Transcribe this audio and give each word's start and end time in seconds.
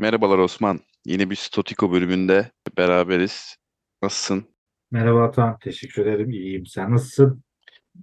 Merhabalar 0.00 0.38
Osman. 0.38 0.80
Yeni 1.04 1.30
bir 1.30 1.36
Stotiko 1.36 1.92
bölümünde 1.92 2.50
beraberiz. 2.76 3.56
Nasılsın? 4.02 4.44
Merhaba 4.90 5.24
Atan, 5.24 5.58
teşekkür 5.58 6.06
ederim. 6.06 6.30
İyiyim. 6.30 6.66
Sen 6.66 6.90
nasılsın? 6.90 7.42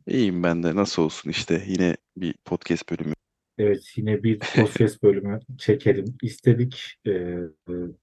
İyiyim 0.08 0.44
ben 0.44 0.64
de. 0.64 0.76
Nasıl 0.76 1.04
olsun 1.04 1.30
işte. 1.30 1.64
Yine 1.68 1.96
bir 2.18 2.36
podcast 2.46 2.92
bölümü. 2.92 3.14
Evet, 3.58 3.94
yine 3.96 4.24
bir 4.24 4.40
podcast 4.40 5.04
bölümü 5.04 5.40
çekelim 5.58 6.18
istedik. 6.22 6.96
Ee, 7.08 7.38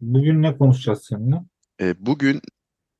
bugün 0.00 0.42
ne 0.42 0.56
konuşacağız 0.56 1.04
seninle? 1.04 1.36
E, 1.80 2.06
bugün 2.06 2.40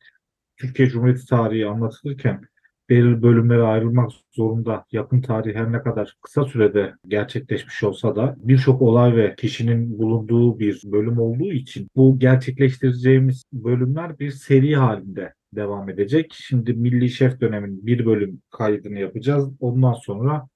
Türkiye 0.58 0.90
Cumhuriyeti 0.90 1.26
tarihi 1.26 1.68
anlatılırken 1.68 2.42
belirli 2.90 3.22
bölümlere 3.22 3.62
ayrılmak 3.62 4.12
zorunda. 4.32 4.86
Yakın 4.92 5.22
tarih 5.22 5.56
her 5.56 5.72
ne 5.72 5.82
kadar 5.82 6.16
kısa 6.22 6.46
sürede 6.46 6.94
gerçekleşmiş 7.08 7.84
olsa 7.84 8.16
da 8.16 8.36
birçok 8.38 8.82
olay 8.82 9.16
ve 9.16 9.36
kişinin 9.36 10.00
bulunduğu 10.00 10.60
bir 10.60 10.82
bölüm 10.86 11.20
olduğu 11.20 11.52
için 11.52 11.88
bu 11.96 12.20
gerçekleştireceğimiz 12.20 13.44
bölümler 13.54 14.20
bir 14.20 14.32
seri 14.32 14.76
halinde 14.76 15.34
devam 15.56 15.90
edecek. 15.90 16.34
Şimdi 16.34 16.74
Milli 16.74 17.10
Şef 17.10 17.42
dönemin 17.42 17.86
bir 17.86 18.06
bölüm 18.06 18.42
kaydını 18.50 19.00
yapacağız. 19.00 19.50
Ondan 19.60 19.94
sonra 19.94 20.48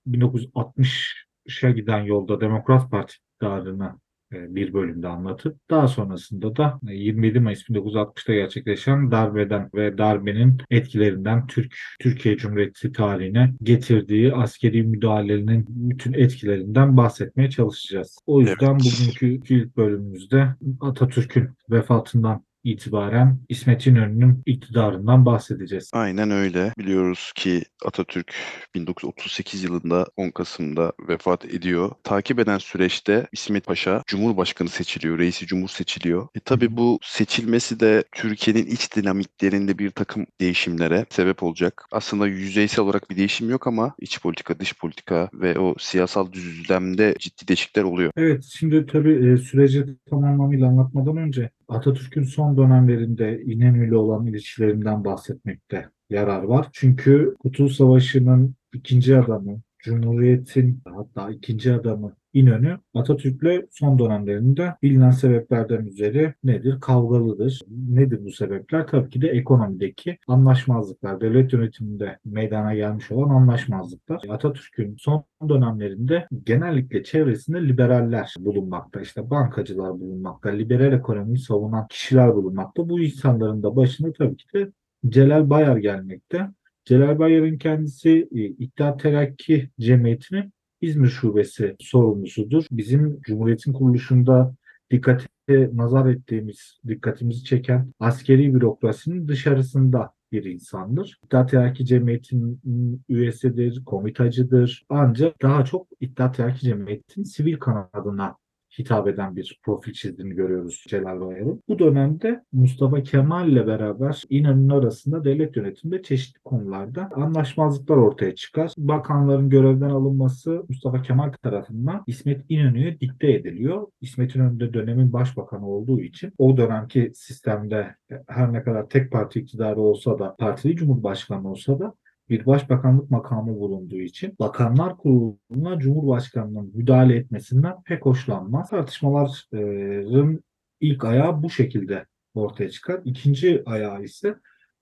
1960'a 1.47 1.71
giden 1.71 2.03
yolda 2.03 2.41
Demokrat 2.41 2.91
Parti 2.91 3.13
iktidarını 3.15 3.99
e, 4.33 4.55
bir 4.55 4.73
bölümde 4.73 5.07
anlatıp 5.07 5.57
daha 5.69 5.88
sonrasında 5.88 6.55
da 6.55 6.79
e, 6.89 6.93
27 6.93 7.39
Mayıs 7.39 7.69
1960'ta 7.69 8.33
gerçekleşen 8.33 9.11
darbeden 9.11 9.69
ve 9.75 9.97
darbenin 9.97 10.57
etkilerinden 10.71 11.47
Türk 11.47 11.75
Türkiye 11.99 12.38
Cumhuriyeti 12.38 12.91
tarihine 12.91 13.53
getirdiği 13.63 14.33
askeri 14.33 14.83
müdahalenin 14.83 15.66
bütün 15.67 16.13
etkilerinden 16.13 16.97
bahsetmeye 16.97 17.49
çalışacağız. 17.49 18.17
O 18.25 18.41
yüzden 18.41 18.71
Evet. 18.71 18.81
bugünkü 18.81 19.53
ilk 19.53 19.77
bölümümüzde 19.77 20.55
Atatürk'ün 20.81 21.49
vefatından 21.69 22.45
itibaren 22.66 23.39
İsmet 23.49 23.88
İnönü'nün 23.88 24.44
iktidarından 24.45 25.25
bahsedeceğiz. 25.25 25.91
Aynen 25.94 26.31
öyle. 26.31 26.73
Biliyoruz 26.77 27.31
ki 27.35 27.63
Atatürk 27.85 28.35
1938 28.75 29.63
yılında 29.63 30.07
10 30.17 30.30
Kasım'da 30.30 30.94
vefat 31.09 31.45
ediyor. 31.45 31.91
Takip 32.03 32.39
eden 32.39 32.57
süreçte 32.57 33.27
İsmet 33.31 33.66
Paşa 33.66 34.03
Cumhurbaşkanı 34.07 34.69
seçiliyor, 34.69 35.19
reisi 35.19 35.47
cumhur 35.47 35.67
seçiliyor. 35.67 36.27
E 36.35 36.39
tabii 36.39 36.77
bu 36.77 36.99
seçilmesi 37.02 37.80
de 37.80 38.03
Türkiye'nin 38.11 38.66
iç 38.66 38.95
dinamiklerinde 38.95 39.79
bir 39.79 39.89
takım 39.89 40.25
değişimlere 40.41 41.05
sebep 41.09 41.44
olacak. 41.44 41.85
Aslında 41.91 42.27
yüzeysel 42.27 42.85
olarak 42.85 43.09
bir 43.09 43.17
değişim 43.17 43.50
yok 43.50 43.67
ama 43.67 43.95
iç 44.00 44.22
politika, 44.22 44.59
dış 44.59 44.77
politika 44.77 45.29
ve 45.33 45.59
o 45.59 45.75
siyasal 45.77 46.31
düzlemde 46.31 47.16
ciddi 47.19 47.47
değişiklikler 47.47 47.83
oluyor. 47.83 48.11
Evet, 48.17 48.44
şimdi 48.44 48.85
tabii 48.85 49.31
e, 49.31 49.38
süreci 49.38 49.85
tam 50.09 50.23
anlamıyla 50.23 50.67
anlatmadan 50.67 51.17
önce 51.17 51.50
Atatürk'ün 51.67 52.23
son 52.23 52.58
dönemlerinde 52.58 53.41
İnönü 53.41 53.88
ile 53.88 53.95
olan 53.97 54.25
ilişkilerinden 54.25 55.05
bahsetmekte 55.05 55.89
yarar 56.09 56.44
var. 56.44 56.69
Çünkü 56.73 57.35
Kurtuluş 57.39 57.75
Savaşı'nın 57.75 58.55
ikinci 58.73 59.17
adamı, 59.17 59.61
Cumhuriyet'in 59.80 60.81
hatta 60.85 61.31
ikinci 61.31 61.73
adamı 61.73 62.16
İnönü 62.36 62.78
Atatürk'le 62.94 63.66
son 63.72 64.00
dönemlerinde 64.00 64.75
bilinen 64.83 65.12
sebeplerden 65.12 65.85
üzeri 65.85 66.34
nedir? 66.44 66.79
Kavgalıdır. 66.81 67.62
Nedir 67.90 68.25
bu 68.25 68.31
sebepler? 68.31 68.88
Tabii 68.88 69.09
ki 69.09 69.22
de 69.22 69.28
ekonomideki 69.28 70.18
anlaşmazlıklar, 70.28 71.22
devlet 71.22 71.53
yönetiminde 71.53 72.19
meydana 72.25 72.75
gelmiş 72.75 73.12
olan 73.12 73.29
anlaşmazlıklar. 73.29 74.22
Atatürk'ün 74.29 74.96
son 75.00 75.23
dönemlerinde 75.50 76.28
genellikle 76.44 77.03
çevresinde 77.03 77.68
liberaller 77.68 78.34
bulunmakta. 78.40 79.02
İşte 79.02 79.29
bankacılar 79.29 80.00
bulunmakta, 80.00 80.50
liberal 80.50 80.94
ekonomiyi 80.94 81.38
savunan 81.38 81.88
kişiler 81.88 82.35
bulunmakta. 82.35 82.90
Bu 82.90 83.00
insanların 83.00 83.63
da 83.63 83.75
başında 83.75 84.13
tabii 84.13 84.38
ki 84.38 84.46
de 84.53 84.72
Celal 85.09 85.50
Bayar 85.50 85.78
gelmekte. 85.78 86.50
Celal 86.85 87.19
Bayar'ın 87.19 87.57
kendisi 87.57 88.29
e, 88.35 88.40
İttihat 88.46 89.00
Terakki 89.00 89.69
Cemiyeti'nin 89.79 90.54
İzmir 90.85 91.07
Şubesi 91.07 91.75
sorumlusudur. 91.79 92.66
Bizim 92.72 93.22
Cumhuriyet'in 93.22 93.73
kuruluşunda 93.73 94.56
dikkate 94.91 95.28
nazar 95.73 96.09
ettiğimiz, 96.09 96.79
dikkatimizi 96.88 97.44
çeken 97.44 97.94
askeri 98.00 98.53
bürokrasinin 98.53 99.28
dışarısında 99.28 100.12
bir 100.31 100.44
insandır. 100.44 101.19
İttihat 101.23 101.51
Terakki 101.51 101.85
Cemiyeti'nin 101.85 103.01
üyesidir, 103.09 103.84
komitacıdır. 103.85 104.85
Ancak 104.90 105.41
daha 105.41 105.66
çok 105.66 105.88
İttihat 106.01 106.38
Terakki 106.38 106.66
Cemiyeti'nin 106.66 107.25
sivil 107.25 107.57
kanadına 107.57 108.35
hitap 108.80 109.08
eden 109.08 109.36
bir 109.36 109.59
profil 109.63 109.94
çizdiğini 109.94 110.34
görüyoruz 110.34 110.84
Celal 110.88 111.22
Bayar'ın. 111.22 111.63
Bu 111.68 111.80
dönemde 111.80 112.44
Mustafa 112.52 113.03
Kemal 113.03 113.50
ile 113.50 113.68
beraber 113.68 114.24
İnönü'nün 114.30 114.69
arasında 114.69 115.24
devlet 115.24 115.56
yönetiminde 115.56 116.03
çeşitli 116.03 116.40
konularda 116.40 117.09
anlaşmazlıklar 117.16 117.97
ortaya 117.97 118.35
çıkar. 118.35 118.74
Bakanların 118.78 119.50
görevden 119.50 119.90
alınması 119.90 120.66
Mustafa 120.69 121.02
Kemal 121.02 121.31
tarafından 121.44 122.03
İsmet 122.08 122.46
İnönü'ye 122.50 123.00
dikte 123.00 123.31
ediliyor. 123.31 123.88
İsmet 124.02 124.35
İnönü 124.35 124.59
de 124.59 124.74
dönemin 124.74 125.14
başbakanı 125.14 125.68
olduğu 125.68 126.02
için 126.02 126.34
o 126.38 126.58
dönemki 126.58 127.12
sistemde 127.16 127.96
her 128.28 128.53
ne 128.53 128.64
kadar 128.64 128.90
tek 128.90 129.12
parti 129.12 129.40
iktidarı 129.40 129.80
olsa 129.80 130.19
da 130.19 130.35
partili 130.35 130.75
cumhurbaşkanı 130.75 131.52
olsa 131.52 131.80
da 131.80 131.94
bir 132.30 132.46
başbakanlık 132.46 133.12
makamı 133.12 133.59
bulunduğu 133.59 134.00
için 134.02 134.36
Bakanlar 134.40 134.97
Kurulu'na 134.97 135.80
Cumhurbaşkanı'nın 135.80 136.72
müdahale 136.75 137.16
etmesinden 137.16 137.84
pek 137.84 138.06
hoşlanmaz. 138.06 138.69
Tartışmaların 138.69 140.44
ilk 140.80 141.06
ayağı 141.06 141.44
bu 141.44 141.50
şekilde 141.50 142.06
ortaya 142.34 142.69
çıkar. 142.69 143.02
İkinci 143.06 143.64
ayağı 143.66 144.03
ise 144.03 144.35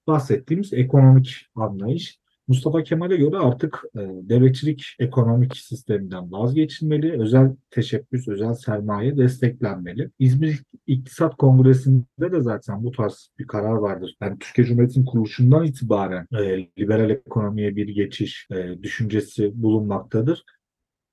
bahsettiğimiz 0.07 0.73
ekonomik 0.73 1.47
anlayış. 1.55 2.22
Mustafa 2.47 2.83
Kemal'e 2.83 3.17
göre 3.17 3.37
artık 3.37 3.83
e, 3.95 3.99
devletçilik 3.99 4.95
ekonomik 4.99 5.57
sisteminden 5.57 6.31
vazgeçilmeli, 6.31 7.21
özel 7.21 7.55
teşebbüs, 7.69 8.27
özel 8.27 8.53
sermaye 8.53 9.17
desteklenmeli. 9.17 10.09
İzmir 10.19 10.63
İktisat 10.87 11.37
Kongresi'nde 11.37 12.31
de 12.31 12.41
zaten 12.41 12.83
bu 12.83 12.91
tarz 12.91 13.29
bir 13.39 13.47
karar 13.47 13.73
vardır. 13.73 14.15
Yani 14.21 14.39
Türkiye 14.39 14.67
Cumhuriyeti'nin 14.67 15.05
kuruluşundan 15.05 15.65
itibaren 15.65 16.27
e, 16.33 16.67
liberal 16.79 17.09
ekonomiye 17.09 17.75
bir 17.75 17.87
geçiş 17.87 18.47
e, 18.51 18.83
düşüncesi 18.83 19.63
bulunmaktadır. 19.63 20.43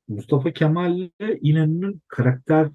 Mustafa 0.09 0.53
Kemal 0.53 0.99
ile 0.99 1.39
İnönü'nün 1.41 2.03
karakter 2.09 2.69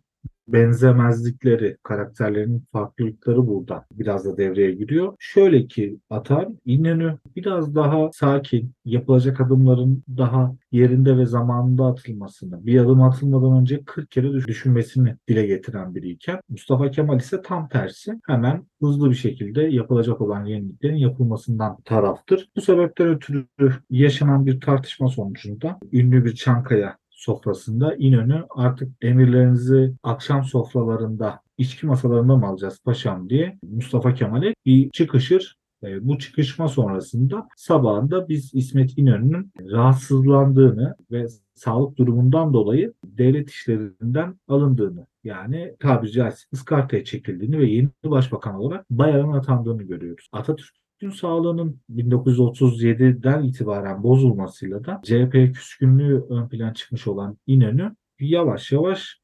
benzemezlikleri, 0.48 1.78
karakterlerinin 1.84 2.64
farklılıkları 2.72 3.48
burada 3.48 3.86
biraz 3.92 4.26
da 4.26 4.38
devreye 4.38 4.72
giriyor. 4.72 5.16
Şöyle 5.20 5.68
ki 5.68 6.00
Atan, 6.10 6.60
İnönü 6.66 7.18
biraz 7.36 7.76
daha 7.76 8.10
sakin, 8.14 8.72
yapılacak 8.86 9.42
adımların 9.42 10.04
daha 10.18 10.56
yerinde 10.72 11.18
ve 11.18 11.26
zamanında 11.26 11.86
atılmasını, 11.86 12.66
bir 12.66 12.80
adım 12.80 13.02
atılmadan 13.02 13.62
önce 13.62 13.84
40 13.86 14.12
kere 14.12 14.32
düş- 14.32 14.48
düşünmesini 14.48 15.16
dile 15.28 15.46
getiren 15.46 15.96
biriyken 15.96 16.40
Mustafa 16.50 16.92
Kemal 16.92 17.20
ise 17.20 17.42
tam 17.42 17.70
tersi 17.70 18.20
hemen 18.28 18.68
hızlı 18.82 19.10
bir 19.10 19.16
şekilde 19.16 19.62
yapılacak 19.64 20.22
olan 20.22 20.46
yeniliklerin 20.46 20.96
yapılmasından 20.96 21.78
taraftır. 21.86 22.50
Bu 22.56 22.62
sebepten 22.62 23.08
ötürü 23.08 23.46
yaşanan 23.90 24.46
bir 24.46 24.62
tartışma 24.62 25.08
sonucunda 25.08 25.80
ünlü 25.92 26.26
bir 26.26 26.36
Çankaya 26.36 26.98
sofrasında 27.26 27.96
İnönü 27.96 28.46
artık 28.50 28.90
emirlerinizi 29.02 29.94
akşam 30.04 30.44
sofralarında 30.44 31.42
içki 31.58 31.86
masalarında 31.88 32.36
mı 32.36 32.48
alacağız 32.48 32.80
paşam 32.86 33.30
diye 33.30 33.58
Mustafa 33.64 34.14
Kemal'e 34.14 34.54
bir 34.66 34.90
çıkışır. 34.90 35.56
E, 35.84 36.08
Bu 36.08 36.18
çıkışma 36.18 36.68
sonrasında 36.68 37.48
sabahında 37.58 38.30
biz 38.30 38.54
İsmet 38.54 38.98
İnönü'nün 38.98 39.52
rahatsızlandığını 39.72 40.96
ve 41.12 41.26
sağlık 41.54 41.98
durumundan 41.98 42.54
dolayı 42.54 42.94
devlet 43.06 43.50
işlerinden 43.50 44.40
alındığını 44.48 45.08
yani 45.24 45.76
tabiri 45.80 46.12
caizse 46.12 46.46
ıskartaya 46.54 47.04
çekildiğini 47.04 47.60
ve 47.60 47.66
yeni 47.66 47.90
başbakan 48.06 48.56
olarak 48.56 48.90
Bayar'ın 48.90 49.34
atandığını 49.34 49.84
görüyoruz. 49.84 50.30
Atatürk 50.32 50.85
Türk'ün 51.06 51.18
sağlığının 51.18 51.80
1937'den 51.96 53.44
itibaren 53.44 54.04
bozulmasıyla 54.04 54.86
da 54.86 55.02
CHP 55.04 55.54
küskünlüğü 55.54 56.26
ön 56.30 56.48
plan 56.50 56.74
çıkmış 56.74 57.08
olan 57.08 57.38
İnönü 57.48 57.96
yavaş 58.20 58.72
yavaş 58.72 59.22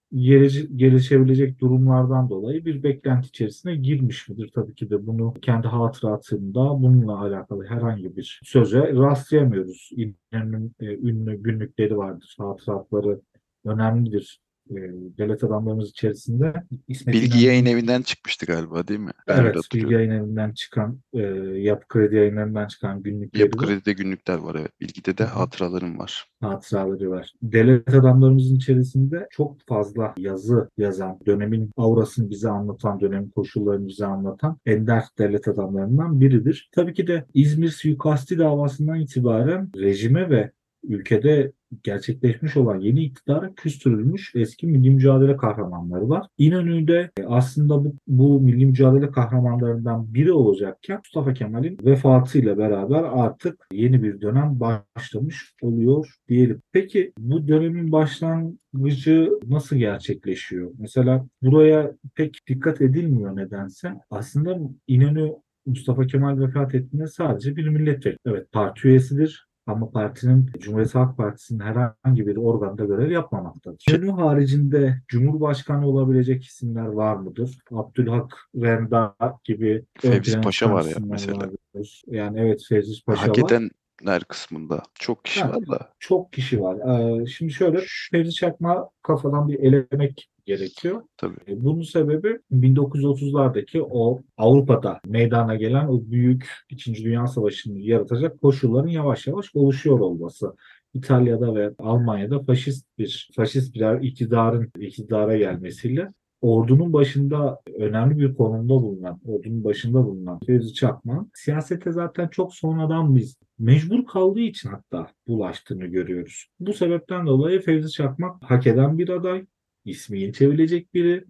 gelişebilecek 0.75 1.59
durumlardan 1.59 2.29
dolayı 2.29 2.65
bir 2.65 2.83
beklenti 2.83 3.27
içerisine 3.27 3.75
girmiş 3.75 4.29
midir? 4.29 4.51
Tabii 4.55 4.75
ki 4.75 4.89
de 4.89 5.07
bunu 5.07 5.33
kendi 5.41 5.67
hatıratında 5.67 6.59
bununla 6.59 7.21
alakalı 7.21 7.65
herhangi 7.65 8.15
bir 8.15 8.39
söze 8.43 8.93
rastlayamıyoruz. 8.93 9.89
İnönü'nün 9.91 10.75
e, 10.79 10.85
ünlü 10.85 11.43
günlükleri 11.43 11.97
vardır, 11.97 12.35
hatıratları 12.39 13.21
önemlidir 13.65 14.39
e, 14.71 14.75
devlet 15.17 15.43
adamlarımız 15.43 15.89
içerisinde 15.89 16.53
İsmet 16.87 17.15
Bilgi 17.15 17.37
İnönü- 17.37 17.45
yayın 17.45 17.65
evinden 17.65 18.01
çıkmıştı 18.01 18.45
galiba 18.45 18.87
değil 18.87 18.99
mi? 18.99 19.11
Ben 19.27 19.41
Evet, 19.41 19.55
Bilgi. 19.73 19.93
Yayın 19.93 20.11
Evi'nden 20.11 20.51
çıkan, 20.51 20.99
e, 21.13 21.21
Yapı 21.59 21.87
Kredi 21.87 22.15
Yayınları'ndan 22.15 22.67
çıkan 22.67 23.03
günlükleri 23.03 23.41
Yapı 23.43 23.57
Kredi'de 23.57 23.93
günlükler 23.93 24.37
var 24.37 24.55
evet. 24.59 24.71
Bilgide 24.81 25.17
de 25.17 25.23
hatıralarım 25.23 25.99
var. 25.99 26.25
hatıraları 26.41 27.09
var. 27.11 27.33
Devlet 27.41 27.93
adamlarımızın 27.93 28.55
içerisinde 28.55 29.27
çok 29.31 29.57
fazla 29.67 30.13
yazı 30.17 30.69
yazan, 30.77 31.19
dönemin 31.25 31.71
aurasını 31.77 32.29
bize 32.29 32.49
anlatan, 32.49 32.99
dönemin 32.99 33.29
koşullarını 33.29 33.87
bize 33.87 34.05
anlatan 34.05 34.57
ender 34.65 35.03
devlet 35.19 35.47
adamlarından 35.47 36.21
biridir. 36.21 36.69
Tabii 36.75 36.93
ki 36.93 37.07
de 37.07 37.25
İzmir 37.33 37.69
suikasti 37.69 38.37
davasından 38.39 38.99
itibaren 38.99 39.69
rejime 39.77 40.29
ve 40.29 40.51
ülkede 40.83 41.51
gerçekleşmiş 41.83 42.57
olan 42.57 42.79
yeni 42.79 43.03
iktidara 43.03 43.53
küstürülmüş 43.55 44.31
eski 44.35 44.67
milli 44.67 44.89
mücadele 44.89 45.37
kahramanları 45.37 46.09
var. 46.09 46.27
İnönü'de 46.37 47.11
e, 47.19 47.23
aslında 47.23 47.85
bu, 47.85 47.95
bu 48.07 48.41
milli 48.41 48.65
mücadele 48.65 49.11
kahramanlarından 49.11 50.13
biri 50.13 50.31
olacakken 50.31 50.97
Mustafa 50.97 51.33
Kemal'in 51.33 51.77
vefatıyla 51.83 52.57
beraber 52.57 53.03
artık 53.03 53.67
yeni 53.73 54.03
bir 54.03 54.21
dönem 54.21 54.59
başlamış 54.59 55.55
oluyor 55.61 56.15
diyelim. 56.27 56.61
Peki 56.71 57.13
bu 57.19 57.47
dönemin 57.47 57.91
başlangıcı 57.91 59.29
nasıl 59.47 59.75
gerçekleşiyor? 59.75 60.71
Mesela 60.77 61.25
buraya 61.41 61.91
pek 62.15 62.39
dikkat 62.47 62.81
edilmiyor 62.81 63.35
nedense. 63.35 63.93
Aslında 64.09 64.59
İnönü 64.87 65.35
Mustafa 65.65 66.07
Kemal 66.07 66.39
vefat 66.39 66.75
ettiğinde 66.75 67.07
sadece 67.07 67.55
bir 67.55 67.67
milletvekili. 67.67 68.17
Evet 68.25 68.51
parti 68.51 68.87
üyesidir 68.87 69.50
ama 69.67 69.91
partinin 69.91 70.49
Cumhuriyet 70.59 70.95
Halk 70.95 71.17
Partisi'nin 71.17 71.59
herhangi 71.59 72.27
bir 72.27 72.35
organda 72.37 72.85
görev 72.85 73.11
yapmamaktadır. 73.11 73.83
İnönü 73.89 74.11
haricinde 74.11 75.01
Cumhurbaşkanı 75.07 75.87
olabilecek 75.87 76.43
isimler 76.45 76.85
var 76.85 77.15
mıdır? 77.15 77.57
Abdülhak 77.71 78.37
Renda 78.55 79.15
gibi 79.43 79.85
Fevzi 79.99 80.41
Paşa 80.41 80.73
var 80.73 80.85
ya 80.85 80.95
mesela. 80.99 81.37
vardır. 81.37 82.01
Yani 82.07 82.39
evet 82.39 82.65
Fevzi 82.69 83.05
Paşa 83.05 83.21
Hak 83.21 83.29
var. 83.29 83.45
edenler 83.45 84.23
kısmında 84.23 84.83
çok 84.93 85.25
kişi 85.25 85.41
Ha. 85.43 85.49
var 85.49 85.67
da. 85.67 85.89
Çok 85.99 86.33
kişi 86.33 86.61
var. 86.61 86.77
Ee, 87.21 87.25
şimdi 87.25 87.53
şöyle 87.53 87.81
Fevzi 88.11 88.31
Çakma 88.33 88.89
kafadan 89.01 89.47
bir 89.47 89.59
elemek 89.59 90.30
gerekiyor. 90.45 91.01
Tabii. 91.17 91.37
E, 91.47 91.63
Bunun 91.63 91.81
sebebi 91.81 92.39
1930'lardaki 92.51 93.81
o 93.81 94.21
Avrupa'da 94.37 94.99
meydana 95.05 95.55
gelen 95.55 95.87
o 95.87 96.01
büyük 96.11 96.49
İkinci 96.69 97.03
Dünya 97.03 97.27
Savaşı'nı 97.27 97.79
yaratacak 97.79 98.41
koşulların 98.41 98.89
yavaş 98.89 99.27
yavaş 99.27 99.55
oluşuyor 99.55 99.99
olması. 99.99 100.55
İtalya'da 100.93 101.55
ve 101.55 101.73
Almanya'da 101.79 102.43
faşist 102.43 102.87
bir 102.97 103.29
faşist 103.35 103.75
birer 103.75 104.01
iktidarın 104.01 104.71
iktidara 104.79 105.37
gelmesiyle 105.37 106.07
ordunun 106.41 106.93
başında 106.93 107.61
önemli 107.79 108.19
bir 108.19 108.35
konumda 108.35 108.73
bulunan, 108.73 109.21
ordunun 109.25 109.63
başında 109.63 110.05
bulunan 110.05 110.39
Fevzi 110.47 110.73
Çakma 110.73 111.27
siyasete 111.33 111.91
zaten 111.91 112.27
çok 112.27 112.53
sonradan 112.55 113.15
biz 113.15 113.37
mecbur 113.59 114.05
kaldığı 114.05 114.39
için 114.39 114.69
hatta 114.69 115.07
bulaştığını 115.27 115.85
görüyoruz. 115.85 116.47
Bu 116.59 116.73
sebepten 116.73 117.27
dolayı 117.27 117.61
Fevzi 117.61 117.91
Çakmak 117.91 118.51
hak 118.51 118.67
eden 118.67 118.97
bir 118.97 119.09
aday, 119.09 119.45
ismi 119.85 120.19
geçebilecek 120.19 120.93
biri 120.93 121.25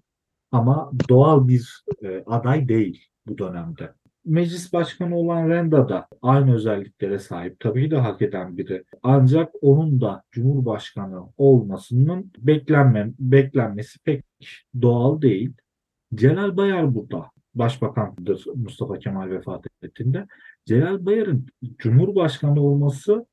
ama 0.51 0.91
doğal 1.09 1.47
bir 1.47 1.83
e, 2.03 2.23
aday 2.25 2.67
değil 2.67 3.07
bu 3.27 3.37
dönemde. 3.37 3.93
Meclis 4.25 4.73
başkanı 4.73 5.17
olan 5.17 5.49
Renda 5.49 5.89
da 5.89 6.07
aynı 6.21 6.55
özelliklere 6.55 7.19
sahip. 7.19 7.59
Tabii 7.59 7.91
de 7.91 7.97
hak 7.97 8.21
eden 8.21 8.57
biri. 8.57 8.83
Ancak 9.03 9.51
onun 9.61 10.01
da 10.01 10.23
Cumhurbaşkanı 10.31 11.23
olmasının 11.37 12.31
beklenme, 12.37 13.11
beklenmesi 13.19 13.99
pek 13.99 14.23
doğal 14.81 15.21
değil. 15.21 15.53
Celal 16.15 16.57
Bayar 16.57 16.95
burada 16.95 17.31
başbakandır 17.55 18.45
Mustafa 18.55 18.99
Kemal 18.99 19.29
vefat 19.29 19.65
ettiğinde. 19.81 20.27
Celal 20.65 21.05
Bayar'ın 21.05 21.47
Cumhurbaşkanı 21.77 22.61
olması 22.61 23.25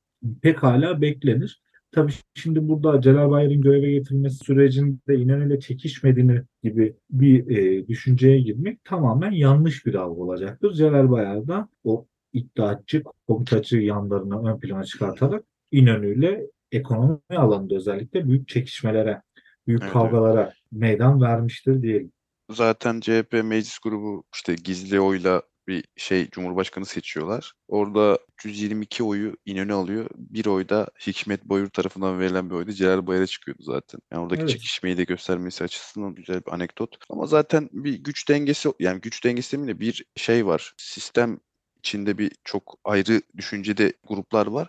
pekala 0.42 1.00
beklenir. 1.00 1.62
Tabii 1.92 2.12
şimdi 2.34 2.68
burada 2.68 3.00
Celal 3.00 3.30
Bayar'ın 3.30 3.60
göreve 3.60 3.92
getirilmesi 3.92 4.36
sürecinde 4.44 5.14
İnönü'yle 5.14 5.60
çekişmediğini 5.60 6.42
gibi 6.62 6.96
bir 7.10 7.56
e, 7.56 7.88
düşünceye 7.88 8.40
girmek 8.40 8.84
tamamen 8.84 9.30
yanlış 9.30 9.86
bir 9.86 9.94
algı 9.94 10.20
olacaktır. 10.20 10.72
Celal 10.72 11.10
Bayar 11.10 11.48
da 11.48 11.68
o 11.84 12.06
iddiatçı, 12.32 13.02
komutacı 13.26 13.78
yanlarını 13.78 14.52
ön 14.52 14.60
plana 14.60 14.84
çıkartarak 14.84 15.44
İnönü'yle 15.72 16.46
ekonomi 16.72 17.20
alanında 17.36 17.74
özellikle 17.74 18.28
büyük 18.28 18.48
çekişmelere, 18.48 19.22
büyük 19.66 19.82
Evet, 19.82 19.92
kavgalara 19.92 20.52
meydan 20.72 21.20
vermiştir 21.20 21.82
diyelim. 21.82 22.12
Zaten 22.50 23.00
CHP 23.00 23.32
meclis 23.44 23.78
grubu 23.78 24.24
işte 24.34 24.54
gizli 24.64 25.00
oyla 25.00 25.42
bir 25.68 25.84
şey 25.96 26.30
Cumhurbaşkanı 26.30 26.86
seçiyorlar. 26.86 27.52
Orada 27.68 28.18
122 28.44 29.04
oyu 29.04 29.36
İnönü 29.46 29.72
alıyor. 29.72 30.10
Bir 30.16 30.46
oy 30.46 30.68
da 30.68 30.88
Hikmet 31.06 31.44
Boyur 31.44 31.68
tarafından 31.68 32.20
verilen 32.20 32.50
bir 32.50 32.54
oy 32.54 32.66
da 32.66 32.72
Celal 32.72 33.06
Bayar'a 33.06 33.26
çıkıyordu 33.26 33.62
zaten. 33.62 34.00
Yani 34.12 34.22
oradaki 34.22 34.40
Evet. 34.40 34.50
çekişmeyi 34.50 34.96
de 34.96 35.04
göstermesi 35.04 35.64
açısından 35.64 36.14
güzel 36.14 36.40
bir 36.46 36.52
anekdot. 36.52 36.96
Ama 37.10 37.26
zaten 37.26 37.68
bir 37.72 37.94
güç 37.94 38.28
dengesi 38.28 38.68
yani 38.80 39.00
güç 39.00 39.24
dengesi 39.24 39.52
demeyeyim 39.52 39.76
de 39.76 39.80
bir 39.80 40.04
şey 40.16 40.46
var. 40.46 40.74
Sistem 40.76 41.40
içinde 41.78 42.18
bir 42.18 42.32
çok 42.44 42.78
ayrı 42.84 43.22
düşüncede 43.36 43.92
gruplar 44.08 44.46
var. 44.46 44.68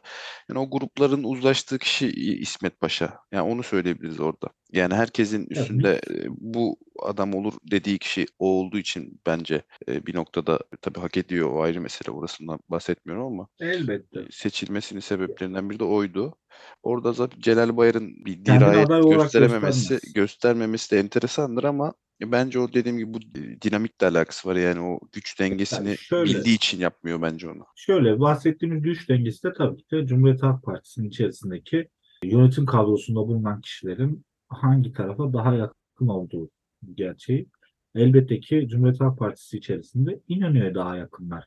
Yani 0.50 0.60
o 0.60 0.70
grupların 0.70 1.24
uzlaştığı 1.24 1.80
kişi 1.80 2.08
İsmet 2.12 2.80
Paşa. 2.80 3.20
Yani 3.32 3.52
onu 3.52 3.64
söyleyebiliriz 3.64 4.20
orada. 4.20 4.50
Yani 4.72 4.94
herkesin 4.94 5.48
üstünde 5.50 6.02
e, 6.10 6.26
bu 6.30 6.78
adam 7.04 7.34
olur 7.34 7.54
dediği 7.72 8.00
kişi 8.00 8.26
o 8.40 8.48
olduğu 8.48 8.78
için 8.78 9.22
bence 9.26 9.62
e, 9.88 10.06
bir 10.06 10.16
noktada 10.16 10.60
tabii 10.82 11.00
hak 11.00 11.18
ediyor 11.18 11.52
o 11.52 11.62
ayrı 11.62 11.82
mesele 11.82 12.12
orasından 12.12 12.60
bahsetmiyorum 12.70 13.26
ama 13.26 13.48
Elbette. 13.60 14.28
seçilmesinin 14.32 15.00
sebeplerinden 15.00 15.70
biri 15.70 15.80
de 15.80 15.84
oydu. 15.84 16.36
Orada 16.84 17.14
zaten 17.14 17.40
Celal 17.40 17.78
Bayar'ın 17.78 18.26
bir 18.26 18.46
dirayet 18.46 18.90
olarak 18.90 19.20
gösterememesi 19.20 20.00
göstermemesi 20.16 20.92
de 20.92 21.00
enteresandır 21.00 21.64
ama 21.64 21.94
bence 22.26 22.60
o 22.60 22.74
dediğim 22.74 22.98
gibi 22.98 23.14
bu 23.14 23.20
dinamikle 23.62 24.08
alakası 24.08 24.50
var 24.50 24.56
yani 24.56 24.80
o 24.80 25.00
güç 25.12 25.40
dengesini 25.40 25.98
şöyle- 25.98 26.30
bildiği 26.34 26.56
için 26.56 26.80
yapmıyor 26.80 27.22
bence 27.22 27.50
onu. 27.50 27.66
Şöyle 27.76 28.20
bahsettiğimiz 28.20 28.82
güç 28.82 29.10
dengesi 29.10 29.44
de 29.44 29.54
tabii 29.54 29.78
ki 29.84 29.92
de 29.92 30.08
Cumhuriyet 30.08 30.44
Halk 30.44 30.64
Partisi'nin 30.64 31.08
içerisindeki 31.10 31.88
yönetim 32.24 32.66
kadrosunda 32.66 33.20
bulunan 33.20 33.62
kişilerin 33.62 34.26
hangi 34.50 34.94
tarafa 34.94 35.34
daha 35.34 35.54
yakın 35.54 36.08
olduğu 36.08 36.50
gerçeği. 36.96 37.50
Elbette 37.96 38.40
ki 38.40 38.68
Cumhuriyet 38.70 39.02
Halk 39.02 39.20
Partisi 39.20 39.58
içerisinde 39.58 40.20
İnönü'ye 40.28 40.76
daha 40.76 40.96
yakınlar. 40.98 41.46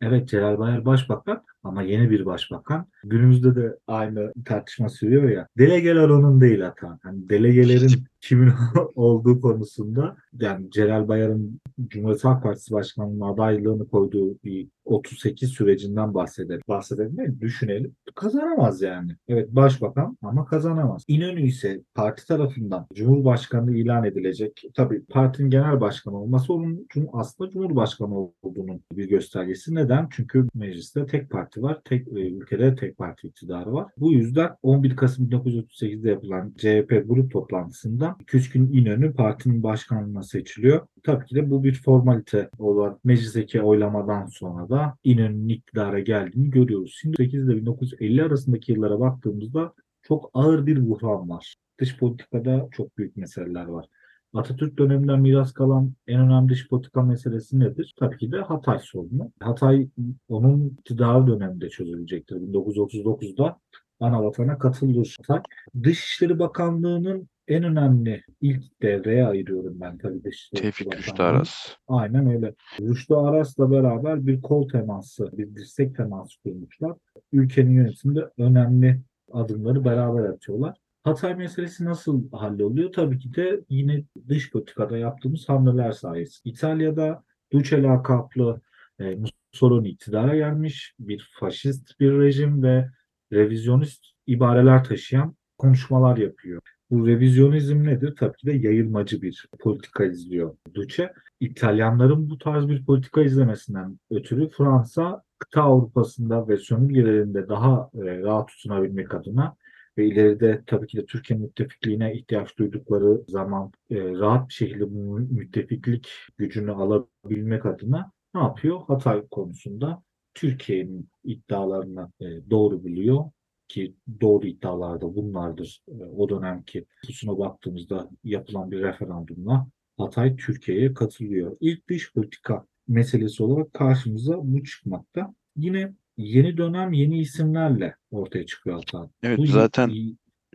Evet 0.00 0.28
Celal 0.28 0.58
Bayar 0.58 0.84
başbakan 0.84 1.44
ama 1.62 1.82
yeni 1.82 2.10
bir 2.10 2.26
başbakan. 2.26 2.86
Günümüzde 3.04 3.56
de 3.56 3.76
aynı 3.86 4.32
tartışma 4.44 4.88
sürüyor 4.88 5.30
ya. 5.30 5.48
Delegeler 5.58 6.08
onun 6.08 6.40
değil 6.40 6.60
hata. 6.60 6.98
Hani 7.02 7.28
delegelerin 7.28 8.04
kimin 8.20 8.52
olduğu 8.94 9.40
konusunda 9.40 10.16
yani 10.40 10.70
Celal 10.70 11.08
Bayar'ın 11.08 11.60
Cumhuriyet 11.86 12.24
Halk 12.24 12.42
Partisi 12.42 12.74
Başkanlığı'nın 12.74 13.34
adaylığını 13.34 13.88
koyduğu 13.88 14.38
bir 14.44 14.68
38 14.84 15.50
sürecinden 15.50 16.14
bahsedelim. 16.14 16.60
Bahsedelim 16.68 17.18
değil, 17.18 17.40
düşünelim. 17.40 17.96
Kazanamaz 18.14 18.82
yani. 18.82 19.16
Evet 19.28 19.48
başbakan 19.50 20.18
ama 20.22 20.44
kazanamaz. 20.44 21.04
İnönü 21.08 21.42
ise 21.42 21.82
parti 21.94 22.26
tarafından 22.26 22.86
Cumhurbaşkanı 22.94 23.76
ilan 23.76 24.04
edilecek. 24.04 24.62
Tabii 24.74 25.04
partinin 25.04 25.50
genel 25.50 25.80
başkanı 25.80 26.20
olması 26.20 26.52
onun 26.52 26.86
aslında 27.12 27.50
Cumhurbaşkanı 27.50 28.18
olduğunun 28.42 28.82
bir 28.92 29.08
göstergesi. 29.08 29.74
Neden? 29.74 30.08
Çünkü 30.10 30.46
mecliste 30.54 31.06
tek 31.06 31.30
parti 31.30 31.49
var. 31.56 31.80
Tek 31.84 32.08
e, 32.08 32.10
ülkede 32.10 32.74
tek 32.74 32.98
parti 32.98 33.26
iktidarı 33.26 33.72
var. 33.72 33.86
Bu 33.96 34.12
yüzden 34.12 34.50
11 34.62 34.96
Kasım 34.96 35.30
1938'de 35.30 36.10
yapılan 36.10 36.54
CHP 36.58 37.04
grup 37.06 37.32
toplantısında 37.32 38.16
Küçükün 38.26 38.72
İnönü 38.72 39.14
partinin 39.14 39.62
başkanlığına 39.62 40.22
seçiliyor. 40.22 40.86
Tabii 41.02 41.26
ki 41.26 41.34
de 41.34 41.50
bu 41.50 41.64
bir 41.64 41.74
formalite 41.74 42.50
olarak 42.58 43.04
meclisteki 43.04 43.62
oylamadan 43.62 44.26
sonra 44.26 44.68
da 44.68 44.96
İnönü'nün 45.04 45.48
iktidara 45.48 46.00
geldiğini 46.00 46.50
görüyoruz. 46.50 46.96
Şimdi 47.00 47.16
8 47.16 47.44
ile 47.44 47.56
1950 47.56 48.22
arasındaki 48.22 48.72
yıllara 48.72 49.00
baktığımızda 49.00 49.72
çok 50.02 50.30
ağır 50.34 50.66
bir 50.66 50.88
buhran 50.88 51.30
var. 51.30 51.54
Dış 51.80 51.98
politikada 51.98 52.68
çok 52.72 52.98
büyük 52.98 53.16
meseleler 53.16 53.64
var. 53.64 53.86
Atatürk 54.34 54.78
döneminden 54.78 55.20
miras 55.20 55.52
kalan 55.52 55.92
en 56.06 56.20
önemli 56.20 56.48
dış 56.48 56.68
politika 56.68 57.02
meselesi 57.02 57.60
nedir? 57.60 57.94
Tabii 57.98 58.18
ki 58.18 58.32
de 58.32 58.40
Hatay 58.40 58.78
sorunu. 58.78 59.32
Hatay 59.40 59.88
onun 60.28 60.68
iktidarı 60.68 61.26
döneminde 61.26 61.68
çözülecektir. 61.68 62.36
1939'da 62.36 63.58
ana 64.00 64.24
vatana 64.24 64.58
katılır 64.58 65.16
Hatay. 65.18 65.42
Dışişleri 65.82 66.38
Bakanlığı'nın 66.38 67.28
en 67.48 67.64
önemli 67.64 68.22
ilk 68.40 68.82
devreye 68.82 69.26
ayırıyorum 69.26 69.80
ben 69.80 69.98
tabii 69.98 70.24
Dışişleri 70.24 70.62
Tevfik 70.62 70.96
Rüştü. 70.96 71.22
Aras. 71.22 71.76
Aynen 71.88 72.26
öyle. 72.26 72.54
Rüştü 72.80 73.14
Aras'la 73.14 73.70
beraber 73.70 74.26
bir 74.26 74.42
kol 74.42 74.68
teması, 74.68 75.38
bir 75.38 75.54
dirsek 75.54 75.96
teması 75.96 76.42
kurmuşlar. 76.42 76.92
Ülkenin 77.32 77.70
yönetiminde 77.70 78.30
önemli 78.38 79.00
adımları 79.32 79.84
beraber 79.84 80.24
atıyorlar. 80.24 80.76
Hatay 81.04 81.34
meselesi 81.34 81.84
nasıl 81.84 82.30
halloluyor? 82.32 82.92
Tabii 82.92 83.18
ki 83.18 83.34
de 83.34 83.60
yine 83.68 84.04
dış 84.28 84.50
politikada 84.50 84.98
yaptığımız 84.98 85.48
hamleler 85.48 85.92
sayesinde. 85.92 86.54
İtalya'da 86.54 87.24
Duce 87.52 87.82
lakaplı 87.82 88.60
e, 88.98 89.18
Mussolini 89.52 89.88
iktidara 89.88 90.36
gelmiş 90.36 90.94
bir 90.98 91.30
faşist 91.40 92.00
bir 92.00 92.12
rejim 92.12 92.62
ve 92.62 92.90
revizyonist 93.32 94.04
ibareler 94.26 94.84
taşıyan 94.84 95.36
konuşmalar 95.58 96.16
yapıyor. 96.16 96.62
Bu 96.90 97.06
revizyonizm 97.06 97.84
nedir? 97.84 98.14
Tabii 98.18 98.36
ki 98.36 98.46
de 98.46 98.52
yayılmacı 98.52 99.22
bir 99.22 99.48
politika 99.60 100.04
izliyor 100.04 100.56
Duce. 100.74 101.12
İtalyanların 101.40 102.30
bu 102.30 102.38
tarz 102.38 102.68
bir 102.68 102.84
politika 102.84 103.22
izlemesinden 103.22 103.98
ötürü 104.10 104.48
Fransa 104.48 105.22
kıta 105.38 105.62
Avrupa'sında 105.62 106.48
ve 106.48 106.56
sömürgelerinde 106.56 107.48
daha 107.48 107.90
e, 107.94 108.18
rahat 108.18 108.48
tutunabilmek 108.48 109.14
adına 109.14 109.56
ve 109.98 110.06
ileride 110.06 110.62
tabii 110.66 110.86
ki 110.86 110.98
de 110.98 111.06
Türkiye 111.06 111.38
müttefikliğine 111.38 112.14
ihtiyaç 112.14 112.58
duydukları 112.58 113.24
zaman 113.28 113.72
e, 113.90 113.96
rahat 114.04 114.48
bir 114.48 114.54
şekilde 114.54 114.90
bu 114.90 115.18
müttefiklik 115.18 116.08
gücünü 116.38 116.72
alabilmek 116.72 117.66
adına 117.66 118.12
ne 118.34 118.40
yapıyor? 118.40 118.80
Hatay 118.86 119.28
konusunda 119.30 120.02
Türkiye'nin 120.34 121.08
iddialarını 121.24 122.12
e, 122.20 122.50
doğru 122.50 122.84
biliyor 122.84 123.24
ki 123.68 123.94
doğru 124.20 124.46
iddialar 124.46 125.00
da 125.00 125.14
bunlardır. 125.16 125.82
E, 125.88 125.92
o 125.92 126.28
dönemki 126.28 126.86
hususuna 127.06 127.38
baktığımızda 127.38 128.10
yapılan 128.24 128.70
bir 128.70 128.82
referandumla 128.82 129.66
Hatay 129.98 130.36
Türkiye'ye 130.36 130.94
katılıyor. 130.94 131.56
İlk 131.60 131.88
dış 131.88 132.12
politika 132.14 132.66
meselesi 132.88 133.42
olarak 133.42 133.72
karşımıza 133.72 134.34
bu 134.38 134.64
çıkmakta. 134.64 135.34
Yine 135.56 135.94
yeni 136.20 136.56
dönem 136.56 136.92
yeni 136.92 137.18
isimlerle 137.18 137.96
ortaya 138.10 138.46
çıkıyor 138.46 138.76
Hatay. 138.76 139.08
Evet 139.22 139.38
Bu 139.38 139.46
zaten 139.46 139.92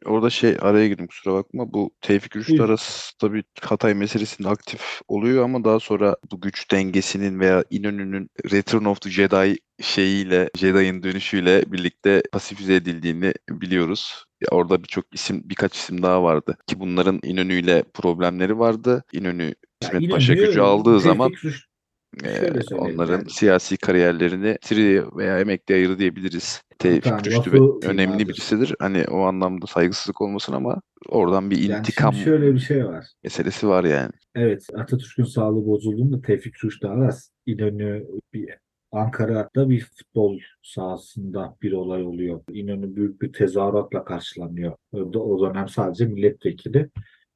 orada 0.06 0.30
şey 0.30 0.58
araya 0.60 0.88
girdim 0.88 1.08
kusura 1.08 1.34
bakma. 1.34 1.74
Bu 1.74 1.92
Tevfik 2.02 2.36
Rüştü 2.36 2.52
Buyurun. 2.52 2.68
arası 2.68 3.18
tabii 3.20 3.44
Hatay 3.62 3.94
meselesinde 3.94 4.50
aktif 4.50 5.02
oluyor 5.08 5.44
ama 5.44 5.64
daha 5.64 5.80
sonra 5.80 6.16
bu 6.32 6.42
güç 6.42 6.72
dengesinin 6.72 7.40
veya 7.40 7.64
İnönü'nün 7.70 8.30
Return 8.52 8.86
of 8.86 9.02
the 9.02 9.10
Jedi 9.10 9.58
şeyiyle, 9.82 10.50
Jedi'ın 10.58 11.04
dönüşüyle 11.04 11.64
birlikte 11.68 12.24
pasifize 12.32 12.76
edildiğini 12.76 13.34
biliyoruz. 13.50 14.26
Orada 14.52 14.84
birçok 14.84 15.06
isim, 15.14 15.42
birkaç 15.46 15.76
isim 15.76 16.04
daha 16.04 16.24
vardı 16.24 16.58
ki 16.68 16.80
bunların 16.80 17.20
İnönü'yle 17.24 17.84
problemleri 17.94 18.60
vardı. 18.60 19.04
İnönü 19.14 19.56
İsmet 19.82 20.12
Paşa 20.12 20.34
İnönü'yü 20.34 20.48
gücü 20.48 20.62
aldığı 20.62 20.92
Tevfik 20.92 21.04
zaman 21.06 21.30
Rüştü- 21.30 21.75
Şöyle 22.24 22.64
söyleyeyim 22.64 22.94
onların 22.96 23.14
yani. 23.18 23.30
siyasi 23.30 23.78
kariyerlerini 23.78 24.58
tri 24.62 25.04
veya 25.18 25.40
emekli 25.40 25.76
ayırı 25.76 26.00
diyebiliriz. 26.00 26.62
Tevfik 26.80 27.06
Hatta 27.12 27.30
Rüştü 27.30 27.52
ve- 27.54 27.88
önemli 27.88 28.14
vardır. 28.14 28.28
birisidir. 28.28 28.76
Hani 28.80 29.06
o 29.12 29.20
anlamda 29.20 29.66
saygısızlık 29.68 30.22
olmasın 30.22 30.54
ama 30.54 30.82
oradan 31.10 31.52
bir 31.52 31.58
Yani 31.58 31.80
intikam 31.80 32.14
şimdi 32.14 32.26
şöyle 32.26 32.54
bir 32.54 32.60
şey 32.60 32.86
var. 32.86 33.06
meselesi 33.24 33.68
var 33.68 33.84
yani. 33.84 34.12
Evet, 34.36 34.68
Atatürk'ün 34.76 35.24
sağlığı 35.24 35.66
bozulduğunda 35.66 36.22
Tevfik 36.22 36.64
Rüştü 36.66 36.88
Aras 36.88 37.30
İnönü 37.46 38.06
bir 38.34 38.50
Ankara'da 38.92 39.70
bir 39.70 39.80
futbol 39.82 40.40
sahasında 40.64 41.56
bir 41.62 41.72
olay 41.72 42.04
oluyor. 42.04 42.42
İnönü 42.52 42.96
büyük 42.96 43.22
bir 43.22 43.34
tezahüratla 43.34 44.06
karşılanıyor. 44.06 44.74
O 44.94 44.98
o 45.00 45.50
dönem 45.50 45.68
sadece 45.70 46.06
milletvekili. 46.06 46.90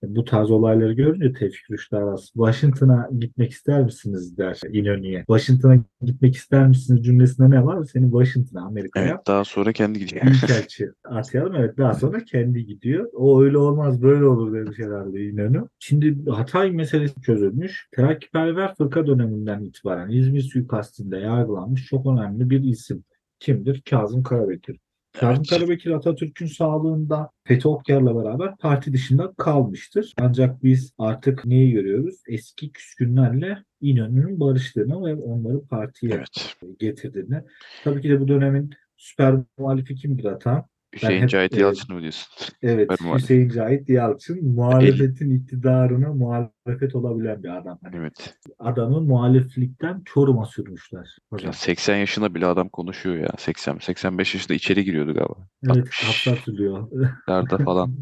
Bu 0.03 0.25
tarz 0.25 0.51
olayları 0.51 0.93
görünce 0.93 1.33
Tevfik 1.33 1.71
Rüştü 1.71 1.95
Aras 1.95 2.25
Washington'a 2.25 3.09
gitmek 3.19 3.51
ister 3.51 3.83
misiniz 3.83 4.37
der 4.37 4.59
İnönü'ye. 4.71 5.19
Washington'a 5.19 5.77
gitmek 6.01 6.35
ister 6.35 6.67
misiniz 6.67 7.05
cümlesinde 7.05 7.49
ne 7.49 7.65
var? 7.65 7.83
Seni 7.83 8.11
Washington'a 8.11 8.65
Amerika'ya 8.65 9.07
Evet 9.07 9.27
daha 9.27 9.45
sonra 9.45 9.71
kendi 9.71 9.99
gidiyor. 9.99 10.25
Büyükelçi 10.25 10.89
atayalım. 11.03 11.55
Evet 11.55 11.77
daha 11.77 11.93
sonra 11.93 12.23
kendi 12.23 12.65
gidiyor. 12.65 13.09
O 13.13 13.41
öyle 13.41 13.57
olmaz 13.57 14.01
böyle 14.01 14.25
olur 14.25 14.53
demiş 14.53 14.79
herhalde 14.79 15.25
İnönü. 15.25 15.67
Şimdi 15.79 16.29
Hatay 16.29 16.71
meselesi 16.71 17.21
çözülmüş. 17.21 17.87
Terakkiperver 17.91 18.75
fırka 18.75 19.07
döneminden 19.07 19.63
itibaren 19.63 20.09
İzmir 20.09 20.41
suikastinde 20.41 21.17
yargılanmış 21.17 21.85
çok 21.85 22.05
önemli 22.05 22.49
bir 22.49 22.63
isim. 22.63 23.03
Kimdir? 23.39 23.81
Kazım 23.89 24.23
Karabekir. 24.23 24.79
Evet. 25.21 25.49
Karabekir 25.49 25.91
Atatürk'ün 25.91 26.45
sağlığında 26.47 27.29
Fethi 27.43 27.67
Okyar'la 27.67 28.23
beraber 28.23 28.57
parti 28.57 28.93
dışında 28.93 29.33
kalmıştır. 29.37 30.13
Ancak 30.21 30.63
biz 30.63 30.93
artık 30.97 31.45
neyi 31.45 31.71
görüyoruz? 31.71 32.15
Eski 32.27 32.71
küskünlerle 32.71 33.63
İnönü'nün 33.81 34.39
barıştığını 34.39 35.05
ve 35.05 35.15
onları 35.15 35.61
partiye 35.61 36.13
Evet. 36.15 36.55
getirdiğini. 36.79 37.41
Tabii 37.83 38.01
ki 38.01 38.09
de 38.09 38.19
bu 38.19 38.27
dönemin 38.27 38.73
süper 38.97 39.35
muhalifi 39.57 39.95
kimdir 39.95 40.25
Atan? 40.25 40.65
Hüseyin 40.95 41.21
hep, 41.21 41.29
Cahit 41.29 41.57
e, 41.57 41.61
Yalçın 41.61 41.95
mı 41.95 42.01
diyorsun? 42.01 42.27
Evet. 42.61 42.91
Hüseyin 43.15 43.49
Cahit 43.49 43.89
Yalçın 43.89 44.53
muhalefetin 44.53 45.35
iktidarına 45.35 46.13
muhalefet 46.13 46.95
olabilen 46.95 47.43
bir 47.43 47.57
adam. 47.57 47.79
Hani 47.83 47.95
Evet. 47.95 48.35
adamı 48.59 49.01
muhaliflikten 49.01 50.01
Çorum'a 50.05 50.45
sürmüşler 50.45 50.99
Ya 50.99 51.05
hocam. 51.29 51.53
80 51.53 51.97
yaşında 51.97 52.35
bile 52.35 52.45
adam 52.45 52.69
konuşuyor 52.69 53.15
ya. 53.15 53.29
80 53.37 53.77
85 53.77 54.33
yaşında 54.35 54.53
içeri 54.53 54.83
giriyordu 54.85 55.13
galiba. 55.13 55.47
Evet, 55.65 55.77
60 55.77 56.03
hapse 56.03 56.31
atılıyor. 56.41 56.87
Larda 57.29 57.57
falan. 57.63 57.95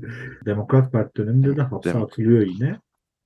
Demokrat 0.46 0.91
Parti 0.91 1.15
döneminde 1.22 1.56
de 1.58 1.62
hapse 1.62 1.94
Dem- 1.94 2.01
atılıyor 2.03 2.41
yine. 2.48 2.79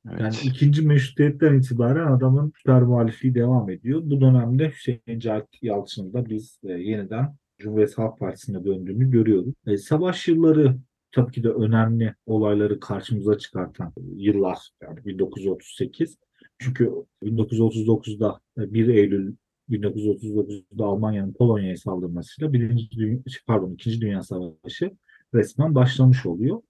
Yani 0.06 0.20
Evet. 0.22 0.46
ikinci 0.46 0.82
meşrutiyetten 0.82 1.54
itibaren 1.60 2.12
adamın 2.12 2.54
süper 2.58 2.82
muhalifliği 2.82 3.36
devam 3.36 3.70
ediyor. 3.70 4.02
Bu 4.04 4.22
dönemde 4.22 4.70
Hüseyin 4.70 5.20
Cahit 5.20 5.46
Yalçın'ın 5.62 6.14
da 6.14 6.30
biz 6.30 6.60
e, 6.64 6.72
yeniden 6.72 7.36
Cumhuriyet 7.62 7.98
Halk 7.98 8.20
Partisi'ne 8.20 8.66
döndüğünü 8.66 9.12
görüyoruz. 9.12 9.54
E, 9.68 9.78
savaş 9.78 10.28
yılları 10.28 10.78
tabii 11.12 11.32
ki 11.32 11.44
de 11.44 11.50
önemli 11.50 12.16
olayları 12.26 12.80
karşımıza 12.80 13.38
çıkartan 13.38 13.94
yıllar 14.16 14.70
yani 14.82 15.06
1938. 15.06 16.18
Çünkü 16.60 16.92
1939'da 17.24 18.40
e, 18.58 18.74
1 18.74 18.88
Eylül 18.88 19.36
1939'da 19.70 20.86
Almanya'nın 20.86 21.34
Polonya'ya 21.34 21.78
saldırmasıyla 21.78 22.54
birinci 22.54 23.22
pardon 23.48 23.74
İkinci 23.74 24.02
Dünya 24.02 24.24
Savaşı 24.24 24.92
resmen 25.34 25.76
başlamış 25.76 26.26
oluyor. 26.26 26.62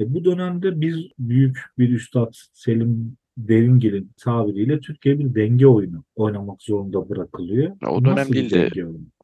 E, 0.00 0.14
bu 0.14 0.24
dönemde 0.24 0.80
bir 0.80 1.12
büyük 1.18 1.58
bir 1.78 1.92
üstad 1.92 2.32
Selim 2.52 3.16
Deringil'in 3.38 4.12
tabiriyle 4.24 4.80
Türkiye 4.80 5.18
bir 5.18 5.34
denge 5.34 5.66
oyunu 5.66 6.04
oynamak 6.16 6.62
zorunda 6.62 7.08
bırakılıyor. 7.08 7.76
Ya 7.82 7.88
o 7.90 8.04
dönem 8.04 8.32
değil 8.32 8.50
de 8.50 8.70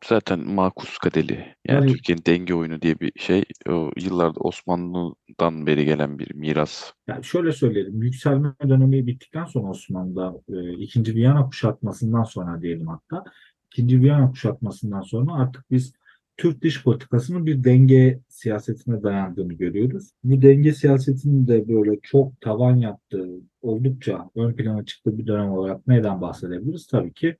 zaten 0.05 0.39
makus 0.49 0.99
kadeli. 0.99 1.33
Yani 1.33 1.55
Yani- 1.85 1.93
Türkiye'nin 1.93 2.23
denge 2.27 2.55
oyunu 2.55 2.83
diye 2.83 3.01
bir 3.01 3.13
şey. 3.17 3.45
O 3.69 3.91
yıllarda 3.97 4.41
Osmanlı'dan 4.41 5.67
beri 5.67 5.85
gelen 5.85 6.19
bir 6.19 6.35
miras. 6.35 6.93
Yani 7.09 7.25
şöyle 7.25 7.53
söyleyelim, 7.53 8.03
yükselme 8.03 8.55
dönemi 8.69 9.07
bittikten 9.07 9.45
sonra 9.45 9.69
Osmanlı'da 9.69 10.35
e, 10.49 10.73
ikinci 10.73 11.15
Viyana 11.15 11.47
kuşatmasından 11.47 12.25
sonra 12.25 12.63
diyelim 12.63 12.87
hatta 12.87 13.25
ikinci 13.73 14.01
Viyana 14.01 14.31
kuşatmasından 14.31 15.03
sonra 15.03 15.33
artık 15.33 15.71
biz 15.71 15.93
Türk 16.37 16.63
dış 16.63 16.85
politikasının 16.85 17.47
bir 17.47 17.65
denge 17.65 18.21
siyasetine 18.29 19.03
dayandığını 19.03 19.53
görüyoruz. 19.53 20.11
Bu 20.25 20.43
denge 20.43 20.73
siyasetinin 20.73 21.49
de 21.49 21.69
böyle 21.69 22.01
çok 22.03 22.41
tavan 22.41 22.77
yaptığı, 22.77 23.29
oldukça 23.63 24.31
ön 24.35 24.53
plana 24.53 24.85
çıktığı 24.85 25.19
bir 25.19 25.27
dönem 25.27 25.51
olarak 25.51 25.87
neden 25.87 26.21
bahsedebiliriz? 26.21 26.87
Tabii 26.87 27.13
ki 27.13 27.37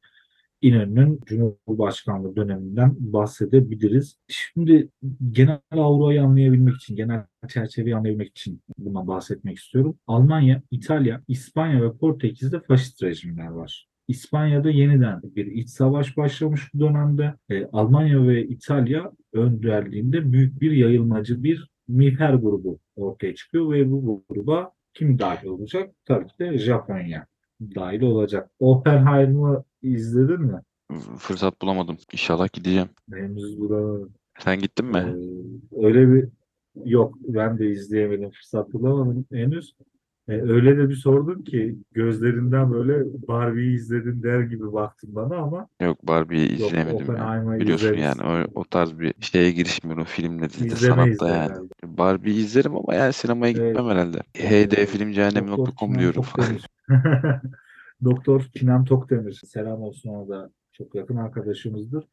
İnönü'nün 0.63 1.21
Cumhurbaşkanlığı 1.27 2.37
döneminden 2.37 2.97
bahsedebiliriz. 2.99 4.17
Şimdi 4.29 4.89
genel 5.31 5.61
aurayı 5.71 6.23
anlayabilmek 6.23 6.77
için, 6.77 6.97
genel 6.97 7.25
çerçeveyi 7.49 7.97
anlayabilmek 7.97 8.29
için 8.29 8.63
bundan 8.79 9.09
bahsetmek 9.09 9.59
istiyorum. 9.59 9.99
Almanya, 10.07 10.63
İtalya, 10.71 11.23
İspanya 11.29 11.83
ve 11.83 11.97
Portekiz'de 11.97 12.61
faşist 12.61 13.03
rejimler 13.03 13.47
var. 13.47 13.89
İspanya'da 14.09 14.71
yeniden 14.71 15.21
bir 15.23 15.47
iç 15.47 15.69
savaş 15.69 16.17
başlamış 16.17 16.75
bu 16.75 16.81
dönemde. 16.81 17.35
E, 17.51 17.65
Almanya 17.67 18.27
ve 18.27 18.47
İtalya 18.47 19.13
önderliğinde 19.33 20.33
büyük 20.33 20.61
bir 20.61 20.73
yayılmacı 20.73 21.43
bir 21.43 21.71
miğfer 21.89 22.35
grubu 22.35 22.79
ortaya 22.97 23.35
çıkıyor 23.35 23.73
ve 23.73 23.91
bu 23.91 24.25
gruba 24.29 24.73
kim 24.95 25.19
dahil 25.19 25.47
olacak? 25.47 25.95
Tabii 26.05 26.27
ki 26.27 26.39
de 26.39 26.59
Japonya 26.59 27.27
dahil 27.61 28.03
olacak. 28.03 28.51
Oppenheimer'ı 28.59 29.65
izledin 29.83 30.41
mi? 30.41 30.61
Fırsat 31.19 31.63
bulamadım. 31.63 31.97
İnşallah 32.13 32.53
gideceğim. 32.53 32.89
Henüz 33.13 33.61
burada 33.61 34.09
Sen 34.39 34.61
gittin 34.61 34.87
mi? 34.87 34.99
Ee, 34.99 35.87
öyle 35.87 36.13
bir 36.13 36.29
yok 36.85 37.15
ben 37.29 37.59
de 37.59 37.71
izleyemedim 37.71 38.31
fırsat 38.31 38.73
bulamadım 38.73 39.27
henüz. 39.33 39.75
Ee, 40.29 40.33
öyle 40.43 40.79
de 40.79 40.89
bir 40.89 40.95
sordum 40.97 41.45
ki 41.45 41.79
gözlerinden 41.93 42.73
böyle 42.73 43.05
Barbie'yi 43.29 43.75
izledin 43.75 44.23
der 44.23 44.41
gibi 44.41 44.73
baktın 44.73 45.15
bana 45.15 45.37
ama 45.37 45.69
Yok 45.81 46.07
Barbie'yi 46.09 46.51
yok 46.53 46.69
izleyemedim 46.69 46.97
ya. 46.99 47.13
Oppenheimer'ı 47.13 47.61
Biliyorsun 47.61 47.87
izleriz. 47.87 48.03
yani 48.05 48.23
o, 48.55 48.61
o 48.61 48.65
tarz 48.65 48.99
bir 48.99 49.15
şeye 49.21 49.51
girişmiyorum 49.51 50.05
filmle 50.05 50.49
dizide 50.51 50.67
İzlemeyiz 50.75 51.17
sanatta 51.19 51.35
de 51.35 51.39
yani. 51.39 51.51
herhalde. 51.53 51.69
Barbie'yi 51.99 52.37
izlerim 52.45 52.77
ama 52.77 52.95
yani 52.95 53.13
sinemaya 53.13 53.53
Evet. 53.53 53.69
gitmem 53.77 53.87
herhalde. 53.91 54.17
Doktor 54.19 54.49
heydfilmcehennem.com 54.51 55.73
Sinan 55.79 55.99
diyorum. 55.99 56.23
Tokdemir. 56.23 56.67
Doktor 58.05 58.45
Sinan 58.59 58.85
Tokdemir. 58.85 59.41
Selam 59.47 59.83
olsun 59.83 60.09
ona 60.11 60.29
da 60.29 60.51
çok 60.73 60.95
yakın 60.95 61.17
arkadaşımızdır. 61.17 62.05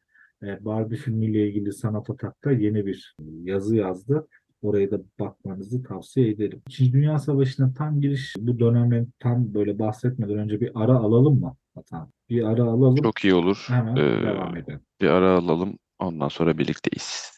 Ee, 0.42 0.64
Barbie 0.64 0.96
filmiyle 0.96 1.48
ilgili 1.48 1.72
Sanat 1.72 2.10
Atak'ta 2.10 2.52
yeni 2.52 2.86
bir 2.86 3.16
yazı 3.42 3.76
yazdı. 3.76 4.28
Oraya 4.62 4.90
da 4.90 5.00
bakmanızı 5.20 5.82
tavsiye 5.82 6.28
ederim. 6.30 6.62
İkinci 6.68 6.92
Dünya 6.92 7.18
Savaşı'na 7.18 7.72
tam 7.74 8.00
giriş 8.00 8.34
bu 8.38 8.58
döneme 8.58 9.06
tam 9.18 9.54
böyle 9.54 9.78
bahsetmeden 9.78 10.38
önce 10.38 10.60
bir 10.60 10.70
ara 10.74 10.94
alalım 10.96 11.40
mı? 11.40 11.56
Atan? 11.76 12.10
Bir 12.30 12.44
ara 12.44 12.62
alalım. 12.64 12.96
Çok 13.02 13.24
iyi 13.24 13.34
olur. 13.34 13.64
Hemen 13.68 13.96
Ee, 13.96 14.22
devam 14.22 14.56
edelim. 14.56 14.80
bir 15.00 15.06
ara 15.08 15.30
alalım. 15.38 15.78
Ondan 15.98 16.28
sonra 16.28 16.58
birlikteyiz. 16.58 17.32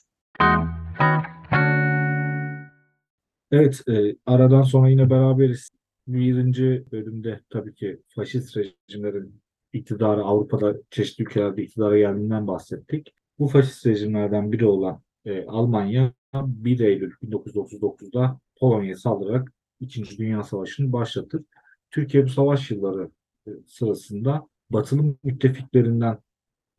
Evet, 3.50 3.82
e, 3.88 4.16
aradan 4.26 4.62
sonra 4.62 4.88
yine 4.88 5.10
beraberiz. 5.10 5.70
Birinci 6.06 6.84
bölümde 6.92 7.40
tabii 7.50 7.74
ki 7.74 8.00
faşist 8.08 8.56
rejimlerin 8.56 9.40
iktidarı 9.72 10.22
Avrupa'da 10.24 10.74
çeşitli 10.90 11.22
ülkelerde 11.22 11.62
iktidara 11.62 11.98
geldiğinden 11.98 12.46
bahsettik. 12.46 13.14
Bu 13.38 13.48
faşist 13.48 13.86
rejimlerden 13.86 14.52
biri 14.52 14.66
olan 14.66 15.00
e, 15.24 15.46
Almanya 15.46 16.12
1 16.34 16.80
Eylül 16.80 17.12
1939'da 17.22 18.40
Polonya'ya 18.56 18.96
saldırarak 18.96 19.52
İkinci 19.80 20.18
Dünya 20.18 20.42
Savaşı'nı 20.42 20.92
başlatır. 20.92 21.44
Türkiye 21.90 22.24
bu 22.24 22.28
savaş 22.28 22.70
yılları 22.70 23.10
e, 23.46 23.50
sırasında 23.66 24.48
batılı 24.70 25.16
müttefiklerinden 25.24 26.18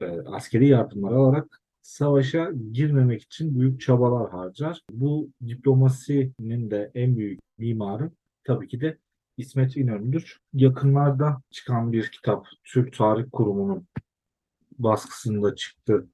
e, 0.02 0.06
askeri 0.06 0.68
yardımlar 0.68 1.12
alarak 1.12 1.62
savaşa 1.82 2.52
girmemek 2.72 3.22
için 3.22 3.60
büyük 3.60 3.82
çabalar 3.82 4.32
harcar. 4.32 4.82
Bu 4.92 5.30
diplomasinin 5.48 6.72
de 6.72 6.92
en 6.96 7.18
büyük 7.18 7.40
mimarı 7.58 8.12
tabii 8.44 8.68
ki 8.68 8.82
de 8.82 8.98
İsmet 9.38 9.78
İnönü'dür. 9.78 10.40
Yakınlarda 10.54 11.42
çıkan 11.50 11.92
bir 11.92 12.12
kitap 12.12 12.48
Türk 12.64 12.98
Tarih 12.98 13.26
Kurumu'nun 13.32 13.88
baskısında 14.80 15.56
çıktı. 15.56 16.08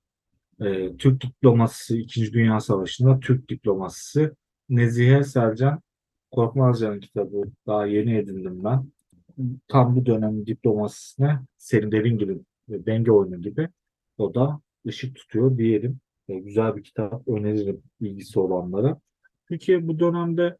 Ee, 0.61 0.97
Türk 0.97 1.21
diplomasisi 1.21 1.97
2. 1.97 2.33
Dünya 2.33 2.59
Savaşı'nda 2.59 3.19
Türk 3.19 3.49
diplomasisi 3.49 4.31
Nezihe 4.69 5.23
Selcan 5.23 5.81
Korkmazcan'ın 6.31 6.99
kitabı 6.99 7.43
daha 7.67 7.85
yeni 7.85 8.17
edindim 8.17 8.63
ben. 8.63 8.91
Tam 9.67 9.95
bu 9.95 10.05
dönemin 10.05 10.45
diplomasisine 10.45 11.39
Selim 11.57 11.91
Deringil'in 11.91 12.45
ve 12.69 12.85
Denge 12.85 13.11
Oyunu 13.11 13.41
gibi 13.41 13.69
o 14.17 14.33
da 14.33 14.61
ışık 14.87 15.15
tutuyor 15.15 15.57
diyelim. 15.57 15.99
E, 16.29 16.39
güzel 16.39 16.75
bir 16.75 16.83
kitap 16.83 17.27
öneririm 17.27 17.83
ilgisi 17.99 18.39
olanlara. 18.39 18.99
Türkiye 19.47 19.87
bu 19.87 19.99
dönemde 19.99 20.57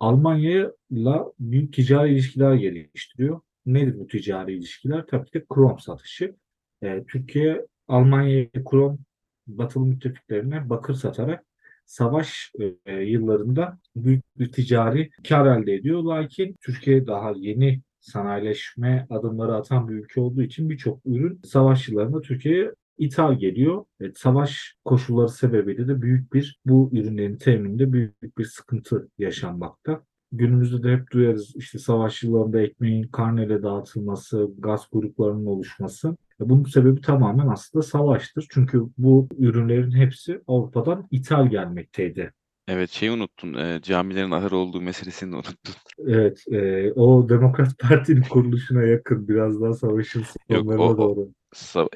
Almanya'yla 0.00 1.32
büyük 1.40 1.72
ticari 1.74 2.12
ilişkiler 2.12 2.54
geliştiriyor. 2.54 3.40
Nedir 3.66 3.98
bu 3.98 4.06
ticari 4.06 4.54
ilişkiler? 4.54 5.06
Tabii 5.06 5.30
ki 5.30 5.44
krom 5.48 5.78
satışı. 5.78 6.36
E, 6.82 7.04
Türkiye 7.04 7.66
Almanya'ya 7.88 8.48
krom 8.64 8.98
batılı 9.46 9.86
müttefiklerine 9.86 10.70
bakır 10.70 10.94
satarak 10.94 11.44
savaş 11.86 12.52
e, 12.86 12.92
yıllarında 12.92 13.78
büyük 13.96 14.38
bir 14.38 14.52
ticari 14.52 15.10
kar 15.28 15.46
elde 15.46 15.74
ediyor. 15.74 16.02
Lakin 16.02 16.56
Türkiye 16.60 17.06
daha 17.06 17.32
yeni 17.36 17.80
sanayileşme 18.00 19.06
adımları 19.10 19.54
atan 19.54 19.88
bir 19.88 19.94
ülke 19.94 20.20
olduğu 20.20 20.42
için 20.42 20.70
birçok 20.70 21.00
ürün 21.06 21.40
savaş 21.44 21.88
yıllarında 21.88 22.20
Türkiye'ye 22.20 22.74
ithal 22.98 23.38
geliyor. 23.38 23.84
Evet, 24.00 24.18
savaş 24.18 24.76
koşulları 24.84 25.28
sebebiyle 25.28 25.88
de 25.88 26.02
büyük 26.02 26.32
bir 26.32 26.60
bu 26.66 26.90
ürünlerin 26.92 27.36
temininde 27.36 27.92
büyük 27.92 28.38
bir 28.38 28.44
sıkıntı 28.44 29.08
yaşanmakta. 29.18 30.02
Günümüzde 30.32 30.82
de 30.82 30.92
hep 30.92 31.10
duyarız 31.10 31.56
işte 31.56 31.78
savaş 31.78 32.22
yıllarında 32.22 32.60
ekmeğin 32.60 33.02
karneyle 33.02 33.62
dağıtılması, 33.62 34.50
gaz 34.58 34.88
gruplarının 34.92 35.46
oluşması. 35.46 36.16
Bunun 36.40 36.64
sebebi 36.64 37.00
tamamen 37.00 37.48
aslında 37.48 37.82
savaştır. 37.82 38.46
Çünkü 38.50 38.82
bu 38.98 39.28
ürünlerin 39.38 39.90
hepsi 39.90 40.40
Avrupa'dan 40.46 41.08
ithal 41.10 41.50
gelmekteydi. 41.50 42.32
Evet 42.68 42.90
şeyi 42.90 43.10
unuttun. 43.12 43.54
e, 43.54 43.80
camilerin 43.82 44.30
ahır 44.30 44.52
olduğu 44.52 44.80
meselesini 44.80 45.34
unuttun. 45.34 45.74
Evet, 46.06 46.44
e, 46.52 46.92
o 46.92 47.28
Demokrat 47.28 47.78
Parti'nin 47.78 48.22
kuruluşuna 48.22 48.82
yakın 48.82 49.28
biraz 49.28 49.60
daha 49.60 49.72
savaşın 49.72 50.22
sonlarına 50.50 50.82
o- 50.82 50.98
doğru. 50.98 51.28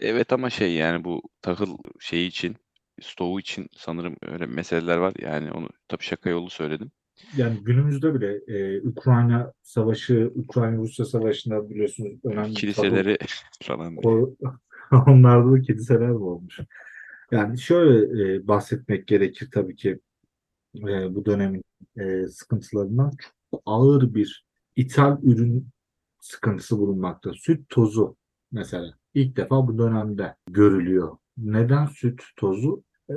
Evet 0.00 0.32
ama 0.32 0.50
şey 0.50 0.72
yani 0.72 1.04
bu 1.04 1.22
tahıl 1.42 1.76
şeyi 2.00 2.28
için 2.28 2.56
stoğu 3.02 3.40
için 3.40 3.68
sanırım 3.76 4.16
öyle 4.22 4.46
meseleler 4.46 4.96
var. 4.96 5.14
Yani 5.18 5.52
onu 5.52 5.68
tabii 5.88 6.04
şaka 6.04 6.30
yolu 6.30 6.50
söyledim. 6.50 6.90
Yani 7.36 7.58
günümüzde 7.64 8.14
bile 8.14 8.40
e, 8.58 8.80
Ukrayna 8.80 9.52
Savaşı, 9.62 10.32
Ukrayna-Rusya 10.34 11.04
Savaşı'nda 11.04 11.70
biliyorsunuz 11.70 12.12
önemli 12.24 12.54
Kiliseleri 12.54 13.18
falan. 13.62 13.96
tahıl- 13.96 14.02
ko- 14.02 14.56
onlarda 15.10 15.52
da 15.52 15.60
kiliseler 15.60 16.08
olmuş? 16.08 16.60
Yani 17.30 17.58
şöyle 17.58 18.22
e, 18.34 18.48
bahsetmek 18.48 19.06
gerekir 19.06 19.48
tabii 19.54 19.76
ki 19.76 19.98
e, 20.76 21.14
bu 21.14 21.24
dönemin 21.24 21.62
e, 21.96 22.26
sıkıntılarından 22.26 23.12
çok 23.50 23.62
ağır 23.66 24.14
bir 24.14 24.44
ithal 24.76 25.22
ürün 25.22 25.68
sıkıntısı 26.20 26.78
bulunmakta. 26.78 27.32
Süt 27.34 27.68
tozu 27.68 28.16
mesela 28.52 28.94
ilk 29.14 29.36
defa 29.36 29.68
bu 29.68 29.78
dönemde 29.78 30.34
görülüyor. 30.50 31.16
Neden 31.38 31.86
süt 31.86 32.22
tozu? 32.36 32.82
E, 33.10 33.14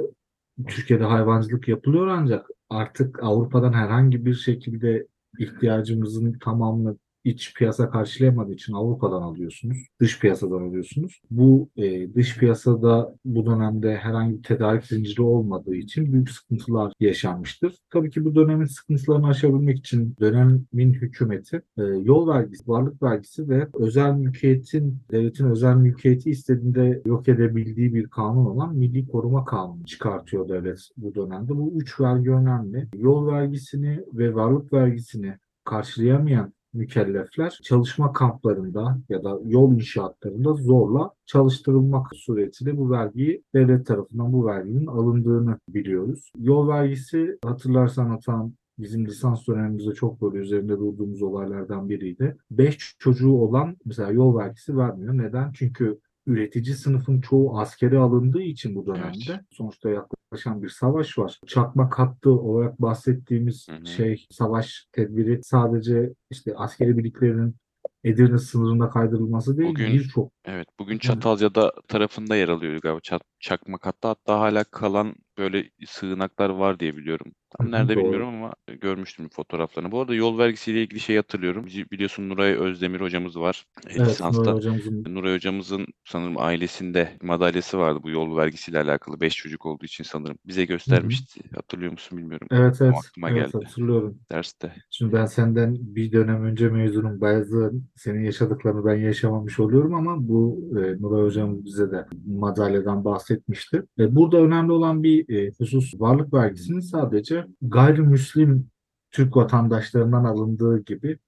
Türkiye'de 0.67 1.03
hayvancılık 1.03 1.67
yapılıyor 1.67 2.07
ancak 2.07 2.47
artık 2.69 3.23
Avrupa'dan 3.23 3.73
herhangi 3.73 4.25
bir 4.25 4.33
şekilde 4.33 5.07
ihtiyacımızın 5.39 6.39
tamamını 6.39 6.97
iç 7.29 7.53
piyasa 7.53 7.89
karşılayamadığı 7.89 8.53
için 8.53 8.73
Avrupa'dan 8.73 9.21
alıyorsunuz. 9.21 9.77
Dış 9.99 10.19
piyasadan 10.19 10.61
alıyorsunuz. 10.61 11.21
Bu 11.31 11.69
e, 11.77 12.13
dış 12.13 12.37
piyasada 12.37 13.15
bu 13.25 13.45
dönemde 13.45 13.95
herhangi 13.95 14.37
bir 14.37 14.43
tedarik 14.43 14.85
zinciri 14.85 15.21
olmadığı 15.21 15.75
için 15.75 16.13
büyük 16.13 16.31
sıkıntılar 16.31 16.93
yaşanmıştır. 16.99 17.75
Tabii 17.89 18.09
ki 18.09 18.25
bu 18.25 18.35
dönemin 18.35 18.65
sıkıntılarını 18.65 19.27
aşabilmek 19.27 19.77
için 19.77 20.15
dönemin 20.19 20.93
hükümeti 20.93 21.61
e, 21.77 21.81
yol 21.83 22.27
vergisi, 22.27 22.67
varlık 22.67 23.03
vergisi 23.03 23.49
ve 23.49 23.67
özel 23.73 24.13
mülkiyetin, 24.13 24.97
devletin 25.11 25.45
özel 25.45 25.75
mülkiyeti 25.75 26.29
istediğinde 26.29 27.01
yok 27.05 27.27
edebildiği 27.27 27.93
bir 27.93 28.07
kanun 28.07 28.45
olan 28.45 28.75
Milli 28.75 29.07
Koruma 29.07 29.45
Kanunu 29.45 29.85
çıkartıyor 29.85 30.49
devlet 30.49 30.89
bu 30.97 31.15
dönemde. 31.15 31.57
Bu 31.57 31.73
üç 31.75 31.99
vergi 31.99 32.31
önemli. 32.31 32.87
Yol 32.95 33.27
vergisini 33.27 34.03
ve 34.13 34.35
varlık 34.35 34.73
vergisini 34.73 35.37
karşılayamayan 35.65 36.53
mükellefler 36.73 37.59
çalışma 37.63 38.13
kamplarında 38.13 38.97
ya 39.09 39.23
da 39.23 39.39
yol 39.45 39.73
inşaatlarında 39.73 40.53
zorla 40.53 41.11
çalıştırılmak 41.25 42.15
suretiyle 42.15 42.77
bu 42.77 42.91
vergiyi 42.91 43.43
devlet 43.55 43.85
tarafından 43.85 44.33
bu 44.33 44.45
verginin 44.45 44.87
alındığını 44.87 45.59
biliyoruz. 45.69 46.31
Yol 46.37 46.67
vergisi 46.67 47.37
hatırlarsan 47.45 48.09
Atan 48.09 48.53
bizim 48.79 49.05
lisans 49.05 49.47
dönemimizde 49.47 49.93
çok 49.93 50.21
böyle 50.21 50.37
üzerinde 50.37 50.77
durduğumuz 50.79 51.21
olaylardan 51.21 51.89
biriydi. 51.89 52.37
5 52.51 52.95
çocuğu 52.99 53.31
olan 53.31 53.77
mesela 53.85 54.11
yol 54.11 54.37
vergisi 54.37 54.77
vermiyor. 54.77 55.17
Neden? 55.17 55.51
Çünkü 55.53 55.99
üretici 56.29 56.75
sınıfın 56.75 57.21
çoğu 57.21 57.59
askeri 57.59 57.97
alındığı 57.97 58.41
için 58.41 58.75
bu 58.75 58.85
dönemde 58.85 59.09
Evet. 59.29 59.41
sonuçta 59.51 59.89
yaklaşan 59.89 60.63
bir 60.63 60.69
savaş 60.69 61.17
var. 61.17 61.39
Çakmak 61.47 61.99
hattı 61.99 62.31
olarak 62.31 62.81
bahsettiğimiz 62.81 63.67
Hı 63.69 63.75
hı. 63.75 63.85
şey 63.85 64.25
savaş 64.31 64.87
tedbiri 64.91 65.39
sadece 65.43 66.13
işte 66.31 66.53
askeri 66.55 66.97
birliklerin 66.97 67.55
Edirne 68.03 68.37
sınırında 68.37 68.89
kaydırılması 68.89 69.57
değil 69.57 69.75
birçok 69.75 70.31
Evet 70.45 70.67
bugün 70.79 70.97
Çatalca'da 70.97 71.73
tarafında 71.87 72.35
yer 72.35 72.49
alıyor 72.49 72.81
galiba 72.81 72.99
Çat, 72.99 73.21
Çakmak 73.39 73.85
hatta 73.85 74.09
hatta 74.09 74.39
hala 74.39 74.63
kalan 74.63 75.15
böyle 75.37 75.69
sığınaklar 75.87 76.49
var 76.49 76.79
diye 76.79 76.97
biliyorum. 76.97 77.31
Tam 77.57 77.71
nerede 77.71 77.95
doğru. 77.95 78.03
bilmiyorum 78.03 78.27
ama 78.27 78.53
görmüştüm 78.81 79.29
fotoğraflarını. 79.29 79.91
Bu 79.91 80.01
arada 80.01 80.13
yol 80.15 80.37
vergisiyle 80.37 80.83
ilgili 80.83 80.99
şey 80.99 81.15
hatırlıyorum. 81.15 81.65
Bili- 81.67 81.91
Biliyorsun 81.91 82.29
Nuray 82.29 82.53
Özdemir 82.53 83.01
hocamız 83.01 83.39
var. 83.39 83.65
E, 83.87 83.93
evet 83.93 84.07
lisansta. 84.07 84.41
Nuray 84.41 84.55
hocamızın 84.55 85.15
Nuray 85.15 85.35
hocamızın 85.35 85.85
sanırım 86.05 86.37
ailesinde 86.37 87.09
madalyası 87.21 87.77
vardı 87.77 87.99
bu 88.03 88.09
yol 88.09 88.37
vergisiyle 88.37 88.79
alakalı. 88.79 89.19
Beş 89.21 89.35
çocuk 89.35 89.65
olduğu 89.65 89.85
için 89.85 90.03
sanırım. 90.03 90.37
Bize 90.47 90.65
göstermişti. 90.65 91.41
Hatırlıyor 91.55 91.91
musun 91.91 92.17
bilmiyorum. 92.17 92.47
evet 92.51 92.81
O 92.81 92.85
evet 92.85 92.95
aklıma 93.09 93.29
evet 93.29 93.53
geldi 93.53 93.65
hatırlıyorum. 93.65 94.17
derste. 94.31 94.73
Şimdi 94.89 95.13
ben 95.13 95.25
senden 95.25 95.77
bir 95.79 96.11
dönem 96.11 96.43
önce 96.43 96.69
mezunum. 96.69 97.21
Bazı 97.21 97.73
senin 97.95 98.23
yaşadıklarını 98.23 98.85
ben 98.85 98.95
yaşamamış 98.95 99.59
oluyorum 99.59 99.93
ama 99.93 100.27
bu 100.27 100.69
e, 100.71 101.01
Nuray 101.01 101.25
Hocam 101.25 101.65
bize 101.65 101.91
de 101.91 102.05
madalyadan 102.27 103.05
bahsetmişti. 103.05 103.83
E, 103.99 104.15
burada 104.15 104.37
önemli 104.37 104.71
olan 104.71 105.03
bir 105.03 105.29
e, 105.47 105.51
husus 105.59 105.93
varlık 106.01 106.33
vergisinin 106.33 106.79
sadece 106.79 107.38
gayrimüslim 107.61 108.69
Türk 109.11 109.35
vatandaşlarından 109.37 110.23
alındığı 110.23 110.83
gibi 110.83 111.19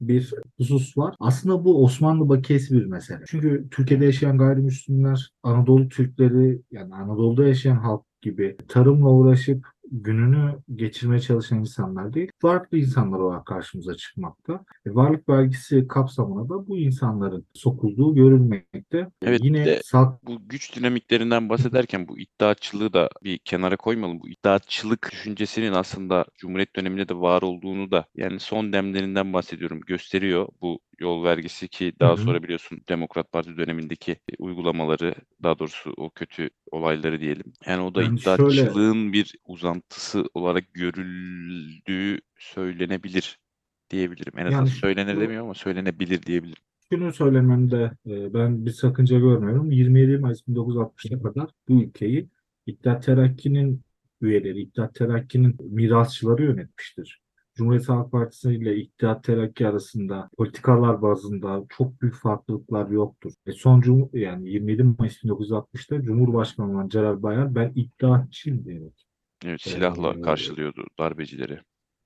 bir 0.00 0.34
husus 0.56 0.98
var. 0.98 1.14
Aslında 1.20 1.64
bu 1.64 1.84
Osmanlı 1.84 2.28
bakiyesi 2.28 2.74
bir 2.74 2.84
mesele. 2.84 3.24
Çünkü 3.26 3.68
Türkiye'de 3.70 4.04
yaşayan 4.04 4.38
gayrimüslimler 4.38 5.30
Anadolu 5.42 5.88
Türkleri 5.88 6.62
yani 6.70 6.94
Anadolu'da 6.94 7.48
yaşayan 7.48 7.76
halk 7.76 8.02
gibi 8.22 8.56
tarımla 8.68 9.08
uğraşıp 9.10 9.66
gününü 9.92 10.58
geçirmeye 10.74 11.20
çalışan 11.20 11.58
insanlar 11.58 12.14
değil, 12.14 12.30
farklı 12.38 12.78
insanlar 12.78 13.18
olarak 13.18 13.46
karşımıza 13.46 13.94
çıkmakta. 13.94 14.64
E, 14.86 14.94
varlık 14.94 15.28
vergisi 15.28 15.88
kapsamına 15.88 16.48
da 16.48 16.68
bu 16.68 16.78
insanların 16.78 17.46
sokulduğu 17.54 18.14
görülmekte. 18.14 19.10
Evet, 19.22 19.40
Yine 19.44 19.66
de 19.66 19.80
sağ 19.84 20.18
bu 20.22 20.48
güç 20.48 20.76
dinamiklerinden 20.76 21.48
bahsederken 21.48 22.08
bu 22.08 22.18
iddiaçılığı 22.18 22.92
da 22.92 23.10
bir 23.24 23.38
kenara 23.38 23.76
koymalım. 23.76 24.20
Bu 24.20 24.28
iddiaçılık 24.28 25.08
düşüncesinin 25.12 25.72
aslında 25.72 26.24
Cumhuriyet 26.38 26.76
döneminde 26.76 27.08
de 27.08 27.14
var 27.14 27.42
olduğunu 27.42 27.90
da 27.90 28.04
yani 28.16 28.40
son 28.40 28.72
demlerinden 28.72 29.32
bahsediyorum 29.32 29.80
gösteriyor 29.80 30.48
bu 30.62 30.80
yol 31.00 31.24
vergisi 31.24 31.68
ki 31.68 31.92
daha 32.00 32.12
hı. 32.12 32.16
sonra 32.16 32.42
biliyorsun 32.42 32.80
Demokrat 32.88 33.32
Parti 33.32 33.56
dönemindeki 33.56 34.16
uygulamaları 34.38 35.14
daha 35.42 35.58
doğrusu 35.58 35.94
o 35.96 36.10
kötü 36.10 36.50
olayları 36.70 37.20
diyelim. 37.20 37.52
Yani 37.66 37.82
o 37.82 37.94
da 37.94 38.02
Yani 38.02 38.20
şöyle 38.20 38.42
iddiaçılığın 38.42 39.12
bir 39.12 39.34
uzantısı 39.44 40.24
olarak 40.34 40.74
görüldüğü 40.74 42.20
söylenebilir 42.38 43.38
diyebilirim. 43.90 44.38
En 44.38 44.46
azından 44.46 44.58
yani 44.58 44.68
söylenir 44.68 45.20
demiyorum 45.20 45.46
ama 45.46 45.54
söylenebilir 45.54 46.22
diyebilirim. 46.22 46.62
Şunu 46.92 47.12
söylememde 47.12 47.92
e, 48.06 48.34
ben 48.34 48.66
bir 48.66 48.70
sakınca 48.70 49.18
görmüyorum. 49.18 49.70
27 49.70 50.18
Mayıs 50.18 50.42
1960'a 50.48 51.22
kadar 51.22 51.50
bu 51.68 51.82
ülkeyi 51.82 52.28
İttihat 52.66 53.04
Terakki'nin 53.04 53.82
üyeleri, 54.20 54.60
İttihat 54.60 54.94
Terakki'nin 54.94 55.56
mirasçıları 55.60 56.42
yönetmiştir. 56.42 57.20
Cumhuriyet 57.58 57.88
Halk 57.88 58.12
Partisi 58.12 58.54
ile 58.54 58.76
İttihat 58.76 59.24
Terakki 59.24 59.68
arasında 59.68 60.30
politikalar 60.36 61.02
bazında 61.02 61.64
çok 61.68 62.02
büyük 62.02 62.14
farklılıklar 62.14 62.88
yoktur. 62.88 63.32
E 63.46 63.52
son 63.52 63.80
cum 63.80 64.10
yani 64.12 64.50
27 64.50 64.82
Mayıs 64.82 65.24
1960'ta 65.24 66.02
Cumhurbaşkanı 66.02 66.72
olan 66.72 66.88
Celal 66.88 67.22
Bayar 67.22 67.54
ben 67.54 67.72
iddiatçıyım 67.74 68.64
diyerek 68.64 69.06
Evet, 69.44 69.66
e, 69.66 69.70
silahla 69.70 70.22
karşılıyordu 70.22 70.86
darbecileri. 70.98 71.60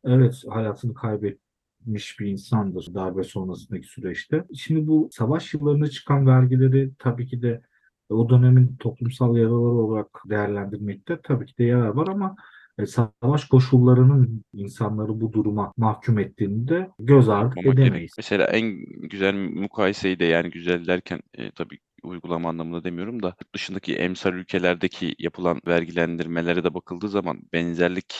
Evet, 0.04 0.44
hayatını 0.48 0.94
kaybetmiş 0.94 2.20
bir 2.20 2.26
insandır 2.26 2.94
darbe 2.94 3.22
sonrasındaki 3.22 3.86
süreçte. 3.86 4.44
Şimdi 4.54 4.86
bu 4.86 5.08
savaş 5.12 5.54
yıllarında 5.54 5.90
çıkan 5.90 6.26
vergileri 6.26 6.90
tabii 6.98 7.26
ki 7.26 7.42
de 7.42 7.62
o 8.08 8.28
dönemin 8.28 8.76
toplumsal 8.76 9.36
yaraları 9.36 9.58
olarak 9.58 10.08
değerlendirmekte 10.30 11.20
tabii 11.22 11.46
ki 11.46 11.58
de 11.58 11.64
yarar 11.64 11.88
var 11.88 12.08
ama 12.08 12.36
e, 12.78 12.86
savaş 12.86 13.44
koşullarının 13.44 14.44
insanları 14.52 15.20
bu 15.20 15.32
duruma 15.32 15.72
mahkum 15.76 16.18
ettiğini 16.18 16.68
de 16.68 16.90
göz 16.98 17.28
ardı 17.28 17.54
gerek. 17.54 17.78
edemeyiz. 17.78 18.12
Mesela 18.18 18.44
en 18.44 18.84
güzel 19.08 19.34
mukayeseyi 19.34 20.18
de 20.18 20.24
yani 20.24 20.50
güzel 20.50 20.86
derken 20.86 21.20
e, 21.34 21.50
tabii 21.50 21.78
uygulama 22.02 22.48
anlamında 22.48 22.84
demiyorum 22.84 23.22
da 23.22 23.34
dışındaki 23.54 23.96
emsal 23.96 24.34
ülkelerdeki 24.34 25.14
yapılan 25.18 25.60
vergilendirmelere 25.66 26.64
de 26.64 26.74
bakıldığı 26.74 27.08
zaman 27.08 27.40
benzerlik 27.52 28.14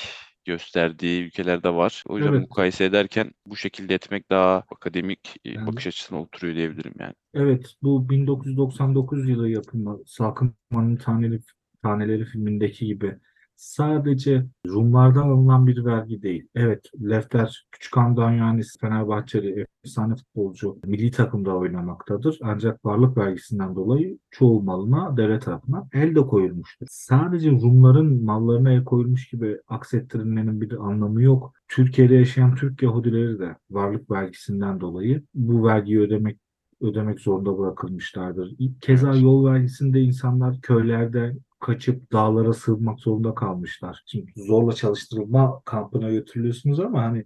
gösterdiği 0.44 1.22
ülkelerde 1.22 1.74
var. 1.74 2.04
O 2.08 2.18
yüzden 2.18 2.32
Evet, 2.32 2.40
mukayese 2.40 2.84
ederken 2.84 3.32
bu 3.46 3.56
şekilde 3.56 3.94
etmek 3.94 4.30
daha 4.30 4.64
akademik 4.74 5.36
e, 5.44 5.50
yani 5.50 5.66
bakış 5.66 5.86
açısına 5.86 6.20
oturuyor 6.20 6.54
diyebilirim 6.54 6.94
yani. 6.98 7.14
Evet, 7.34 7.74
bu 7.82 8.08
1999 8.08 9.28
yılı 9.28 9.48
yapımı 9.48 9.98
Salkınman'ın 10.06 10.96
Taneleri, 10.96 11.40
Taneleri 11.82 12.24
filmindeki 12.24 12.86
gibi 12.86 13.18
sadece 13.62 14.46
Rumlardan 14.68 15.28
alınan 15.28 15.66
bir 15.66 15.84
vergi 15.84 16.22
değil. 16.22 16.48
Evet, 16.54 16.90
Lefter 17.00 17.66
Küçükhan 17.72 18.16
Danyanis 18.16 18.76
Fenerbahçeli 18.80 19.66
efsane 19.84 20.14
futbolcu 20.14 20.78
milli 20.84 21.10
takımda 21.10 21.56
oynamaktadır. 21.56 22.38
Ancak 22.42 22.84
varlık 22.84 23.16
vergisinden 23.16 23.74
dolayı 23.76 24.18
çoğu 24.30 24.62
malına 24.62 25.16
devlet 25.16 25.42
tarafından 25.42 25.88
el 25.92 26.14
de 26.14 26.20
koyulmuştur. 26.20 26.86
Sadece 26.90 27.50
Rumların 27.50 28.24
mallarına 28.24 28.72
el 28.72 28.84
koyulmuş 28.84 29.28
gibi 29.28 29.58
aksettirilmenin 29.68 30.60
bir 30.60 30.86
anlamı 30.86 31.22
yok. 31.22 31.54
Türkiye'de 31.68 32.14
yaşayan 32.14 32.54
Türk 32.54 32.82
Yahudileri 32.82 33.38
de 33.38 33.56
varlık 33.70 34.10
vergisinden 34.10 34.80
dolayı 34.80 35.22
bu 35.34 35.64
vergiyi 35.64 36.00
ödemek 36.00 36.38
ödemek 36.80 37.20
zorunda 37.20 37.58
bırakılmışlardır. 37.58 38.54
Keza 38.80 39.16
yol 39.16 39.46
vergisinde 39.46 40.00
insanlar 40.00 40.60
köylerde 40.60 41.36
kaçıp 41.62 42.12
dağlara 42.12 42.52
sığınmak 42.52 43.00
zorunda 43.00 43.34
kalmışlar. 43.34 44.02
Şimdi 44.06 44.32
zorla 44.36 44.72
çalıştırılma 44.72 45.62
kampına 45.64 46.10
götürülüyorsunuz 46.10 46.80
ama 46.80 47.02
hani 47.02 47.24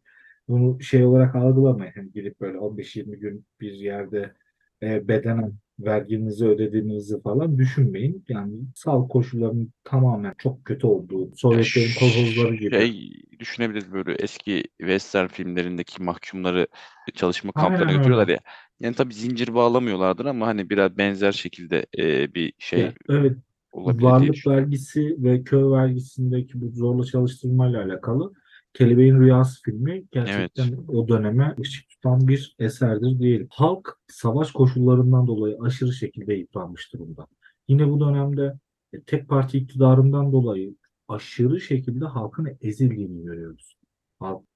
bunu 0.48 0.82
şey 0.82 1.04
olarak 1.04 1.34
algılamayın. 1.34 1.92
Hani 1.96 2.12
gidip 2.12 2.40
böyle 2.40 2.58
15-20 2.58 3.18
gün 3.18 3.46
bir 3.60 3.72
yerde 3.72 4.34
e, 4.82 5.08
bedenen 5.08 5.52
verginizi 5.78 6.46
ödediğinizi 6.46 7.22
falan 7.22 7.58
düşünmeyin. 7.58 8.24
Yani 8.28 8.52
sağlık 8.74 9.10
koşullarının 9.10 9.72
tamamen 9.84 10.34
çok 10.38 10.64
kötü 10.64 10.86
olduğu, 10.86 11.30
Sovyetlerin 11.36 11.94
kolhozları 11.94 12.54
gibi. 12.56 12.76
şey 12.78 13.12
düşünebiliriz 13.38 13.92
böyle 13.92 14.12
eski 14.12 14.64
western 14.78 15.26
filmlerindeki 15.26 16.02
mahkumları 16.02 16.66
çalışma 17.14 17.52
kamplarına 17.52 17.92
Aynen 17.92 17.96
götürüyorlar 17.96 18.28
öyle. 18.28 18.32
ya. 18.32 18.38
Yani 18.80 18.94
tabii 18.94 19.14
zincir 19.14 19.54
bağlamıyorlardır 19.54 20.24
ama 20.26 20.46
hani 20.46 20.70
biraz 20.70 20.98
benzer 20.98 21.32
şekilde 21.32 21.86
e, 21.98 22.34
bir 22.34 22.52
şey 22.58 22.82
Ya, 22.82 22.94
evet 23.08 23.36
olabilir 23.76 24.04
varlık 24.04 24.46
vergisi 24.46 25.16
ve 25.18 25.42
köy 25.42 25.70
vergisindeki 25.70 26.60
bu 26.60 26.70
zorla 26.70 27.04
çalıştırmayla 27.04 27.84
alakalı 27.84 28.32
Kelebeğin 28.76 29.20
Rüyası 29.20 29.62
filmi 29.62 29.92
Evet. 29.92 30.12
gerçekten 30.12 30.84
o 30.88 31.08
döneme 31.08 31.54
ışık 31.60 31.88
tutan 31.88 32.28
bir 32.28 32.56
eserdir 32.58 33.18
diyelim. 33.18 33.48
Halk 33.50 33.98
savaş 34.08 34.50
koşullarından 34.50 35.26
dolayı 35.26 35.56
aşırı 35.60 35.92
şekilde 35.92 36.34
yıpranmış 36.34 36.92
durumda. 36.92 37.26
Yine 37.68 37.90
bu 37.90 38.00
dönemde 38.00 38.54
e, 38.92 39.00
tek 39.02 39.28
parti 39.28 39.58
iktidarından 39.58 40.32
dolayı 40.32 40.74
aşırı 41.08 41.60
şekilde 41.60 42.04
halkın 42.04 42.58
ezildiğini 42.60 43.24
görüyoruz. 43.24 43.75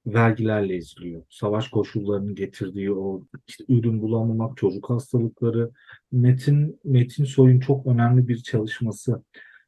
Vergilerle 0.05 0.75
eziliyor. 0.75 1.23
Savaş 1.29 1.67
koşullarının 1.67 2.35
getirdiği 2.35 2.91
o 2.91 3.23
işte 3.47 3.63
ürün 3.69 4.01
bulamamak, 4.01 4.57
çocuk 4.57 4.89
hastalıkları, 4.89 5.71
Metin 6.11 6.79
Metin 6.83 7.23
Soy'un 7.23 7.59
çok 7.59 7.87
önemli 7.87 8.27
bir 8.27 8.37
çalışması, 8.37 9.23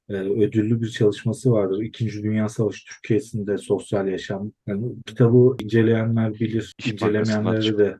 e, 0.10 0.14
ödüllü 0.14 0.82
bir 0.82 0.90
çalışması 0.90 1.52
vardır. 1.52 1.82
İkinci 1.82 2.24
Dünya 2.24 2.50
Savaşı 2.50 2.86
Türkiye'sinde 2.86 3.58
sosyal 3.58 4.08
yaşam. 4.08 4.52
Yani 4.68 4.96
kitabı 5.06 5.56
inceleyenler 5.64 6.34
bilir, 6.34 6.74
İş 6.78 6.92
incelemeyenlere 6.92 7.78
de. 7.78 7.98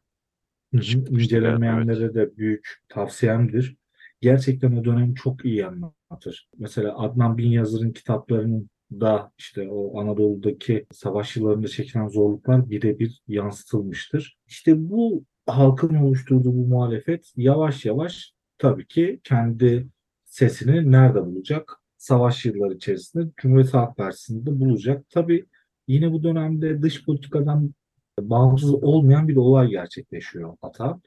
Evet. 0.74 0.94
incelemeyenlere 1.10 2.14
de 2.14 2.38
büyük 2.38 2.82
tavsiyemdir. 2.90 3.76
Gerçekten 4.22 4.78
o 4.78 4.86
dönemi 4.86 5.16
çok 5.16 5.46
iyi 5.46 5.66
anlatır. 5.66 6.50
Mesela 6.58 6.98
Adnan 6.98 7.38
Bin 7.38 7.52
Yazır'ın 7.52 7.92
kitaplarının 7.92 8.70
da 9.02 9.32
işte 9.38 9.70
o 9.70 10.00
Anadolu'daki 10.00 10.86
savaş 10.92 11.36
yıllarında 11.36 11.68
çekilen 11.68 12.08
zorluklar 12.08 12.70
birebir 12.70 13.22
yansıtılmıştır. 13.28 14.38
İşte 14.48 14.90
bu 14.90 15.24
halkın 15.48 15.96
oluşturduğu 15.96 16.54
bu 16.54 16.68
muhalefet 16.68 17.34
yavaş 17.36 17.86
yavaş 17.86 18.34
tabii 18.58 18.88
ki 18.88 19.20
kendi 19.24 19.88
sesini 20.26 20.92
nerede 20.92 21.26
bulacak? 21.26 21.80
Savaş 21.98 22.46
yılları 22.46 22.74
içerisinde 22.74 23.32
Cumhuriyet 23.38 23.74
Halk 23.74 23.98
Partisi'nde 23.98 24.60
bulacak. 24.60 25.06
Tabii 25.10 25.46
yine 25.88 26.12
bu 26.12 26.24
dönemde 26.24 26.82
dış 26.82 27.06
politikadan 27.06 27.74
bağımsız 28.20 28.74
olmayan 28.74 29.28
bir 29.28 29.36
olay 29.36 29.70
gerçekleşiyor 29.70 30.58
Ata. 30.62 31.02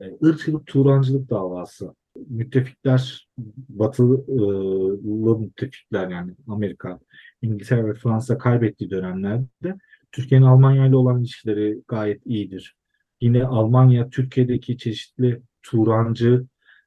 E, 0.00 0.26
ırkçılık, 0.26 0.66
Turancılık 0.66 1.30
davası. 1.30 1.94
Müttefikler, 2.28 3.28
batılı 3.68 5.38
müttefikler 5.38 6.08
yani 6.08 6.34
Amerika, 6.48 7.00
İngiltere 7.42 7.86
ve 7.86 7.94
Fransa 7.94 8.38
kaybettiği 8.38 8.90
dönemlerde 8.90 9.78
Türkiye'nin 10.12 10.46
Almanya 10.46 10.86
ile 10.86 10.96
olan 10.96 11.20
ilişkileri 11.20 11.82
gayet 11.88 12.26
iyidir. 12.26 12.76
Yine 13.20 13.44
Almanya, 13.44 14.10
Türkiye'deki 14.10 14.78
çeşitli 14.78 15.42
Turancı, 15.62 16.46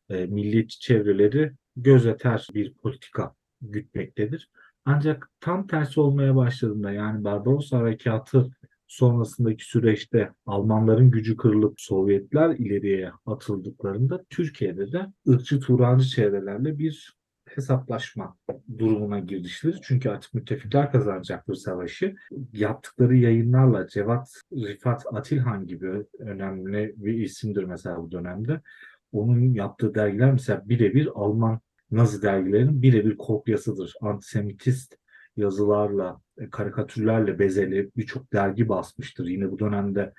e, 0.10 0.26
milliyetçi 0.26 0.80
çevreleri 0.80 1.52
gözeter 1.76 2.48
bir 2.54 2.74
politika 2.74 3.36
gütmektedir. 3.62 4.50
Ancak 4.86 5.30
tam 5.40 5.68
tersi 5.68 6.00
olmaya 6.00 6.36
başladığında 6.36 6.92
yani 6.92 7.24
Barbaros 7.24 7.72
Harekatı 7.72 8.50
sonrasındaki 8.88 9.66
süreçte 9.66 10.32
Almanların 10.46 11.12
gücü 11.12 11.38
kırılıp 11.38 11.82
Sovyetler 11.82 12.50
ileriye 12.50 13.12
atıldıklarında 13.26 14.26
Türkiye'de 14.30 14.92
de 14.92 15.06
ırkçı 15.30 15.60
Turancı 15.60 16.08
çevrelerle 16.08 16.80
bir 16.80 17.18
hesaplaşma 17.48 18.38
durumuna 18.78 19.20
girişilir. 19.20 19.80
Çünkü 19.84 20.10
artık 20.10 20.34
müttefikler 20.34 20.92
kazanacaktır 20.92 21.56
savaşı. 21.56 22.16
Yaptıkları 22.54 23.16
yayınlarla 23.16 23.88
Cevat 23.88 24.30
Rifat 24.54 25.04
Atilhan 25.12 25.68
gibi 25.68 26.06
önemli 26.20 26.94
bir 26.98 27.14
isimdir 27.14 27.64
mesela 27.64 27.98
bu 27.98 28.12
dönemde. 28.12 28.62
Onun 29.12 29.54
yaptığı 29.54 29.96
dergiler 29.96 30.32
mesela 30.32 30.62
birebir 30.66 31.10
Alman 31.16 31.60
Nazi 31.92 32.22
dergilerinin 32.22 32.82
birebir 32.82 33.18
kopyasıdır. 33.18 33.94
Antisemitist 34.02 34.98
yazılarla, 35.38 36.22
e, 36.38 36.50
karikatürlerle 36.50 37.40
bezeli 37.40 37.90
birçok 37.98 38.34
dergi 38.34 38.70
basmıştır. 38.70 39.28
Yine 39.28 39.52
bu 39.52 39.60
dönemde 39.60 40.14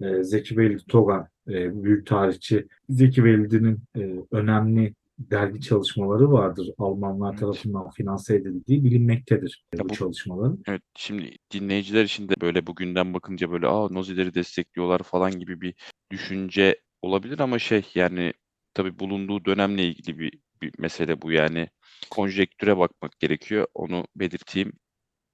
e, 0.00 0.24
Zeki 0.24 0.56
Velid 0.56 0.80
Togan, 0.88 1.28
e, 1.48 1.84
büyük 1.84 2.06
tarihçi, 2.06 2.66
Zeki 2.88 3.24
Velid'in 3.24 3.78
e, 3.96 4.14
önemli 4.30 4.94
dergi 5.18 5.60
çalışmaları 5.60 6.32
vardır. 6.32 6.68
Almanlar 6.78 7.30
Evet. 7.30 7.40
tarafından 7.40 7.90
finanse 7.90 8.36
edildiği 8.36 8.84
bilinmektedir 8.84 9.64
bu 9.78 9.88
bu- 9.88 9.94
çalışmaların. 9.94 10.62
Evet, 10.68 10.82
şimdi 10.96 11.36
dinleyiciler 11.52 12.04
için 12.04 12.28
de 12.28 12.34
böyle 12.40 12.66
bugünden 12.66 13.14
bakınca 13.14 13.50
böyle 13.50 13.66
aa 13.66 13.94
Nazileri 13.94 14.34
destekliyorlar 14.34 15.02
falan 15.02 15.38
gibi 15.38 15.60
bir 15.60 15.74
düşünce 16.10 16.80
olabilir 17.02 17.38
ama 17.38 17.58
şey 17.58 17.82
yani 17.94 18.32
tabii 18.74 18.98
bulunduğu 18.98 19.44
dönemle 19.44 19.84
ilgili 19.86 20.18
bir, 20.18 20.38
bir 20.64 20.72
mesele 20.78 21.22
bu 21.22 21.32
yani 21.32 21.68
konjektüre 22.10 22.78
bakmak 22.78 23.20
gerekiyor 23.20 23.66
onu 23.74 24.06
belirteyim. 24.16 24.72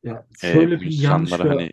Ya 0.02 0.26
Ee, 0.44 0.52
şöyle 0.52 0.78
bu 0.78 0.80
bir 0.80 1.02
yanlış 1.02 1.30
insanlara 1.30 1.54
hani 1.54 1.72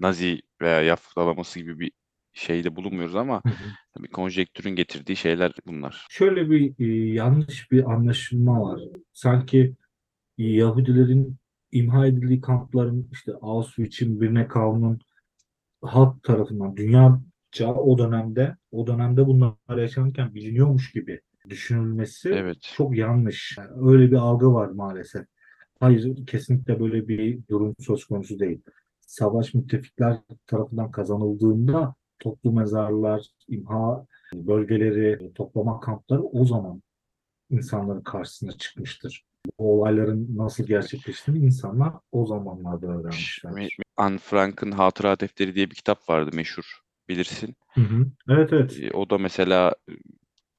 Nazi 0.00 0.42
veya 0.62 0.82
yaftalaması 0.82 1.60
gibi 1.60 1.78
bir 1.80 1.92
şeyde 2.32 2.76
bulunmuyoruz 2.76 3.16
ama 3.16 3.42
Hı 3.44 3.48
hı. 3.48 3.54
tabii 3.94 4.08
konjektürün 4.08 4.70
getirdiği 4.70 5.16
şeyler 5.16 5.52
bunlar. 5.66 6.06
Şöyle 6.10 6.50
bir 6.50 6.74
e, 6.78 7.12
yanlış 7.12 7.72
bir 7.72 7.92
anlaşılma 7.92 8.62
var. 8.62 8.80
Sanki 9.12 9.74
Yahudilerin 10.38 11.36
imha 11.72 12.06
edildiği 12.06 12.40
kampların 12.40 13.08
işte 13.12 13.32
Auschwitz'in, 13.42 14.20
Birkenau'nun 14.20 15.00
halk 15.82 16.22
tarafından 16.22 16.76
dünyaca 16.76 17.74
o 17.74 17.98
dönemde 17.98 18.56
o 18.70 18.86
dönemde 18.86 19.26
bunlar 19.26 19.76
yaşanırken 19.76 20.34
biliniyormuş 20.34 20.92
gibi 20.92 21.20
düşünülmesi 21.50 22.28
Evet. 22.28 22.56
çok 22.76 22.96
yanlış. 22.96 23.58
Yani 23.58 23.90
öyle 23.92 24.10
bir 24.10 24.16
algı 24.16 24.52
var 24.54 24.68
maalesef. 24.68 25.26
Hayır, 25.80 26.26
kesinlikle 26.26 26.80
böyle 26.80 27.08
bir 27.08 27.38
durum 27.50 27.74
söz 27.80 28.04
konusu 28.04 28.38
değil. 28.38 28.60
Savaş 29.00 29.54
müttefikler 29.54 30.18
tarafından 30.46 30.90
kazanıldığında 30.90 31.94
toplu 32.18 32.52
mezarlar, 32.52 33.26
imha 33.48 34.06
bölgeleri, 34.34 35.32
toplama 35.34 35.80
kampları 35.80 36.22
o 36.22 36.44
zaman 36.44 36.82
insanların 37.50 38.02
karşısına 38.02 38.52
çıkmıştır. 38.52 39.24
Bu 39.58 39.80
olayların 39.80 40.36
nasıl 40.36 40.64
gerçekleştiğini 40.66 41.44
insanlar 41.44 41.92
o 42.12 42.26
zamanlarda 42.26 42.86
öğrenmişlerdir. 42.86 43.76
Anne 43.96 44.18
Frank'ın 44.18 44.70
Hatıra 44.70 45.20
Defteri 45.20 45.54
diye 45.54 45.70
bir 45.70 45.74
kitap 45.74 46.08
vardı 46.08 46.30
meşhur 46.36 46.80
bilirsin. 47.08 47.54
Hı 47.74 47.80
hı. 47.80 48.06
Evet 48.30 48.52
evet. 48.52 48.78
E, 48.82 48.90
O 48.90 49.10
da 49.10 49.18
mesela 49.18 49.74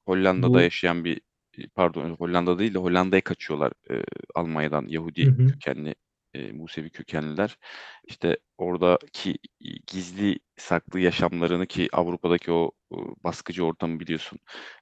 Hollanda'da 0.08 0.58
Bu 0.58 0.60
yaşayan 0.60 1.04
bir 1.04 1.20
e, 1.58 1.68
pardon 1.74 2.10
Hollanda 2.10 2.58
değil 2.58 2.74
de 2.74 2.78
Hollanda'ya 2.78 3.20
kaçıyorlar 3.20 3.72
e, 3.90 4.04
Almanya'dan 4.34 4.82
hı 4.82 4.90
Yahudi 4.90 5.26
hı. 5.26 5.46
kökenli 5.46 5.94
e, 6.34 6.52
Musevi 6.52 6.90
kökenliler. 6.90 7.58
İşte 8.04 8.36
oradaki 8.58 9.38
gizli 9.86 10.38
saklı 10.56 11.00
yaşamlarını 11.00 11.66
ki 11.66 11.88
Avrupa'daki 11.92 12.52
o 12.52 12.70
e, 12.92 12.96
baskıcı 13.24 13.64
ortamı 13.64 14.00
biliyorsun 14.00 14.38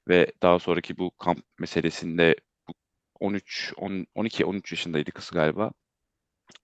ve 0.07 0.31
daha 0.41 0.59
sonraki 0.59 0.97
bu 0.97 1.11
kamp 1.17 1.39
meselesinde 1.59 2.35
bu 2.69 2.73
13 3.19 3.73
10, 3.77 4.07
12 4.15 4.45
13 4.45 4.71
yaşındaydı 4.71 5.11
kız 5.11 5.31
galiba. 5.31 5.71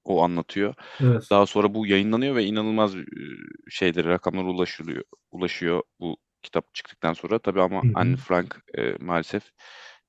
O 0.03 0.23
anlatıyor. 0.23 0.75
Evet. 1.01 1.23
Daha 1.31 1.45
sonra 1.45 1.73
bu 1.73 1.87
yayınlanıyor 1.87 2.35
ve 2.35 2.45
inanılmaz 2.45 2.95
şeylere, 3.69 4.09
rakamlara 4.09 4.47
ulaşılıyor, 4.47 5.03
ulaşıyor 5.31 5.81
bu 5.99 6.17
kitap 6.43 6.73
çıktıktan 6.73 7.13
sonra. 7.13 7.39
Tabii 7.39 7.61
ama 7.61 7.83
Hı 7.83 7.87
hı. 7.87 7.91
Anne 7.95 8.15
Frank 8.15 8.61
e, 8.77 8.95
maalesef 8.99 9.43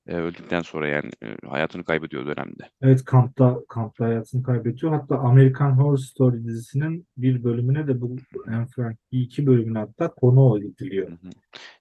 e, 0.07 0.15
öldükten 0.15 0.61
sonra 0.61 0.87
yani 0.87 1.11
e, 1.23 1.47
hayatını 1.47 1.83
kaybediyor 1.83 2.23
o 2.23 2.27
dönemde. 2.27 2.69
Evet 2.81 3.05
kampta 3.05 3.59
kampta 3.69 4.05
hayatını 4.05 4.43
kaybediyor. 4.43 4.91
Hatta 4.91 5.17
American 5.17 5.71
Horror 5.71 5.97
Story 5.97 6.43
dizisinin 6.43 7.07
bir 7.17 7.43
bölümüne 7.43 7.87
de 7.87 8.01
bu 8.01 8.15
Anne 8.47 8.65
Frank 8.75 8.97
iki 9.11 9.47
bölümüne 9.47 9.79
hatta 9.79 10.13
konu 10.13 10.59
ediliyor. 10.59 11.07
Hı 11.07 11.11
hı. 11.11 11.29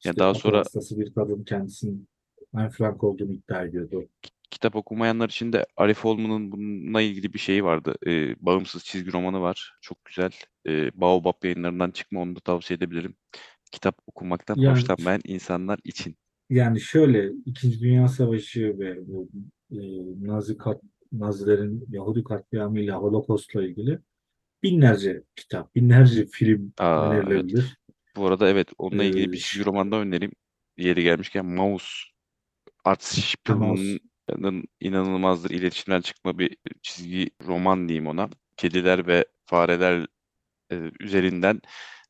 İşte 0.04 0.16
daha 0.16 0.30
akıl 0.30 0.38
sonra- 0.40 0.58
hastası 0.58 1.00
bir 1.00 1.14
kadın 1.14 1.44
kendisinin 1.44 2.08
Anne 2.52 2.70
Frank 2.70 3.04
olduğunu 3.04 3.32
iddia 3.32 3.62
ediyordu. 3.62 4.04
Kitap 4.50 4.76
okumayanlar 4.76 5.28
için 5.28 5.52
de 5.52 5.66
Arif 5.76 6.04
Olman'ın 6.04 6.52
bununla 6.52 7.00
ilgili 7.00 7.32
bir 7.32 7.38
şeyi 7.38 7.64
vardı. 7.64 7.94
E, 8.06 8.36
bağımsız 8.40 8.84
çizgi 8.84 9.12
romanı 9.12 9.40
var. 9.40 9.74
Çok 9.80 10.04
güzel. 10.04 10.30
E, 10.66 11.00
Baobab 11.00 11.44
yayınlarından 11.44 11.90
çıkma 11.90 12.20
onu 12.20 12.36
da 12.36 12.40
tavsiye 12.40 12.76
edebilirim. 12.76 13.14
Kitap 13.74 13.98
okumaktan 14.06 14.54
Yani- 14.56 14.72
hoşlanmayan 14.74 15.20
insanlar 15.24 15.78
için. 15.84 16.16
Yani 16.50 16.80
şöyle 16.80 17.32
İkinci 17.46 17.80
Dünya 17.80 18.08
Savaşı 18.08 18.78
ve 18.78 19.08
bu 19.08 19.28
e, 19.70 19.78
Nazi 20.26 20.56
kat, 20.56 20.80
Nazilerin 21.12 21.84
Yahudi 21.90 22.24
katliamıyla 22.24 22.96
Holocaust'la 22.96 23.64
ilgili 23.64 23.98
binlerce 24.62 25.22
kitap, 25.36 25.74
binlerce 25.74 26.26
film 26.26 26.72
Aa, 26.78 27.14
evet. 27.14 27.24
önerilebilir. 27.26 27.78
Bu 28.16 28.26
arada 28.26 28.48
evet 28.48 28.68
onunla 28.78 29.04
ilgili 29.04 29.32
bir 29.32 29.36
Ee, 29.36 29.40
çizgi 29.40 29.64
roman 29.66 29.92
da 29.92 29.96
önereyim. 29.96 30.32
Yeri 30.76 31.02
gelmişken 31.02 31.46
Mouse 31.46 31.86
Art 32.84 33.18
Mouse. 33.48 33.82
Spiegelman'ın 33.82 34.64
inanılmazdır 34.80 35.50
iletişimden 35.50 36.00
çıkma 36.00 36.38
bir 36.38 36.56
çizgi 36.82 37.30
roman 37.46 37.88
diyeyim 37.88 38.06
ona. 38.06 38.30
Kediler 38.56 39.06
ve 39.06 39.24
fareler 39.46 40.06
e, 40.72 40.90
üzerinden 41.00 41.60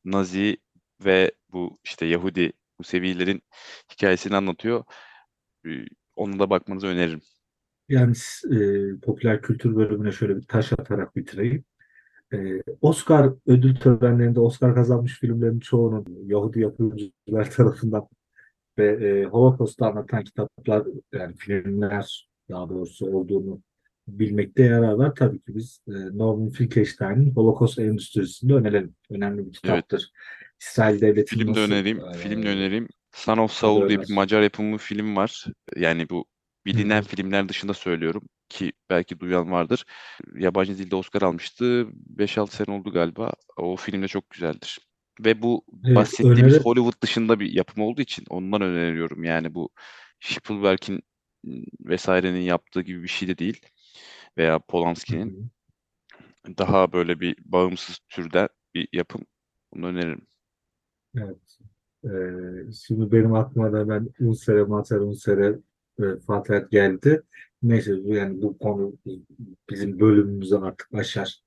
Nazi 0.05 0.57
ve 1.05 1.31
bu 1.51 1.79
işte 1.83 2.05
Yahudi 2.05 2.51
Musevilerin 2.79 3.41
hikayesini 3.93 4.35
anlatıyor. 4.35 4.83
Onu 6.15 6.39
da 6.39 6.49
bakmanızı 6.49 6.87
öneririm. 6.87 7.21
Yani 7.89 8.15
e, 8.51 8.59
popüler 8.99 9.41
kültür 9.41 9.75
bölümüne 9.75 10.11
şöyle 10.11 10.37
bir 10.37 10.47
taş 10.47 10.73
atarak 10.73 11.15
bitireyim. 11.15 11.65
E, 12.33 12.37
Oscar 12.81 13.33
ödül 13.47 13.75
törenlerinde 13.75 14.39
Oscar 14.39 14.75
kazanmış 14.75 15.19
filmlerin 15.19 15.59
çoğunun 15.59 16.05
Yahudi 16.25 16.59
yapımcılar 16.59 17.51
tarafından 17.55 18.07
ve 18.77 18.87
e, 18.87 19.25
Holocaust'u 19.25 19.85
anlatan 19.85 20.23
kitaplar 20.23 20.83
yani 21.13 21.35
filmler 21.35 22.29
daha 22.49 22.69
doğrusu 22.69 23.05
olduğunu 23.05 23.61
bilmekte 24.07 24.63
yarar 24.63 24.93
var. 24.93 25.15
Tabii 25.15 25.39
ki 25.39 25.55
biz 25.55 25.79
e, 25.87 25.91
Norman 25.91 26.49
Finkelstein'in 26.49 27.31
Holocaust 27.31 27.79
Endüstrisi'nde 27.79 28.53
önerelim. 28.53 28.95
Önemli 29.09 29.45
bir 29.45 29.53
kitaptır. 29.53 30.11
İsrail 30.61 31.01
Devleti'nin 31.01 31.43
Film 31.43 31.55
de 31.55 31.59
önereyim. 31.59 31.99
e, 31.99 32.17
Film 32.17 32.43
de 32.43 32.49
önereyim. 32.49 32.87
Son 33.11 33.37
of 33.37 33.51
Saul 33.51 33.89
diye 33.89 34.01
bir. 34.01 34.13
Macar 34.13 34.41
yapımı 34.41 34.77
film 34.77 35.15
var. 35.15 35.45
Yani 35.75 36.09
bu 36.09 36.25
bilinen 36.65 37.01
Hı 37.01 37.05
filmler 37.07 37.49
dışında 37.49 37.73
söylüyorum 37.73 38.23
ki 38.49 38.71
belki 38.89 39.19
duyan 39.19 39.51
vardır. 39.51 39.85
Yabancı 40.35 40.77
dilde 40.77 40.95
Oscar 40.95 41.21
almıştı. 41.21 41.87
5-6 41.93 42.55
sene 42.55 42.75
oldu 42.75 42.91
galiba. 42.91 43.31
O 43.57 43.75
film 43.75 44.01
de 44.01 44.07
çok 44.07 44.29
güzeldir. 44.29 44.79
Ve 45.25 45.41
bu 45.41 45.65
Evet, 45.85 45.95
bahsettiğimiz 45.95 46.53
öneri- 46.53 46.63
Hollywood 46.63 47.01
dışında 47.01 47.39
bir 47.39 47.51
yapım 47.51 47.83
olduğu 47.83 48.01
için 48.01 48.25
ondan 48.29 48.61
öneriyorum. 48.61 49.23
Yani 49.23 49.55
bu 49.55 49.69
Spielberg'in 50.19 51.01
vesairenin 51.79 52.41
yaptığı 52.41 52.81
gibi 52.81 53.03
bir 53.03 53.07
şey 53.07 53.27
de 53.27 53.37
değil. 53.37 53.61
Veya 54.37 54.59
Polanski'nin. 54.59 55.51
Daha 56.57 56.93
böyle 56.93 57.19
bir 57.19 57.35
bağımsız 57.45 57.99
türden 58.09 58.47
bir 58.73 58.87
yapım. 58.93 59.21
Bunu 59.73 59.85
öneririm. 59.87 60.27
Evet. 61.17 61.37
Ee, 62.05 62.71
şimdi 62.87 63.11
benim 63.11 63.33
aklıma 63.33 63.73
da 63.73 63.79
hemen 63.79 64.09
Unsere 64.19 64.63
Mater 64.63 64.97
Unsere 64.97 65.59
e, 65.99 66.03
Fatih 66.27 66.69
geldi. 66.71 67.21
Neyse 67.63 67.95
yani 68.05 68.41
bu 68.41 68.57
konu 68.57 68.97
bizim 69.69 69.99
bölümümüzü 69.99 70.55
artık 70.55 70.93
aşar. 70.93 71.41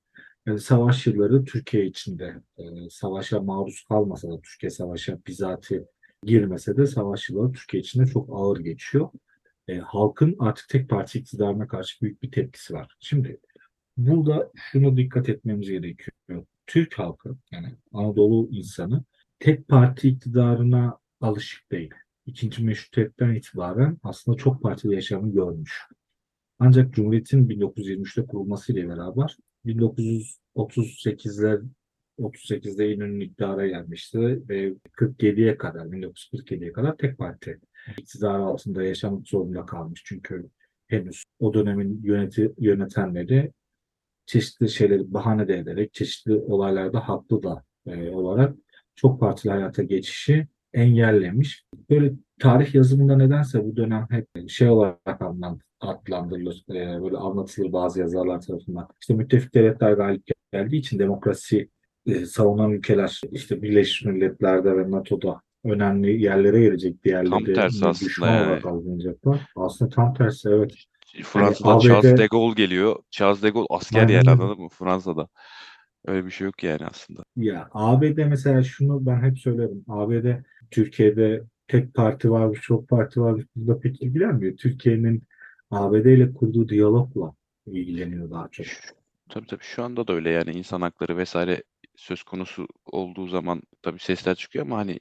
Yani 0.45 0.59
savaş 0.59 1.07
yılları 1.07 1.45
Türkiye 1.45 1.85
içinde 1.85 2.41
e, 2.57 2.63
savaşa 2.89 3.41
maruz 3.41 3.85
kalmasa 3.89 4.31
da 4.31 4.41
Türkiye 4.41 4.69
savaşa 4.69 5.19
bizatihi 5.27 5.85
girmese 6.23 6.77
de 6.77 6.87
savaş 6.87 7.29
yılları 7.29 7.51
Türkiye 7.51 7.81
içinde 7.81 8.05
çok 8.05 8.29
ağır 8.31 8.59
geçiyor. 8.59 9.09
E, 9.67 9.77
halkın 9.77 10.35
artık 10.39 10.69
tek 10.69 10.89
parti 10.89 11.19
iktidarına 11.19 11.67
karşı 11.67 12.01
büyük 12.01 12.23
bir 12.23 12.31
tepkisi 12.31 12.73
var. 12.73 12.97
Şimdi 12.99 13.39
burada 13.97 14.51
şunu 14.55 14.97
dikkat 14.97 15.29
etmemiz 15.29 15.69
gerekiyor. 15.69 16.45
Türk 16.67 16.99
halkı 16.99 17.37
yani 17.51 17.75
Anadolu 17.93 18.49
insanı 18.51 19.03
tek 19.39 19.67
parti 19.67 20.09
iktidarına 20.09 20.97
alışık 21.21 21.71
değil. 21.71 21.93
İkinci 22.25 22.63
meşrutiyetten 22.63 23.35
itibaren 23.35 23.97
aslında 24.03 24.37
çok 24.37 24.61
partili 24.61 24.95
yaşamı 24.95 25.31
görmüş. 25.31 25.85
Ancak 26.59 26.93
Cumhuriyet'in 26.93 27.49
1923'te 27.49 28.25
kurulmasıyla 28.25 28.89
beraber 28.89 29.37
1938'ler 29.65 31.63
38'de 32.19 32.93
İnönü 32.93 33.23
iktidara 33.23 33.67
gelmişti 33.67 34.19
ve 34.49 34.73
47'ye 34.97 35.57
kadar 35.57 35.85
1947'ye 35.85 36.73
kadar 36.73 36.97
tek 36.97 37.17
parti 37.17 37.59
iktidar 37.97 38.39
altında 38.39 38.83
yaşamak 38.83 39.27
zorunda 39.27 39.65
kalmış. 39.65 40.01
Çünkü 40.05 40.49
henüz 40.87 41.23
o 41.39 41.53
dönemin 41.53 42.01
yöneti, 42.03 42.53
yönetenleri 42.57 43.51
çeşitli 44.25 44.69
şeyleri 44.69 45.13
bahane 45.13 45.47
de 45.47 45.57
ederek 45.57 45.93
çeşitli 45.93 46.33
olaylarda 46.33 47.09
haklı 47.09 47.43
da 47.43 47.63
e, 47.87 48.09
olarak 48.09 48.55
çok 48.99 49.19
partili 49.19 49.51
hayata 49.51 49.83
geçişi 49.83 50.47
engellemiş. 50.73 51.65
Böyle 51.89 52.13
tarih 52.39 52.75
yazımında 52.75 53.15
nedense 53.17 53.65
bu 53.65 53.75
dönem 53.77 54.07
hep 54.09 54.49
şey 54.49 54.69
olarak 54.69 54.99
adlan- 55.21 55.59
adlandırılır, 55.79 56.63
e, 56.69 57.03
böyle 57.03 57.17
anlatılır 57.17 57.73
bazı 57.73 57.99
yazarlar 57.99 58.41
tarafından. 58.41 58.87
İşte 59.01 59.13
müttefik 59.13 59.53
devletler 59.53 59.91
galip 59.93 60.23
geldiği 60.53 60.77
için 60.77 60.99
demokrasi 60.99 61.69
e, 62.05 62.25
savunan 62.25 62.71
ülkeler 62.71 63.21
işte 63.31 63.61
Birleşmiş 63.61 64.05
Milletler'de 64.13 64.77
ve 64.77 64.91
NATO'da 64.91 65.41
önemli 65.63 66.21
yerlere 66.21 66.59
gelecek. 66.61 67.03
Diğerleri 67.03 67.29
Tam 67.29 67.43
tersi 67.43 67.85
aslında 67.85 68.09
düşman 68.09 68.27
yani. 68.27 68.47
olarak 68.47 68.65
algılanacaklar. 68.65 69.41
Aslında 69.55 69.91
tam 69.91 70.13
tersi 70.13 70.49
evet. 70.49 70.73
Fransa'dan 71.23 71.75
ABD 71.77 71.81
Charles 71.81 72.17
de 72.17 72.27
Gaulle 72.31 72.53
geliyor. 72.53 72.95
Charles 73.11 73.43
de 73.43 73.49
Gaulle 73.49 73.67
asker 73.69 73.99
Aynen 73.99 74.13
yani 74.13 74.19
öyle. 74.29 74.31
anladın 74.31 74.61
mı? 74.63 74.69
Fransa'da. 74.69 75.27
Öyle 76.05 76.25
bir 76.25 76.31
şey 76.31 76.45
yok 76.45 76.63
yani 76.63 76.85
aslında. 76.85 77.23
Ya 77.35 77.69
ABD 77.71 78.17
mesela 78.17 78.63
şunu 78.63 79.05
ben 79.05 79.23
hep 79.23 79.39
söylerim. 79.39 79.85
ABD 79.87 80.43
Türkiye'de 80.71 81.43
tek 81.67 81.93
parti 81.93 82.31
varmış, 82.31 82.61
çok 82.61 82.89
parti 82.89 83.21
varmış. 83.21 83.45
Burada 83.55 83.79
pek 83.79 84.01
ilgilenmiyor. 84.01 84.57
Türkiye'nin 84.57 85.23
ABD 85.71 86.05
ile 86.05 86.33
kurduğu 86.33 86.69
diyalogla 86.69 87.33
ilgileniyor 87.65 88.31
daha 88.31 88.47
çok. 88.51 88.65
Tabii 89.29 89.47
tabii 89.47 89.63
şu 89.63 89.83
anda 89.83 90.07
da 90.07 90.13
öyle 90.13 90.29
yani 90.29 90.51
insan 90.51 90.81
hakları 90.81 91.17
vesaire 91.17 91.63
söz 91.95 92.23
konusu 92.23 92.67
olduğu 92.85 93.27
zaman 93.27 93.61
tabii 93.81 93.99
sesler 93.99 94.35
çıkıyor 94.35 94.65
ama 94.65 94.77
hani 94.77 94.99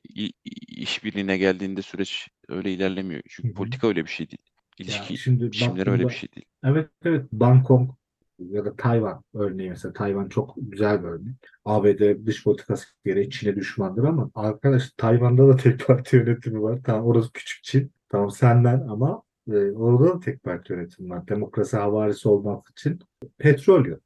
işbirliğine 0.68 1.38
geldiğinde 1.38 1.82
süreç 1.82 2.28
öyle 2.48 2.72
ilerlemiyor. 2.72 3.22
Çünkü 3.28 3.48
hı. 3.48 3.54
politika 3.54 3.88
öyle 3.88 4.04
bir 4.04 4.10
şey 4.10 4.30
değil. 4.30 4.42
İlişki 4.78 5.18
şimdi 5.18 5.46
biçimleri 5.52 5.90
öyle 5.90 6.08
bir 6.08 6.14
şey 6.14 6.28
değil. 6.32 6.46
evet 6.64 6.90
evet 7.04 7.32
Bangkok 7.32 7.98
ya 8.38 8.64
da 8.64 8.76
Tayvan 8.76 9.22
örneği 9.34 9.70
mesela 9.70 9.92
Tayvan 9.92 10.28
çok 10.28 10.54
güzel 10.56 11.02
bir 11.02 11.08
örnek. 11.08 11.34
ABD 11.64 12.26
dış 12.26 12.44
politikası 12.44 12.86
gereği 13.04 13.30
Çin'e 13.30 13.56
düşmandır 13.56 14.04
ama 14.04 14.30
arkadaş 14.34 14.90
Tayvan'da 14.96 15.48
da 15.48 15.56
tek 15.56 15.86
parti 15.86 16.16
yönetimi 16.16 16.62
var. 16.62 16.78
Tamam 16.84 17.06
orası 17.06 17.32
küçük 17.32 17.64
Çin. 17.64 17.92
Tamam 18.08 18.30
senden 18.30 18.80
ama 18.88 19.22
e, 19.48 19.56
orada 19.72 20.14
da 20.14 20.20
tek 20.20 20.42
parti 20.42 20.72
yönetimi 20.72 21.10
var. 21.10 21.28
Demokrasi 21.28 21.76
havarisi 21.76 22.28
olmak 22.28 22.68
için 22.70 22.98
petrol 23.38 23.84
yok. 23.86 24.00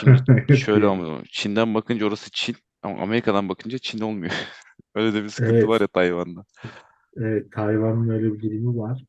Şimdi 0.00 0.56
şöyle 0.56 0.86
ama 0.86 1.20
Çin'den 1.28 1.74
bakınca 1.74 2.06
orası 2.06 2.30
Çin 2.30 2.56
ama 2.82 3.02
Amerika'dan 3.02 3.48
bakınca 3.48 3.78
Çin 3.78 3.98
olmuyor. 4.00 4.32
Öyle 4.94 5.14
de 5.14 5.22
bir 5.24 5.28
sıkıntı 5.28 5.54
Evet, 5.54 5.68
var 5.68 5.80
ya 5.80 5.86
Tayvan'da. 5.86 6.44
evet 7.16 7.52
Tayvan'ın 7.52 8.08
öyle 8.08 8.32
bir 8.34 8.40
durumu 8.42 8.82
var. 8.82 9.04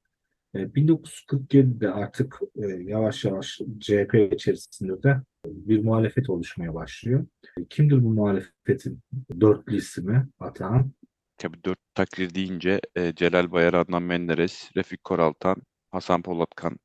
E, 0.55 0.59
1947'de 0.59 1.89
artık 1.89 2.39
e, 2.55 2.65
yavaş 2.67 3.25
yavaş 3.25 3.61
CHP 3.79 4.33
içerisinde 4.33 5.03
de 5.03 5.21
bir 5.45 5.83
muhalefet 5.83 6.29
oluşmaya 6.29 6.73
başlıyor. 6.73 7.25
E, 7.57 7.65
Kimdir 7.65 8.03
bu 8.03 8.09
muhalefetin 8.09 8.99
dörtlü 9.41 9.75
ismi 9.75 10.27
Atahan? 10.39 10.91
Tabii 11.37 11.63
dört 11.65 11.79
takdir 11.95 12.35
deyince 12.35 12.81
e, 12.95 13.15
Celal 13.15 13.51
Bayar, 13.51 13.73
Adnan 13.73 14.03
Menderes, 14.03 14.71
Refik 14.75 15.03
Koraltan, 15.03 15.55
Hasan 15.91 16.21
Polatkan 16.21 16.77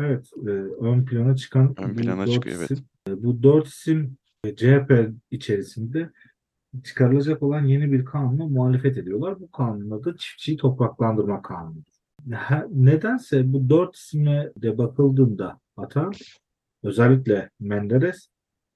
Evet, 0.00 0.30
e, 0.46 0.50
ön 0.80 1.04
plana 1.04 1.36
çıkan 1.36 1.74
ön 1.78 1.90
bu 1.90 2.00
plana 2.00 2.26
dört 2.26 2.34
çıkıyor. 2.34 2.58
Evet. 2.58 2.70
isim. 2.70 2.84
E, 3.08 3.22
bu 3.22 3.42
dört 3.42 3.66
isim 3.66 4.16
e, 4.44 4.56
CHP 4.56 4.92
içerisinde 5.30 6.10
çıkarılacak 6.84 7.42
olan 7.42 7.64
yeni 7.64 7.92
bir 7.92 8.04
kanuna 8.04 8.46
muhalefet 8.46 8.98
ediyorlar. 8.98 9.40
Bu 9.40 9.50
kanun 9.50 9.90
adı 9.90 10.16
çiftçiyi 10.18 10.56
topraklandırma 10.56 11.42
kanunu. 11.42 11.82
Nedense 12.70 13.52
bu 13.52 13.68
dört 13.68 13.96
isime 13.96 14.52
de 14.56 14.78
bakıldığında 14.78 15.60
Atahan 15.76 16.12
özellikle 16.82 17.50
Menderes 17.60 18.28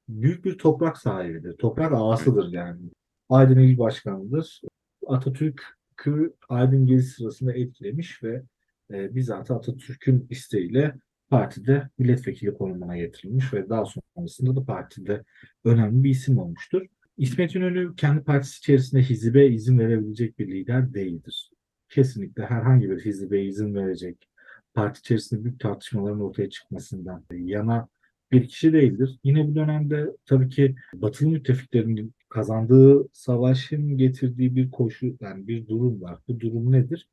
büyük 0.08 0.44
bir 0.44 0.58
toprak 0.58 0.98
sahibidir. 0.98 1.56
Toprak 1.56 1.92
ağasıdır 1.94 2.52
yani. 2.52 2.80
Aydın 3.28 3.58
İl 3.58 3.78
Başkanı'dır. 3.78 4.60
Atatürk'ü 5.06 6.34
Aydın 6.48 6.86
Gezi 6.86 7.10
sırasında 7.10 7.52
etkilemiş 7.52 8.22
ve 8.22 8.42
e, 8.90 9.14
bizzat 9.14 9.50
Atatürk'ün 9.50 10.26
isteğiyle 10.30 10.94
partide 11.30 11.88
milletvekili 11.98 12.54
konumuna 12.54 12.96
getirilmiş 12.96 13.54
ve 13.54 13.68
daha 13.68 13.84
sonrasında 14.16 14.56
da 14.56 14.64
partide 14.64 15.24
önemli 15.64 16.04
bir 16.04 16.10
isim 16.10 16.38
olmuştur. 16.38 16.86
İsmet 17.16 17.54
İnönü 17.54 17.96
kendi 17.96 18.24
partisi 18.24 18.58
içerisinde 18.58 19.02
hizibe 19.02 19.46
izin 19.46 19.78
verebilecek 19.78 20.38
bir 20.38 20.46
lider 20.46 20.94
değildir. 20.94 21.50
Kesinlikle 21.94 22.46
herhangi 22.46 22.90
bir 22.90 23.04
hizibe 23.04 23.42
izin 23.42 23.74
verecek, 23.74 24.28
parti 24.74 24.98
içerisinde 24.98 25.44
büyük 25.44 25.60
tartışmaların 25.60 26.20
ortaya 26.20 26.50
çıkmasından 26.50 27.24
yana 27.30 27.88
bir 28.32 28.48
kişi 28.48 28.72
değildir. 28.72 29.18
Yine 29.24 29.48
bu 29.48 29.54
dönemde 29.54 30.10
tabii 30.26 30.48
ki 30.48 30.74
Batılı 30.94 31.30
müttefiklerin 31.30 32.14
kazandığı 32.28 33.08
savaşın 33.12 33.98
getirdiği 33.98 34.56
bir 34.56 34.70
koşu, 34.70 35.16
yani 35.20 35.48
bir 35.48 35.66
durum 35.66 36.02
var. 36.02 36.18
Bu 36.28 36.40
durum 36.40 36.72
nedir? 36.72 37.08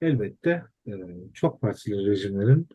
Elbette 0.00 0.62
e, 0.86 0.92
çok 1.34 1.60
partili 1.60 2.06
rejimlerin 2.06 2.68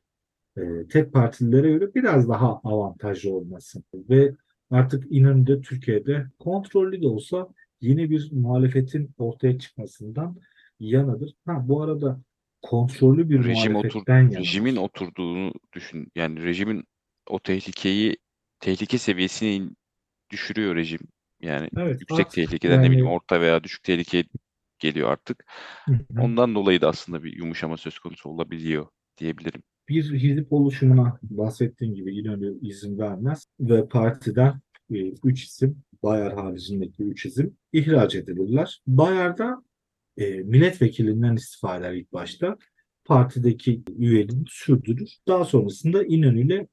e, 0.58 0.88
tek 0.88 1.14
partililere 1.14 1.70
göre 1.70 1.96
biraz 1.96 2.30
daha 2.30 2.60
avantajlı 2.64 3.34
olması 3.34 3.84
ve 3.94 4.32
artık 4.72 5.04
İnönü'de 5.10 5.62
Türkiye'de 5.62 6.26
kontrollü 6.40 7.02
de 7.02 7.08
olsa 7.08 7.48
yeni 7.82 8.10
bir 8.10 8.30
muhalefetin 8.32 9.12
ortaya 9.18 9.60
çıkmasından 9.60 10.38
yanadır. 10.80 11.34
Ha, 11.46 11.68
bu 11.68 11.84
arada 11.84 12.22
kontrollü 12.62 13.30
bir 13.30 13.44
Rejim 13.44 13.76
otur 13.76 14.04
rejimin 14.08 14.76
oturduğunu 14.76 15.54
düşün. 15.74 16.12
Yani 16.16 16.44
rejimin 16.44 16.84
o 17.30 17.40
tehlikeyi 17.40 18.18
tehlike 18.60 18.98
seviyesini 18.98 19.56
in- 19.56 19.78
düşürüyor 20.30 20.76
rejim. 20.76 21.00
Yani 21.42 21.70
Evet, 21.78 22.02
yüksek 22.02 22.20
artık 22.20 22.32
tehlikeden 22.32 22.80
ne 22.84 22.86
bileyim 22.86 23.06
yani 23.06 23.16
orta 23.16 23.42
veya 23.42 23.64
düşük 23.64 23.84
tehlike 23.84 24.24
geliyor 24.80 25.12
artık. 25.12 25.46
Hı 25.86 25.94
hı. 25.94 26.22
Ondan 26.22 26.56
dolayı 26.56 26.82
da 26.82 26.88
aslında 26.88 27.24
bir 27.24 27.38
yumuşama 27.38 27.78
söz 27.78 28.00
konusu 28.00 28.30
olabiliyor 28.30 28.88
diyebilirim. 29.18 29.64
bir 29.90 30.04
hizip 30.04 30.54
oluşumuna 30.54 31.20
bahsettiğim 31.24 31.96
gibi 31.96 32.20
İnönü 32.20 32.60
izin 32.62 32.98
vermez 32.98 33.46
ve 33.60 33.88
partiden 33.88 34.62
3 35.24 35.44
isim, 35.44 35.84
Bayar 36.04 36.34
haricindeki 36.34 37.04
3 37.04 37.26
isim 37.26 37.58
ihraç 37.74 38.16
edilirler. 38.16 38.82
Bayar 38.88 39.38
da 39.38 39.64
e, 40.18 40.30
milletvekilinden 40.38 41.36
istifa 41.36 41.78
eder 41.78 41.94
ilk 41.94 42.14
başta. 42.14 42.58
Partideki 43.06 43.84
üyeliğini 43.98 44.46
sürdürür. 44.48 45.10
Daha 45.28 45.46
sonrasında 45.46 46.04
İnönü 46.04 46.68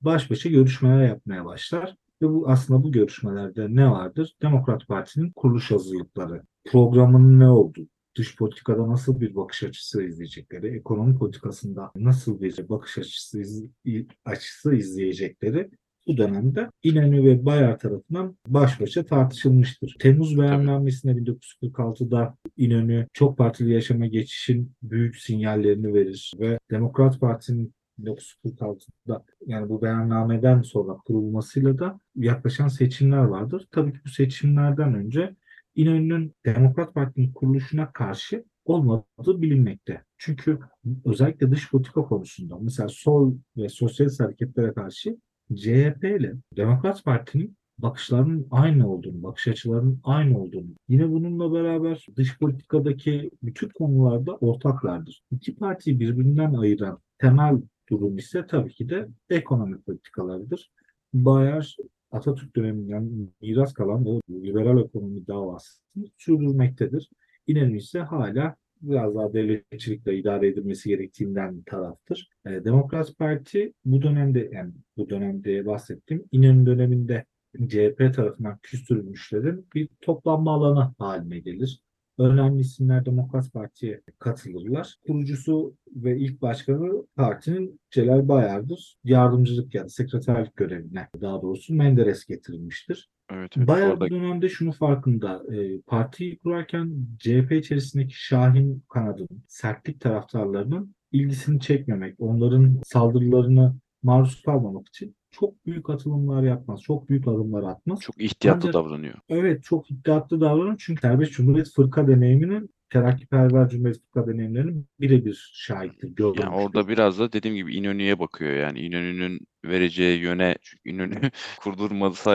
baş 0.00 0.30
başa 0.30 0.48
görüşmeler 0.48 1.08
yapmaya 1.08 1.44
başlar. 1.44 1.96
Ve 2.22 2.28
bu 2.28 2.48
aslında 2.48 2.82
bu 2.82 2.92
görüşmelerde 2.92 3.66
ne 3.74 3.90
vardır? 3.90 4.34
Demokrat 4.42 4.88
Parti'nin 4.88 5.30
kuruluş 5.30 5.70
hazırlıkları, 5.70 6.42
programının 6.64 7.40
ne 7.40 7.48
olduğu, 7.48 7.88
dış 8.16 8.36
politikada 8.36 8.88
nasıl 8.88 9.20
bir 9.20 9.34
bakış 9.34 9.62
açısı 9.62 10.02
izleyecekleri, 10.02 10.76
ekonomi 10.76 11.18
politikasında 11.18 11.92
nasıl 11.96 12.40
bir 12.40 12.68
bakış 12.68 12.98
açısı, 12.98 13.40
iz- 13.84 14.06
açısı 14.24 14.74
izleyecekleri 14.74 15.70
bu 16.06 16.16
dönemde 16.16 16.70
İnönü 16.82 17.24
ve 17.24 17.44
Bayar 17.44 17.78
tarafından 17.78 18.36
baş 18.46 18.80
başa 18.80 19.04
tartışılmıştır. 19.04 19.96
Temmuz 20.00 20.38
beyannamesinde 20.38 21.12
1946'da 21.12 22.36
İnönü 22.56 23.06
çok 23.12 23.38
partili 23.38 23.72
yaşama 23.72 24.06
geçişin 24.06 24.72
büyük 24.82 25.16
sinyallerini 25.16 25.94
verir 25.94 26.32
ve 26.38 26.58
Demokrat 26.70 27.20
Parti'nin 27.20 27.74
1946'da 28.00 29.24
yani 29.46 29.68
bu 29.68 29.82
beyannameden 29.82 30.62
sonra 30.62 30.92
kurulmasıyla 30.92 31.78
da 31.78 32.00
yaklaşan 32.16 32.68
seçimler 32.68 33.24
vardır. 33.24 33.66
Tabii 33.70 33.92
ki 33.92 33.98
bu 34.04 34.08
seçimlerden 34.08 34.94
önce 34.94 35.36
İnönü'nün 35.74 36.34
Demokrat 36.46 36.94
Parti'nin 36.94 37.32
kuruluşuna 37.32 37.92
karşı 37.92 38.44
olmadığı 38.64 39.42
bilinmekte. 39.42 40.04
Çünkü 40.18 40.58
özellikle 41.04 41.50
dış 41.50 41.70
politika 41.70 42.02
konusunda 42.02 42.58
mesela 42.60 42.88
sol 42.88 43.34
ve 43.56 43.68
sosyalist 43.68 44.20
hareketlere 44.20 44.72
karşı 44.72 45.16
CHP 45.54 46.04
ile 46.04 46.34
Demokrat 46.56 47.04
Parti'nin 47.04 47.56
bakışlarının 47.78 48.46
aynı 48.50 48.92
olduğunu, 48.92 49.22
bakış 49.22 49.48
açılarının 49.48 50.00
aynı 50.04 50.38
olduğunu, 50.38 50.74
yine 50.88 51.10
bununla 51.10 51.52
beraber 51.52 52.06
dış 52.16 52.38
politikadaki 52.38 53.30
bütün 53.42 53.68
konularda 53.68 54.36
ortaklardır. 54.36 55.22
İki 55.30 55.56
partiyi 55.56 56.00
birbirinden 56.00 56.54
ayıran 56.54 56.98
temel 57.18 57.62
durum 57.90 58.18
ise 58.18 58.46
tabii 58.46 58.72
ki 58.72 58.88
de 58.88 59.08
ekonomi 59.30 59.80
politikalarıdır. 59.80 60.70
Bayer 61.12 61.76
Atatürk 62.10 62.56
döneminden 62.56 63.30
miras 63.40 63.72
kalan 63.72 64.06
o 64.06 64.20
liberal 64.30 64.84
ekonomi 64.84 65.26
davasını 65.26 66.04
sürdürmektedir. 66.18 67.10
İnönü 67.46 67.76
ise 67.76 68.00
hala 68.00 68.56
biraz 68.90 69.14
daha 69.14 69.32
devletçilikle 69.32 70.18
idare 70.18 70.48
edilmesi 70.48 70.88
gerektiğinden 70.88 71.62
taraftır. 71.62 72.28
E, 72.46 72.64
Demokrat 72.64 73.18
Parti 73.18 73.72
bu 73.84 74.02
dönemde 74.02 74.50
yani 74.52 74.72
bu 74.96 75.10
dönemde 75.10 75.66
bahsettiğim 75.66 76.24
İnönü 76.32 76.66
döneminde 76.66 77.24
CHP 77.68 78.14
tarafından 78.14 78.58
küstürülmüşlerin 78.62 79.66
bir 79.74 79.88
toplanma 80.00 80.54
alanı 80.54 80.94
haline 80.98 81.38
gelir. 81.38 81.80
Önemli 82.18 82.60
isimler 82.60 83.06
Demokrat 83.06 83.52
Parti'ye 83.52 84.02
katılırlar. 84.18 84.96
Kurucusu 85.06 85.76
ve 85.96 86.18
ilk 86.18 86.42
başkanı 86.42 87.06
partinin 87.16 87.80
Celal 87.90 88.28
Bayar'dır. 88.28 88.96
Yardımcılık 89.04 89.74
yani 89.74 89.90
sekreterlik 89.90 90.56
görevine 90.56 91.08
daha 91.20 91.42
doğrusu 91.42 91.74
Menderes 91.74 92.24
getirilmiştir. 92.24 93.10
Evet, 93.32 93.52
evet. 93.56 93.68
Bayar 93.68 93.90
Orada 93.90 94.04
bu 94.04 94.10
dönemde 94.10 94.48
şunu 94.48 94.72
farkında. 94.72 95.42
E, 95.54 95.80
partiyi 95.80 96.38
kurarken 96.38 96.92
CHP 97.18 97.52
içerisindeki 97.52 98.14
Şahin 98.24 98.84
kanadının, 98.88 99.42
sertlik 99.48 100.00
taraftarlarının 100.00 100.94
ilgisini 101.12 101.60
çekmemek, 101.60 102.14
onların 102.20 102.80
saldırılarını 102.84 103.74
maruz 104.02 104.42
kalmamak 104.42 104.88
için 104.88 105.16
çok 105.30 105.66
büyük 105.66 105.90
atılımlar 105.90 106.42
yapmaz, 106.42 106.82
çok 106.82 107.08
büyük 107.08 107.28
adımlar 107.28 107.62
atmaz. 107.62 108.00
çok 108.00 108.20
ihtiyatlı 108.22 108.68
Ancak 108.68 108.74
davranıyor. 108.74 109.14
evet 109.28 109.64
çok 109.64 109.90
iddiatlı 109.90 110.40
davranır 110.40 110.76
çünkü 110.78 111.00
Serbest 111.00 111.32
Cumhuriyet 111.32 111.70
Fırka 111.76 112.08
deneyiminin 112.08 112.70
terakkiperver 112.94 113.68
Cumhuriyet 113.68 113.96
Halk 114.14 114.26
Partisi'nin 114.26 114.86
birebir 115.00 115.50
şahittir. 115.54 116.12
Yani 116.18 116.54
orada 116.54 116.88
biraz 116.88 117.18
da 117.18 117.32
dediğim 117.32 117.56
gibi 117.56 117.74
İnönü'ye 117.76 118.18
bakıyor 118.18 118.52
yani 118.52 118.80
İnönü'nün 118.80 119.40
vereceği 119.64 120.20
yöne 120.20 120.56
çünkü 120.62 120.90
İnönü 120.90 121.20
kurdurmasa 121.60 122.30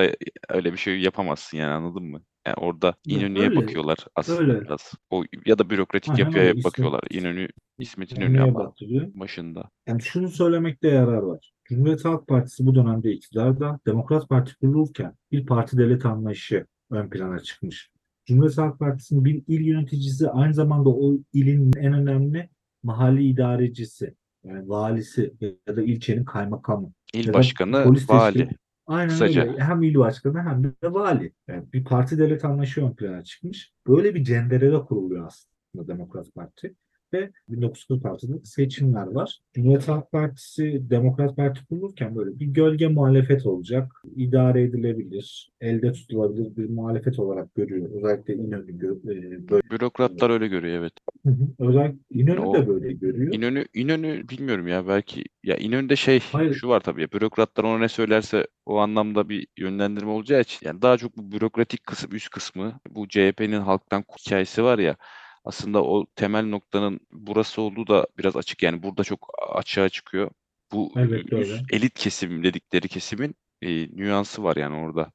öyle 0.50 0.74
bir 0.74 0.78
şey 0.78 1.00
yapamazsın 1.00 1.58
yani 1.58 1.72
anladın 1.72 2.04
mı? 2.04 2.22
Yani 2.48 2.56
orada 2.56 2.94
İnönü'ye 3.08 3.50
öyle, 3.50 3.56
bakıyorlar 3.56 3.98
aslında 4.16 4.40
öyle. 4.40 4.62
biraz. 4.62 4.94
O 5.10 5.24
ya 5.46 5.60
da 5.60 5.70
bürokratik 5.70 6.10
Aynen 6.10 6.26
yapıya. 6.26 6.52
İsmet- 6.52 6.64
bakıyorlar. 6.64 7.02
İnönü 7.10 7.48
İsmet 7.80 8.12
İnönü 8.12 8.42
ama 8.42 8.60
baktırıyor. 8.60 9.08
başında. 9.14 9.70
Yani 9.88 10.02
şunu 10.02 10.30
söylemekte 10.30 10.88
yarar 10.88 11.18
var. 11.18 11.52
Cumhuriyet 11.66 12.06
Halk 12.06 12.28
Partisi 12.28 12.66
bu 12.66 12.76
dönemde 12.76 13.12
iktidarda, 13.12 13.80
Demokrat 13.88 14.30
Parti 14.30 14.56
kurulurken 14.56 15.14
bir 15.32 15.46
parti 15.46 15.78
devlet 15.78 16.06
anlayışı 16.06 16.66
ön 16.92 17.10
plana 17.10 17.40
çıkmış. 17.40 17.92
Cumhuriyet 18.30 18.58
Halk 18.58 18.80
Partisi'nin 18.80 19.26
bir 19.26 19.44
il 19.48 19.62
yöneticisi 19.62 20.30
aynı 20.30 20.54
zamanda 20.54 20.90
o 20.90 21.18
ilin 21.34 21.72
en 21.78 21.94
önemli 21.94 22.50
mahalli 22.84 23.24
idarecisi, 23.24 24.16
yani 24.44 24.70
valisi 24.70 25.34
ya 25.68 25.76
da 25.78 25.82
ilçenin 25.84 26.26
kaymakamı. 26.26 26.92
İl 27.14 27.34
başkanı, 27.34 27.84
polis 27.84 28.10
vali. 28.10 28.38
teşkil- 28.38 28.56
Aynen 28.88 29.10
Kısaca. 29.10 29.42
öyle. 29.48 29.60
Hem 29.60 29.84
il 29.84 29.96
başkanı 29.96 30.42
hem 30.42 30.64
de 30.64 30.94
vali. 30.94 31.34
Yani 31.48 31.64
bir 31.74 31.84
parti 31.84 32.18
devlet 32.18 32.46
anlayışı 32.46 32.86
ön 32.86 32.96
plana 32.96 33.24
çıkmış. 33.24 33.74
Böyle 33.88 34.16
bir 34.16 34.24
cenderede 34.24 34.80
kuruluyor 34.82 35.28
aslında 35.28 35.88
Demokrat 35.88 36.36
Parti. 36.36 36.76
Ve 37.14 37.32
1946'da 37.50 38.34
seçimler 38.44 39.08
var. 39.08 39.40
Cumhuriyet 39.54 39.88
Halk 39.88 40.12
Partisi, 40.12 40.90
Demokrat 40.90 41.36
Parti 41.36 41.66
kurulurken 41.66 42.16
böyle 42.16 42.40
bir 42.40 42.46
gölge 42.46 42.88
muhalefet 42.88 43.46
olacak. 43.46 43.92
idare 44.16 44.64
edilebilir, 44.64 45.52
elde 45.62 45.92
tutulabilir 45.92 46.58
bir 46.58 46.70
muhalefet 46.70 47.20
olarak 47.20 47.56
görüyor. 47.56 47.90
Özellikle 47.96 48.34
İnönü 48.36 48.72
gö- 48.72 49.36
e, 49.38 49.50
böyle. 49.50 49.70
Bürokratlar 49.72 50.30
öyle 50.30 50.48
görüyor 50.48 50.80
evet. 50.80 50.94
Hı 51.26 51.30
hı. 51.30 51.48
Özellikle 51.60 52.00
İnönü 52.12 52.40
O- 52.40 52.54
de 52.54 52.68
böyle 52.68 52.94
görüyor. 52.94 53.34
İnönü, 53.34 53.66
İnönü 53.74 54.30
bilmiyorum 54.30 54.68
ya 54.68 54.88
belki 54.88 55.24
ya 55.44 55.56
İnönü'de 55.58 55.96
şey 55.96 56.20
Hayır. 56.32 56.54
şu 56.54 56.68
var 56.68 56.80
tabii 56.80 57.02
ya 57.02 57.12
bürokratlar 57.12 57.64
ona 57.64 57.78
ne 57.80 57.88
söylerse 57.90 58.48
o 58.66 58.78
anlamda 58.78 59.30
bir 59.30 59.48
yönlendirme 59.58 60.10
olacağı 60.12 60.42
için 60.42 60.68
yani 60.68 60.82
daha 60.82 60.98
çok 60.98 61.18
bu 61.18 61.32
bürokratik 61.32 61.86
kısım 61.86 62.16
üst 62.16 62.30
kısmı 62.30 62.80
bu 62.90 63.08
CHP'nin 63.08 63.62
halktan 63.62 64.04
hikayesi 64.20 64.64
var 64.64 64.80
ya 64.80 64.96
aslında 65.44 65.84
o 65.84 66.06
temel 66.16 66.46
noktanın 66.46 67.00
burası 67.12 67.62
olduğu 67.62 67.88
da 67.88 68.08
biraz 68.18 68.36
açık 68.36 68.64
yani 68.64 68.84
burada 68.84 69.04
çok 69.04 69.30
açığa 69.56 69.90
çıkıyor. 69.90 70.32
Bu 70.72 70.92
Evet, 70.96 71.34
öyle. 71.34 71.62
elit 71.72 71.94
kesim 71.94 72.44
dedikleri 72.44 72.88
kesimin 72.88 73.36
e, 73.62 73.88
nüansı 73.98 74.44
var 74.44 74.56
yani 74.56 74.76
orada. 74.76 75.12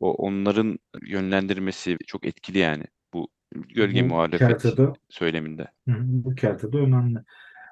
O 0.00 0.14
onların 0.14 0.78
yönlendirmesi 1.02 1.96
çok 2.06 2.26
etkili 2.26 2.58
yani 2.58 2.84
bu 3.14 3.28
gölge 3.52 4.02
Bu 4.02 4.06
muhalefet 4.06 4.48
kertede 4.48 4.92
söyleminde. 5.08 5.68
Bu 5.86 6.34
kertede 6.34 6.76
önemli. 6.76 7.18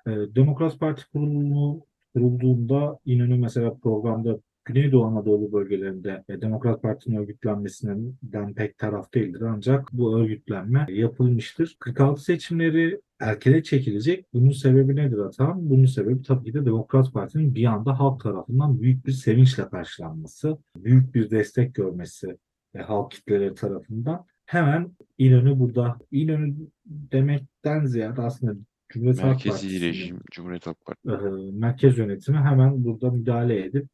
Ee, 0.07 0.11
Demokrat 0.11 0.81
Parti 0.81 1.11
kurulumu 1.13 1.87
kurulduğunda 2.15 2.99
İnönü 3.05 3.39
mesela 3.39 3.75
programda 3.83 4.39
Güneydoğu 4.65 5.05
Anadolu 5.05 5.53
bölgelerinde 5.53 6.25
Demokrat 6.29 6.83
Parti'nin 6.83 7.17
örgütlenmesinden 7.17 8.55
pek 8.55 8.79
taraf 8.79 9.15
değildir. 9.15 9.41
Ancak 9.41 9.93
bu 9.93 10.19
örgütlenme 10.19 10.87
yapılmıştır. 10.89 11.77
46 11.81 12.25
seçimleri 12.25 13.01
erkene 13.21 13.63
çekilecek. 13.63 14.27
Bunun 14.35 14.51
sebebi 14.51 14.97
nedir 14.97 15.19
Atahan? 15.19 15.71
Bunun 15.71 15.85
sebebi 15.85 16.23
tabii 16.23 16.45
ki 16.45 16.55
de 16.55 16.67
Demokrat 16.67 17.13
Parti'nin 17.13 17.55
bir 17.55 17.65
anda 17.65 17.99
halk 18.01 18.21
tarafından 18.21 18.81
büyük 18.81 19.07
bir 19.07 19.13
sevinçle 19.13 19.69
karşılanması, 19.69 20.59
büyük 20.77 21.15
bir 21.15 21.31
destek 21.31 21.75
görmesi 21.75 22.37
e, 22.75 22.79
halk 22.79 23.11
kitleleri 23.11 23.55
tarafından. 23.55 24.25
Hemen 24.47 24.91
İnönü 25.19 25.59
burada, 25.59 25.99
İnönü 26.13 26.55
demekten 26.87 27.85
ziyade 27.85 28.23
aslında 28.23 28.55
Cumhuriyet 28.89 29.19
Halk 29.19 29.27
Merkezi 29.27 29.51
Partisi'nin 29.51 29.89
rejim, 29.89 30.21
Cumhuriyet 30.31 30.67
Halk 30.67 30.77
Partisi. 30.85 31.27
e, 31.27 31.51
merkez 31.53 31.99
yönetimi 31.99 32.39
hemen 32.39 32.85
burada 32.85 33.11
müdahale 33.11 33.65
edip 33.65 33.89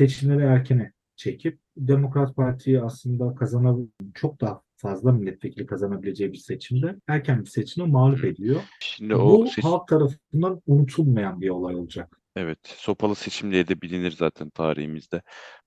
seçimleri 0.00 0.42
erkene 0.42 0.92
çekip 1.16 1.58
Demokrat 1.76 2.36
Parti'yi 2.36 2.80
aslında 2.82 3.34
kazanabil 3.34 3.86
çok 4.14 4.40
daha 4.40 4.62
fazla 4.76 5.12
milletvekili 5.12 5.66
kazanabileceği 5.66 6.32
bir 6.32 6.38
seçimde 6.38 6.96
erken 7.08 7.40
bir 7.40 7.50
seçimde 7.50 7.86
mağlup 7.86 8.24
ediyor. 8.24 8.60
Şimdi 8.80 9.14
o 9.14 9.42
Bu 9.42 9.46
seç- 9.46 9.64
halk 9.64 9.88
tarafından 9.88 10.60
unutulmayan 10.66 11.40
bir 11.40 11.48
olay 11.48 11.74
olacak. 11.76 12.20
evet 12.36 12.58
sopalı 12.64 13.14
seçim 13.14 13.52
diye 13.52 13.68
de 13.68 13.80
bilinir 13.82 14.10
zaten 14.10 14.50
tarihimizde. 14.50 15.22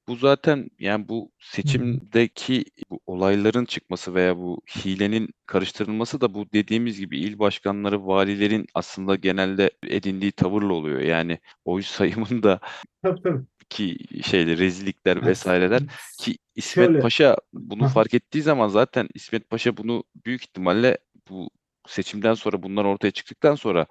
Bu 0.08 0.16
zaten 0.16 0.68
yani 0.80 1.10
bu 1.10 1.32
seçimdeki 1.40 2.66
bu 2.90 3.00
olayların 3.06 3.66
çıkması 3.66 4.14
veya 4.14 4.38
bu 4.38 4.62
hilenin 4.76 5.30
karıştırılması 5.46 6.22
da 6.22 6.34
bu 6.34 6.46
dediğimiz 6.54 7.00
gibi 7.00 7.20
il 7.20 7.40
başkanları, 7.40 8.08
valilerin 8.08 8.66
aslında 8.74 9.16
genelde 9.16 9.72
edindiği 9.88 10.32
tavırla 10.32 10.74
oluyor. 10.74 11.00
Yani 11.00 11.40
oy 11.66 11.82
sayımında 11.82 12.60
Tabii 13.04 13.22
tabii. 13.22 13.44
Ki 13.70 13.97
şeyler 14.24 14.57
rezillikler 14.57 15.26
vesaireler 15.26 15.82
ki 16.20 16.38
İsmet 16.55 16.88
şöyle- 16.88 16.99
Paşa 16.99 17.36
bunu 17.53 17.88
fark 17.88 18.13
ettiği 18.13 18.41
zaman 18.41 18.67
zaten 18.67 19.09
İsmet 19.13 19.49
Paşa 19.49 19.78
bunu 19.78 20.03
büyük 20.26 20.41
ihtimalle 20.41 20.97
bu 21.30 21.49
seçimden 21.88 22.34
sonra 22.34 22.63
bunlar 22.63 22.86
ortaya 22.86 23.11
çıktıktan 23.11 23.55
sonra 23.55 23.86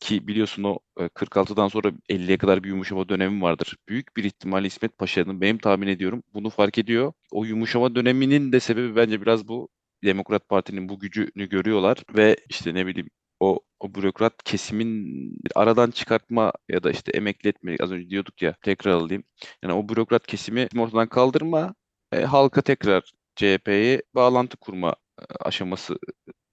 ki 0.00 0.26
biliyorsun 0.28 0.62
o 0.62 0.78
e, 1.00 1.08
46'dan 1.08 1.68
sonra 1.68 1.92
50'ye 2.08 2.38
kadar 2.38 2.62
bir 2.64 2.68
yumuşama 2.68 3.08
dönemi 3.08 3.42
vardır. 3.42 3.76
Büyük 3.88 4.16
bir 4.16 4.24
ihtimalle 4.24 4.66
İsmet 4.66 4.98
Paşa'nın 4.98 5.40
benim 5.40 5.58
tahmin 5.58 5.86
ediyorum 5.86 6.22
bunu 6.34 6.50
fark 6.50 6.78
ediyor. 6.78 7.12
O 7.30 7.44
yumuşama 7.44 7.94
döneminin 7.94 8.52
de 8.52 8.60
sebebi 8.60 8.96
bence 8.96 9.22
biraz 9.22 9.48
bu 9.48 9.68
Demokrat 10.04 10.48
Parti'nin 10.48 10.88
bu 10.88 10.98
gücünü 11.00 11.48
görüyorlar 11.48 11.98
ve 12.16 12.36
işte 12.48 12.74
ne 12.74 12.86
bileyim 12.86 13.10
o, 13.42 13.60
o 13.80 13.94
bürokrat 13.94 14.42
kesimin 14.44 15.12
aradan 15.54 15.90
çıkartma 15.90 16.52
ya 16.68 16.82
da 16.82 16.90
işte 16.90 17.12
emekli 17.12 17.48
etme 17.48 17.76
az 17.80 17.92
önce 17.92 18.10
diyorduk 18.10 18.42
ya 18.42 18.54
tekrar 18.62 18.92
alayım. 18.92 19.24
Yani 19.62 19.74
o 19.74 19.88
bürokrat 19.88 20.26
kesimi 20.26 20.68
ortadan 20.78 21.08
kaldırma 21.08 21.74
e, 22.12 22.22
halka 22.22 22.62
tekrar 22.62 23.12
CHP'ye 23.36 24.02
bağlantı 24.14 24.56
kurma 24.56 24.96
e, 25.20 25.24
aşaması 25.40 25.98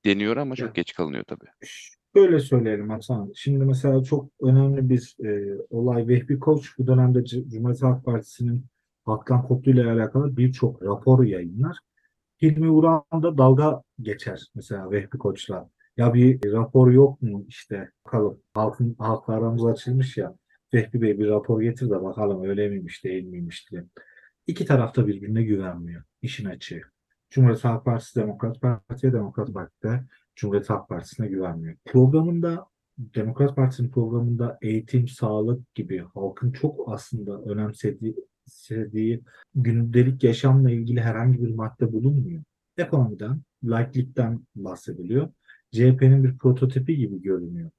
deniyor 0.06 0.38
ama 0.38 0.56
çok 0.56 0.68
Ya. 0.68 0.74
geç 0.76 0.94
kalınıyor 0.94 1.24
tabii. 1.24 1.46
Şöyle 2.16 2.40
söyleyelim 2.40 2.90
Hasan. 2.90 3.32
Şimdi 3.36 3.66
mesela 3.66 4.04
çok 4.04 4.30
önemli 4.42 4.90
bir 4.90 5.16
e, 5.26 5.58
olay 5.70 6.08
Vehbi 6.08 6.40
Koç 6.40 6.78
bu 6.78 6.88
dönemde 6.88 7.26
Cumhuriyet 7.26 7.84
Halk 7.84 8.06
Partisi'nin 8.06 8.66
halktan 9.06 9.48
koptuğuyla 9.48 9.94
alakalı 9.94 10.38
birçok 10.38 10.84
rapor 10.84 11.24
yayınlar. 11.24 11.78
Hilmi 12.42 12.70
Uran 12.70 13.04
da 13.14 13.38
dalga 13.38 13.84
geçer 14.02 14.48
mesela 14.56 14.92
Vehbi 14.92 15.18
Koç'la. 15.18 15.70
Ya 16.00 16.14
bir 16.14 16.52
rapor 16.52 16.92
yok 16.92 17.22
mu 17.22 17.46
işte 17.48 17.92
bakalım 18.06 18.42
halkın 18.54 18.96
halkla 19.00 19.34
aramız 19.34 19.66
açılmış 19.66 20.18
ya 20.18 20.36
Vehbi 20.74 21.02
Bey 21.02 21.20
bir 21.20 21.28
rapor 21.28 21.62
getir 21.62 21.90
de 21.90 22.04
bakalım 22.04 22.44
öyle 22.44 22.70
miymiş 22.70 23.04
değil 23.04 23.26
miymiş 23.26 23.72
diye. 23.72 23.86
İki 24.48 24.66
tarafta 24.66 25.08
birbirine 25.08 25.44
güvenmiyor 25.44 26.04
işin 26.22 26.46
açığı. 26.46 26.82
Cumhuriyet 27.30 27.64
Halk 27.64 27.86
Partisi 27.86 28.20
Demokrat 28.20 28.62
Parti'ye, 28.62 29.14
Demokrat 29.14 29.54
Parti 29.54 29.88
de 29.88 30.04
Cumhuriyet 30.36 30.70
Halk 30.70 30.90
Partisi'ne 30.90 31.28
güvenmiyor. 31.28 31.76
Programında 31.86 32.66
Demokrat 32.98 33.56
Parti'nin 33.56 33.90
programında 33.90 34.58
eğitim, 34.62 35.08
sağlık 35.08 35.76
gibi 35.76 36.04
halkın 36.14 36.52
çok 36.52 36.94
aslında 36.94 37.42
önemsediği 37.42 39.24
gündelik 39.56 40.24
yaşamla 40.24 40.72
ilgili 40.72 41.02
herhangi 41.02 41.42
bir 41.42 41.56
madde 41.56 41.94
bulunmuyor. 41.94 42.44
Ekonomiden, 42.78 43.42
laiklikten 43.64 44.48
bahsediliyor. 44.56 45.30
CHP'nin 45.72 46.24
bir 46.24 46.38
prototipi 46.38 46.98
gibi 46.98 47.22
görünüyor. 47.22 47.72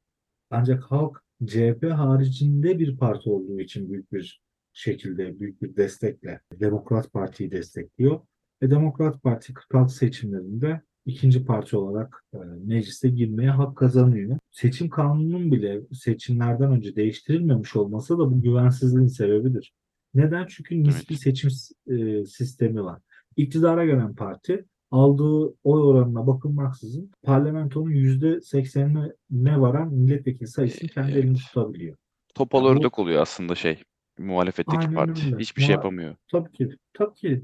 Ancak 0.51 0.83
halk 0.83 1.23
CHP 1.47 1.91
haricinde 1.91 2.79
bir 2.79 2.97
parti 2.97 3.31
olduğu 3.31 3.61
için 3.61 3.93
büyük 3.93 4.13
bir 4.13 4.43
şekilde, 4.73 5.41
büyük 5.41 5.63
bir 5.63 5.77
destekle 5.77 6.41
Demokrat 6.61 7.13
Parti'yi 7.13 7.51
destekliyor. 7.51 8.21
Ve 8.63 8.71
Demokrat 8.71 9.23
Parti 9.23 9.55
46 9.55 9.95
seçimlerinde 9.95 10.81
ikinci 11.07 11.45
parti 11.45 11.77
olarak 11.77 12.25
e, 12.35 12.39
meclise 12.65 13.09
girmeye 13.09 13.51
hak 13.51 13.77
kazanıyor. 13.77 14.39
Seçim 14.51 14.89
kanununun 14.89 15.53
bile 15.53 15.81
seçimlerden 15.93 16.73
önce 16.73 16.97
değiştirilmemiş 16.97 17.77
olması 17.77 18.19
da 18.19 18.31
bu 18.31 18.43
güvensizliğin 18.43 19.07
sebebidir. 19.07 19.75
Neden? 20.15 20.47
Çünkü 20.47 20.83
nispi 20.83 21.17
seçim 21.17 21.51
e, 21.87 22.25
sistemi 22.25 22.85
var. 22.85 23.01
İktidara 23.37 23.85
gelen 23.85 24.15
parti 24.15 24.65
aldığı 24.91 25.55
oy 25.65 25.83
oranına 25.83 26.27
bakılmaksızın 26.27 27.11
parlamentonun 27.23 27.91
yüzde 27.91 28.41
seksenine 28.41 29.61
varan 29.61 29.95
milletvekili 29.95 30.49
sayısını 30.49 30.89
kendi 30.89 31.13
elinde 31.13 31.27
Evet. 31.27 31.41
tutabiliyor. 31.47 31.97
Topal 32.35 32.65
Ya 32.65 32.75
bu- 32.75 32.79
ördek 32.79 32.99
oluyor 32.99 33.23
aslında 33.23 33.55
şey 33.55 33.83
muhalefetteki 34.19 34.79
Aynen 34.79 34.95
parti. 34.95 35.27
öyle. 35.27 35.37
Hiçbir 35.39 35.63
şey 35.63 35.69
Muha- 35.75 35.79
yapamıyor. 35.79 36.15
Tabii 36.33 36.53
ki, 36.53 36.69
tabii 36.95 37.15
ki. 37.15 37.43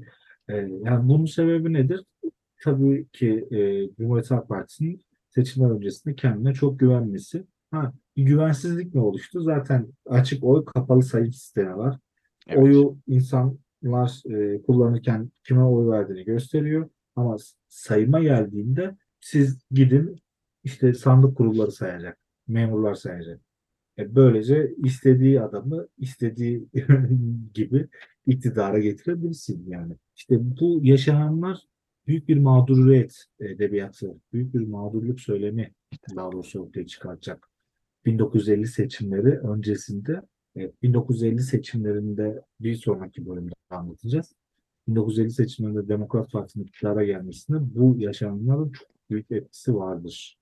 Ee, 0.49 0.55
yani 0.83 1.09
bunun 1.09 1.25
sebebi 1.25 1.73
nedir? 1.73 2.03
Tabii 2.63 3.07
ki 3.07 3.47
e, 3.51 3.89
Cumhuriyet 3.97 4.31
Halk 4.31 4.49
Partisi'nin 4.49 5.05
seçimler 5.29 5.69
öncesinde 5.69 6.15
kendine 6.15 6.53
çok 6.53 6.79
güvenmesi. 6.79 7.45
Ha, 7.71 7.93
bir 8.17 8.23
güvensizlik 8.23 8.95
mi 8.95 9.01
oluştu? 9.01 9.41
Zaten 9.41 9.87
açık 10.05 10.43
oy 10.43 10.65
kapalı 10.65 11.03
sayım 11.03 11.33
sistemi 11.33 11.77
var. 11.77 11.97
Evet. 12.47 12.63
Oyu 12.63 12.97
insanlar 13.07 14.21
e, 14.35 14.61
kullanırken 14.61 15.31
kime 15.47 15.63
oy 15.63 15.87
verdiğini 15.91 16.25
gösteriyor. 16.25 16.89
Ama 17.17 17.37
sayıma 17.67 18.19
geldiğinde 18.19 18.95
siz 19.19 19.59
gidin 19.71 20.15
işte 20.63 20.93
sandık 20.93 21.37
kurulları 21.37 21.71
sayacak, 21.71 22.17
memurlar 22.47 22.95
sayacak. 22.95 23.41
E, 23.99 24.15
böylece 24.15 24.73
istediği 24.77 25.41
adamı 25.41 25.87
istediği 25.97 26.67
gibi 27.53 27.87
iktidara 28.25 28.79
getirebilirsin 28.79 29.69
yani. 29.69 29.93
İşte 30.15 30.35
bu 30.39 30.79
yaşananlar 30.83 31.61
büyük 32.07 32.27
bir 32.27 32.37
mağduriyet 32.37 33.25
edebiyatı, 33.39 34.15
büyük 34.33 34.53
bir 34.53 34.67
mağdurluk 34.67 35.19
söylemi 35.19 35.73
daha 36.15 36.31
doğrusu 36.31 36.59
ortaya 36.59 36.87
çıkaracak. 36.87 37.49
1950 38.05 38.67
seçimleri 38.67 39.39
öncesinde, 39.39 40.21
e, 40.57 40.71
1950 40.81 41.41
seçimlerinde 41.41 42.41
bir 42.59 42.75
sonraki 42.75 43.25
bölümde 43.29 43.53
anlatacağız. 43.69 44.33
1950 44.87 45.31
seçimlerinde 45.31 45.87
Demokrat 45.87 46.31
Parti'nin 46.31 46.63
iktidara 46.65 47.03
gelmesinde 47.03 47.57
bu 47.61 47.95
yaşananların 47.99 48.71
çok 48.71 48.87
büyük 49.09 49.31
etkisi 49.31 49.75
vardır 49.75 50.37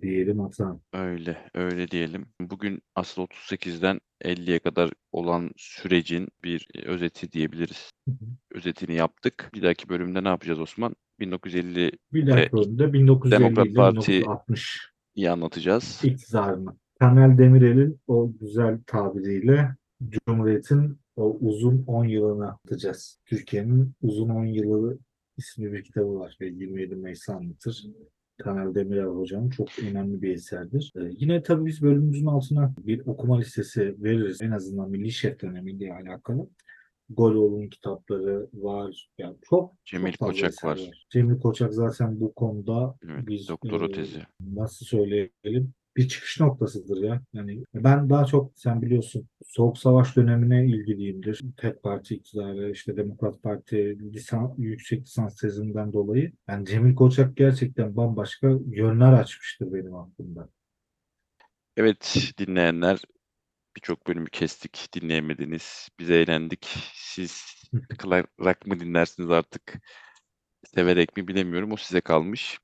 diyelim 0.00 0.38
Hasan. 0.40 0.80
Öyle, 0.92 1.50
öyle 1.54 1.88
diyelim. 1.88 2.26
Bugün 2.40 2.82
asıl 2.94 3.22
38'den 3.22 4.00
50'ye 4.24 4.58
kadar 4.58 4.90
olan 5.12 5.50
sürecin 5.56 6.28
bir 6.44 6.68
e, 6.74 6.82
özeti 6.88 7.32
diyebiliriz. 7.32 7.90
Hı 8.08 8.10
hı. 8.12 8.24
Özetini 8.50 8.94
yaptık. 8.94 9.50
Bir 9.54 9.62
dahaki 9.62 9.88
bölümde 9.88 10.24
ne 10.24 10.28
yapacağız 10.28 10.60
Osman? 10.60 10.96
1950'yi 11.20 11.92
Bir 12.12 12.26
dahaki 12.26 12.52
bölümde 12.52 12.92
1950 12.92 13.40
Demokrat 13.40 13.66
Parti- 13.66 14.08
1960 14.20 14.90
anlatacağız. 15.28 16.00
iktidarını. 16.04 16.76
Temel 17.00 17.38
Demirel'in 17.38 18.00
o 18.06 18.32
güzel 18.40 18.78
tabiriyle 18.86 19.76
Cumhuriyet'in 20.08 20.98
o 21.16 21.38
uzun 21.40 21.84
10 21.86 22.04
yılını 22.04 22.48
atacağız. 22.48 23.20
Türkiye'nin 23.26 23.92
uzun 24.02 24.28
10 24.28 24.44
yılı 24.44 24.98
isimli 25.36 25.72
bir 25.72 25.84
kitabı 25.84 26.14
var 26.14 26.36
ve 26.40 26.46
27 26.46 26.96
Mayıs'ı 26.96 27.32
anlatır. 27.34 27.86
Temel 28.44 28.74
Demirel 28.74 29.04
hocam 29.06 29.50
çok 29.50 29.68
önemli 29.78 30.22
bir 30.22 30.34
eserdir. 30.34 30.92
Ee, 30.96 31.00
yine 31.18 31.42
tabii 31.42 31.66
biz 31.66 31.82
bölümümüzün 31.82 32.26
altına 32.26 32.74
bir 32.78 33.06
okuma 33.06 33.38
listesi 33.38 34.02
veririz. 34.02 34.42
En 34.42 34.50
azından 34.50 34.90
Milli 34.90 35.12
Şef 35.12 35.40
dönemiyle 35.42 35.92
alakalı. 35.94 36.48
Goloğlu'nun 37.10 37.68
kitapları 37.68 38.48
var. 38.54 39.08
Yani 39.18 39.36
çok 39.42 39.74
Cemil 39.84 40.12
çok 40.12 40.28
Koçak 40.28 40.50
eser 40.50 40.68
var. 40.68 41.06
Cemil 41.10 41.40
Koçak 41.40 41.74
zaten 41.74 42.20
bu 42.20 42.34
konuda 42.34 42.96
Evet, 43.04 43.26
biz 43.26 43.48
doktora 43.48 43.84
e, 43.86 43.92
tezi. 43.92 44.18
nasıl 44.40 44.86
söyleyelim 44.86 45.72
bir 45.96 46.08
çıkış 46.08 46.40
noktasıdır 46.40 47.02
ya. 47.02 47.22
Yani 47.32 47.64
ben 47.74 48.10
daha 48.10 48.24
çok 48.24 48.52
sen 48.54 48.82
biliyorsun 48.82 49.28
Soğuk 49.46 49.78
Savaş 49.78 50.16
dönemine 50.16 50.66
ilgiliyimdir. 50.66 51.40
Tek 51.56 51.82
parti 51.82 52.14
iktidarı 52.14 52.70
işte 52.70 52.96
Demokrat 52.96 53.42
Parti 53.42 53.98
lisan, 54.12 54.54
yüksek 54.58 55.02
lisans 55.02 55.36
tezinden 55.36 55.92
dolayı. 55.92 56.32
Yani 56.48 56.66
Cemil 56.66 56.94
Koçak 56.94 57.36
gerçekten 57.36 57.96
bambaşka 57.96 58.48
yönler 58.66 59.12
açmıştır 59.12 59.72
benim 59.72 59.94
aklımda. 59.94 60.48
Evet 61.76 62.32
dinleyenler 62.38 63.00
birçok 63.76 64.06
bölümü 64.06 64.30
kestik, 64.30 64.88
dinleyemediniz. 64.94 65.88
Biz 65.98 66.10
eğlendik. 66.10 66.66
Siz 66.94 67.44
sıkılarak 67.90 68.66
mı 68.66 68.80
dinlersiniz 68.80 69.30
artık? 69.30 69.74
Severek 70.74 71.16
mi 71.16 71.28
bilemiyorum. 71.28 71.72
O 71.72 71.76
size 71.76 72.00
kalmış. 72.00 72.58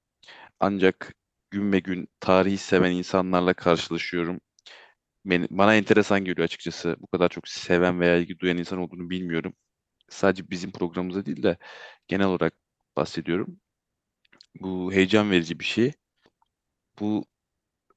Ancak 0.61 1.15
gün 1.53 1.73
ve 1.73 1.79
gün 1.81 2.09
tarihi 2.21 2.59
seven 2.59 2.93
insanlarla 2.93 3.55
karşılaşıyorum. 3.55 4.41
Beni, 5.25 5.47
bana 5.51 5.75
enteresan 5.77 6.25
geliyor 6.25 6.45
açıkçası. 6.45 6.97
Bu 7.01 7.07
kadar 7.07 7.29
çok 7.29 7.49
seven 7.49 8.01
veya 8.01 8.17
ilgi 8.17 8.39
duyan 8.39 8.59
insan 8.59 8.79
olduğunu 8.79 9.11
bilmiyorum. 9.11 9.55
Sadece 10.11 10.51
bizim 10.51 10.73
programımızda 10.73 11.27
değil 11.27 11.43
de 11.43 11.59
genel 12.09 12.27
olarak 12.27 12.55
bahsediyorum. 12.97 13.61
Bu 14.61 14.93
heyecan 14.93 15.31
verici 15.31 15.61
bir 15.61 15.65
şey. 15.65 15.93
Bu 17.01 17.27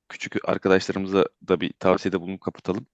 küçük 0.10 0.50
arkadaşlarımıza 0.50 1.26
da 1.48 1.62
bir 1.62 1.74
tavsiyede 1.80 2.22
bulunup 2.22 2.42
kapatalım. 2.42 2.88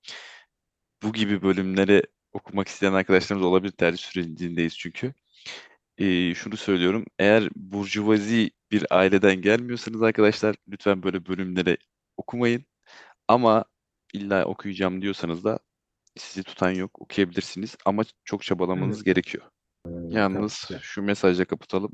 Bu 1.03 1.13
gibi 1.13 1.41
bölümleri 1.41 2.03
okumak 2.33 2.67
isteyen 2.67 2.93
arkadaşlarımız 2.93 3.47
olabilir. 3.47 3.71
Tercih 3.71 4.03
sürecindeyiz 4.03 4.77
çünkü. 4.77 5.13
Ee, 5.97 6.35
şunu 6.35 6.57
söylüyorum. 6.57 7.05
Eğer 7.19 7.49
burjuvazi 7.55 8.51
bir 8.71 8.85
aileden 8.89 9.41
gelmiyorsanız 9.41 10.01
arkadaşlar 10.01 10.55
lütfen 10.69 11.03
böyle 11.03 11.25
bölümleri 11.25 11.77
okumayın. 12.17 12.65
Ama 13.27 13.65
illa 14.13 14.45
okuyacağım 14.45 15.01
diyorsanız 15.01 15.43
da 15.43 15.59
sizi 16.17 16.43
tutan 16.43 16.71
yok. 16.71 17.01
Okuyabilirsiniz 17.01 17.75
ama 17.85 18.03
çok 18.25 18.43
çabalamanız 18.43 19.03
gerekiyor. 19.03 19.43
Yalnız 20.09 20.65
tabii 20.67 20.79
şu 20.81 21.01
mesajla 21.01 21.45
kapatalım. 21.45 21.91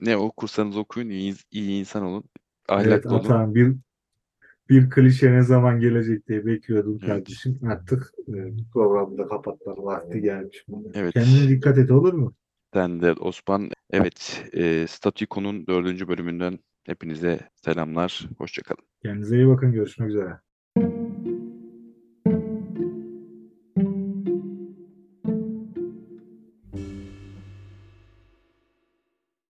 Ne 0.00 0.16
okursanız 0.16 0.76
okuyun, 0.76 1.08
iyi, 1.08 1.34
iyi 1.50 1.80
insan 1.80 2.02
olun, 2.02 2.24
Evet 2.70 2.86
ahlaklı 2.86 3.10
olun. 3.10 3.24
Atan 3.24 3.54
bir 3.54 3.76
bir 4.68 4.90
klişe 4.90 5.32
ne 5.32 5.42
zaman 5.42 5.80
gelecek 5.80 6.28
diye 6.28 6.46
bekliyordum 6.46 6.98
Evet. 7.02 7.08
kardeşim. 7.08 7.60
Artık 7.66 8.12
e, 8.28 8.32
programı 8.72 9.18
da 9.18 9.28
kapatma 9.28 9.76
vakti 9.76 10.20
gelmiş. 10.20 10.64
Evet. 10.94 11.14
Kendine 11.14 11.48
dikkat 11.48 11.78
et 11.78 11.90
olur 11.90 12.12
mu? 12.12 12.34
Sen 12.74 13.02
de 13.02 13.12
Osman. 13.12 13.70
Evet, 13.92 14.44
e, 14.52 14.86
Statiko'nun 14.86 15.66
dördüncü 15.66 16.08
bölümünden 16.08 16.58
hepinize 16.86 17.40
selamlar. 17.54 18.28
Hoşçakalın. 18.38 18.84
Kendinize 19.02 19.36
iyi 19.36 19.48
bakın. 19.48 19.72
Görüşmek 19.72 20.08
üzere. 20.08 20.38